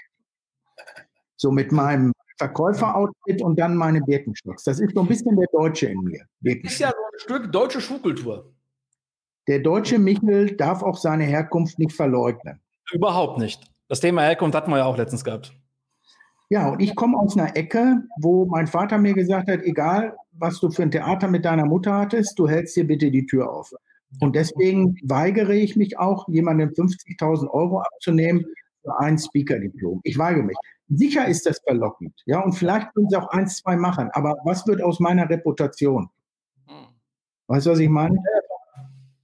[1.36, 4.64] So mit meinem Verkäufer-Outfit und dann meine Birkenstocks.
[4.64, 6.26] Das ist so ein bisschen der Deutsche in mir.
[6.42, 8.54] Das ist ja so ein Stück deutsche Schuhkultur.
[9.48, 12.62] Der deutsche Michel darf auch seine Herkunft nicht verleugnen.
[12.92, 13.70] Überhaupt nicht.
[13.88, 15.54] Das Thema Herkunft hatten wir ja auch letztens gehabt.
[16.50, 20.60] Ja, und ich komme aus einer Ecke, wo mein Vater mir gesagt hat, egal was
[20.60, 23.72] du für ein Theater mit deiner Mutter hattest, du hältst dir bitte die Tür auf.
[24.22, 28.46] Und deswegen weigere ich mich auch, jemandem 50.000 Euro abzunehmen
[28.82, 30.00] für ein Speaker-Diplom.
[30.04, 30.58] Ich weigere mich.
[30.90, 34.66] Sicher ist das verlockend, ja, und vielleicht können sie auch eins, zwei machen, aber was
[34.68, 36.10] wird aus meiner Reputation?
[36.68, 36.88] Hm.
[37.48, 38.18] Weißt du, was ich meine?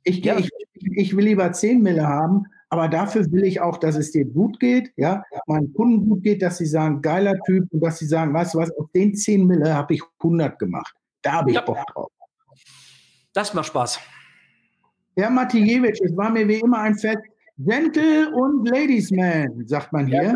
[0.03, 0.37] Ich, ja.
[0.37, 4.25] ich, ich will lieber 10 Mille haben, aber dafür will ich auch, dass es dir
[4.25, 8.07] gut geht, ja, meinen Kunden gut geht, dass sie sagen, geiler Typ und dass sie
[8.07, 10.95] sagen, weißt du was, auf den 10 Mille habe ich 100 gemacht.
[11.21, 11.61] Da habe ich ja.
[11.61, 12.09] Bock drauf.
[13.31, 13.99] Das macht Spaß.
[15.15, 17.21] Herr Matijewitsch, es war mir wie immer ein Fest.
[17.59, 20.23] Gentle und Ladies Man, sagt man hier.
[20.23, 20.35] Ja,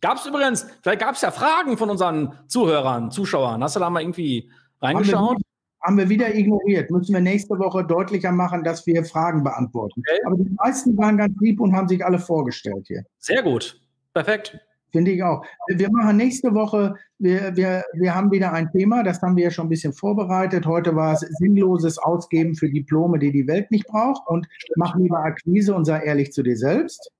[0.00, 3.62] Gab es übrigens, vielleicht gab es ja Fragen von unseren Zuhörern, Zuschauern.
[3.62, 4.50] Hast du da mal irgendwie
[4.82, 5.38] reingeschaut?
[5.86, 6.90] Haben wir wieder ignoriert.
[6.90, 10.00] Müssen wir nächste Woche deutlicher machen, dass wir Fragen beantworten.
[10.00, 10.20] Okay.
[10.26, 13.04] Aber die meisten waren ganz lieb und haben sich alle vorgestellt hier.
[13.18, 13.80] Sehr gut.
[14.12, 14.58] Perfekt.
[14.90, 15.44] Finde ich auch.
[15.68, 19.50] Wir machen nächste Woche, wir, wir, wir haben wieder ein Thema, das haben wir ja
[19.50, 20.66] schon ein bisschen vorbereitet.
[20.66, 24.26] Heute war es sinnloses Ausgeben für Diplome, die die Welt nicht braucht.
[24.26, 24.46] Und
[24.76, 27.10] mach lieber Akquise und sei ehrlich zu dir selbst.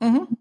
[0.00, 0.38] Mhm.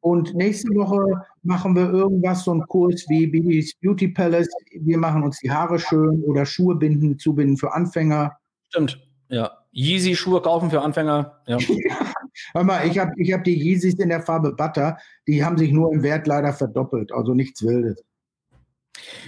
[0.00, 0.98] Und nächste Woche
[1.42, 4.48] machen wir irgendwas, so einen Kurs wie Bibis Beauty Palace.
[4.72, 8.36] Wir machen uns die Haare schön oder Schuhe binden, zubinden für Anfänger.
[8.68, 8.98] Stimmt,
[9.28, 9.50] ja.
[9.72, 11.40] Yeezy-Schuhe kaufen für Anfänger.
[11.46, 11.58] Ja.
[12.54, 14.96] Hör mal, ich habe ich hab die Yeezys in der Farbe Butter.
[15.26, 17.12] Die haben sich nur im Wert leider verdoppelt.
[17.12, 18.02] Also nichts Wildes.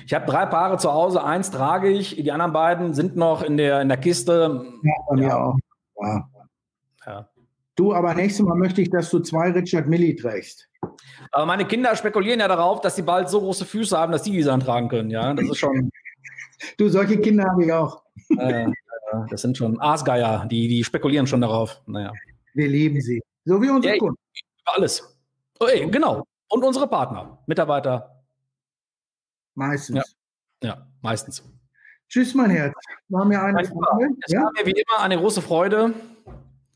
[0.06, 1.22] Ich habe drei Paare zu Hause.
[1.22, 2.16] Eins trage ich.
[2.16, 4.64] Die anderen beiden sind noch in der, in der Kiste.
[4.82, 5.56] Ja, bei mir auch.
[6.00, 6.28] Ja.
[7.06, 7.28] ja.
[7.74, 10.68] Du, aber nächstes Mal möchte ich, dass du zwei Richard Milli trägst.
[11.30, 14.32] Aber meine Kinder spekulieren ja darauf, dass sie bald so große Füße haben, dass die
[14.32, 15.10] diese antragen können.
[15.10, 15.90] Ja, das ist schon.
[16.78, 18.02] du, solche Kinder habe ich auch.
[18.36, 18.66] Äh,
[19.30, 21.80] das sind schon Aasgeier, die, die spekulieren schon darauf.
[21.86, 22.12] Naja.
[22.54, 23.22] Wir lieben sie.
[23.44, 24.18] So wie unsere ja, Kunden.
[24.64, 25.16] Alles.
[25.60, 26.24] Oh, ey, genau.
[26.48, 28.22] Und unsere Partner, Mitarbeiter.
[29.54, 30.14] Meistens.
[30.62, 31.42] Ja, ja meistens.
[32.08, 32.74] Tschüss, mein Herz.
[33.08, 34.10] War mir eine Freude.
[34.26, 34.42] Es ja?
[34.42, 35.94] war mir wie immer eine große Freude.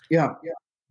[0.08, 0.40] Ja.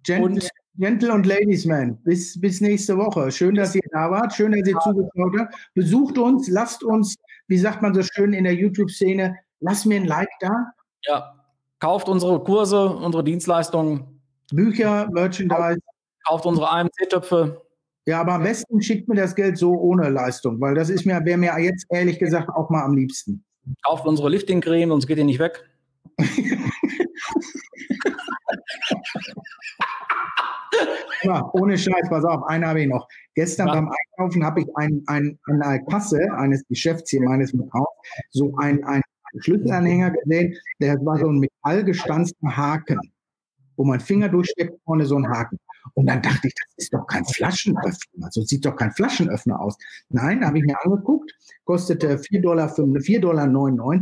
[0.05, 3.31] Gentle, und, Gentle und Ladies Man, bis, bis nächste Woche.
[3.31, 4.33] Schön, dass ihr da wart.
[4.33, 5.55] Schön, dass ihr zugeschaut habt.
[5.73, 7.15] Besucht uns, lasst uns,
[7.47, 10.73] wie sagt man so schön in der YouTube-Szene, lasst mir ein Like da.
[11.07, 11.35] Ja.
[11.79, 14.21] Kauft unsere Kurse, unsere Dienstleistungen.
[14.51, 15.79] Bücher, Merchandise.
[16.27, 17.61] Kauft unsere AMC-Töpfe.
[18.05, 21.25] Ja, aber am besten schickt mir das Geld so ohne Leistung, weil das ist mir,
[21.25, 23.43] wäre mir jetzt ehrlich gesagt auch mal am liebsten.
[23.83, 25.67] Kauft unsere Lifting-Creme, sonst geht ihr nicht weg.
[31.25, 33.07] Ja, ohne Scheiß, pass auf, eine habe ich noch.
[33.33, 33.73] Gestern ja.
[33.73, 37.95] beim Einkaufen habe ich ein, ein, an der Kasse eines Geschäfts hier meines Verkaufs
[38.31, 39.01] so ein, ein
[39.39, 42.99] Schlüsselanhänger gesehen, der war so ein metallgestanzter Haken,
[43.75, 45.57] wo mein Finger durchsteckt, vorne so ein Haken.
[45.93, 48.29] Und dann dachte ich, das ist doch kein Flaschenöffner.
[48.31, 49.77] So sieht doch kein Flaschenöffner aus.
[50.09, 51.31] Nein, da habe ich mir angeguckt,
[51.63, 52.69] kostete 4,99 Dollar.
[53.01, 53.99] 4 Dollar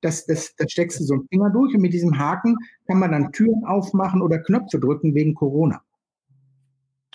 [0.00, 3.12] das, das, das steckst du so einen Finger durch und mit diesem Haken kann man
[3.12, 5.82] dann Türen aufmachen oder Knöpfe drücken wegen Corona.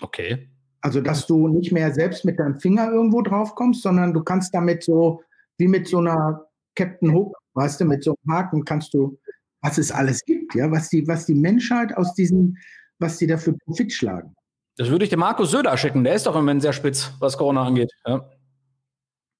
[0.02, 0.48] Okay.
[0.80, 4.52] Also, dass du nicht mehr selbst mit deinem Finger irgendwo drauf kommst, sondern du kannst
[4.54, 5.22] damit so,
[5.58, 9.18] wie mit so einer Captain Hook, weißt du, mit so einem Haken kannst du,
[9.60, 12.58] was es alles gibt, ja, was die, was die Menschheit aus diesen,
[12.98, 14.34] was die dafür Profit schlagen.
[14.76, 17.36] Das würde ich dem Markus Söder schicken, der ist doch im Moment sehr spitz, was
[17.36, 17.92] Corona angeht.
[18.06, 18.28] Ja.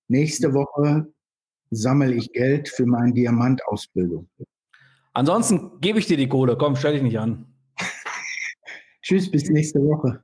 [0.09, 1.12] Nächste Woche
[1.70, 4.28] sammle ich Geld für meine Diamantausbildung.
[5.14, 7.47] Ansonsten gebe ich dir die Kohle, komm, stell dich nicht an.
[9.02, 10.22] Tschüss, bis nächste Woche.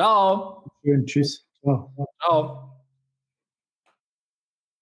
[0.00, 0.64] Ciao.
[0.82, 1.46] Schön, tschüss.
[1.60, 1.92] Ciao.
[2.22, 2.69] Ciao.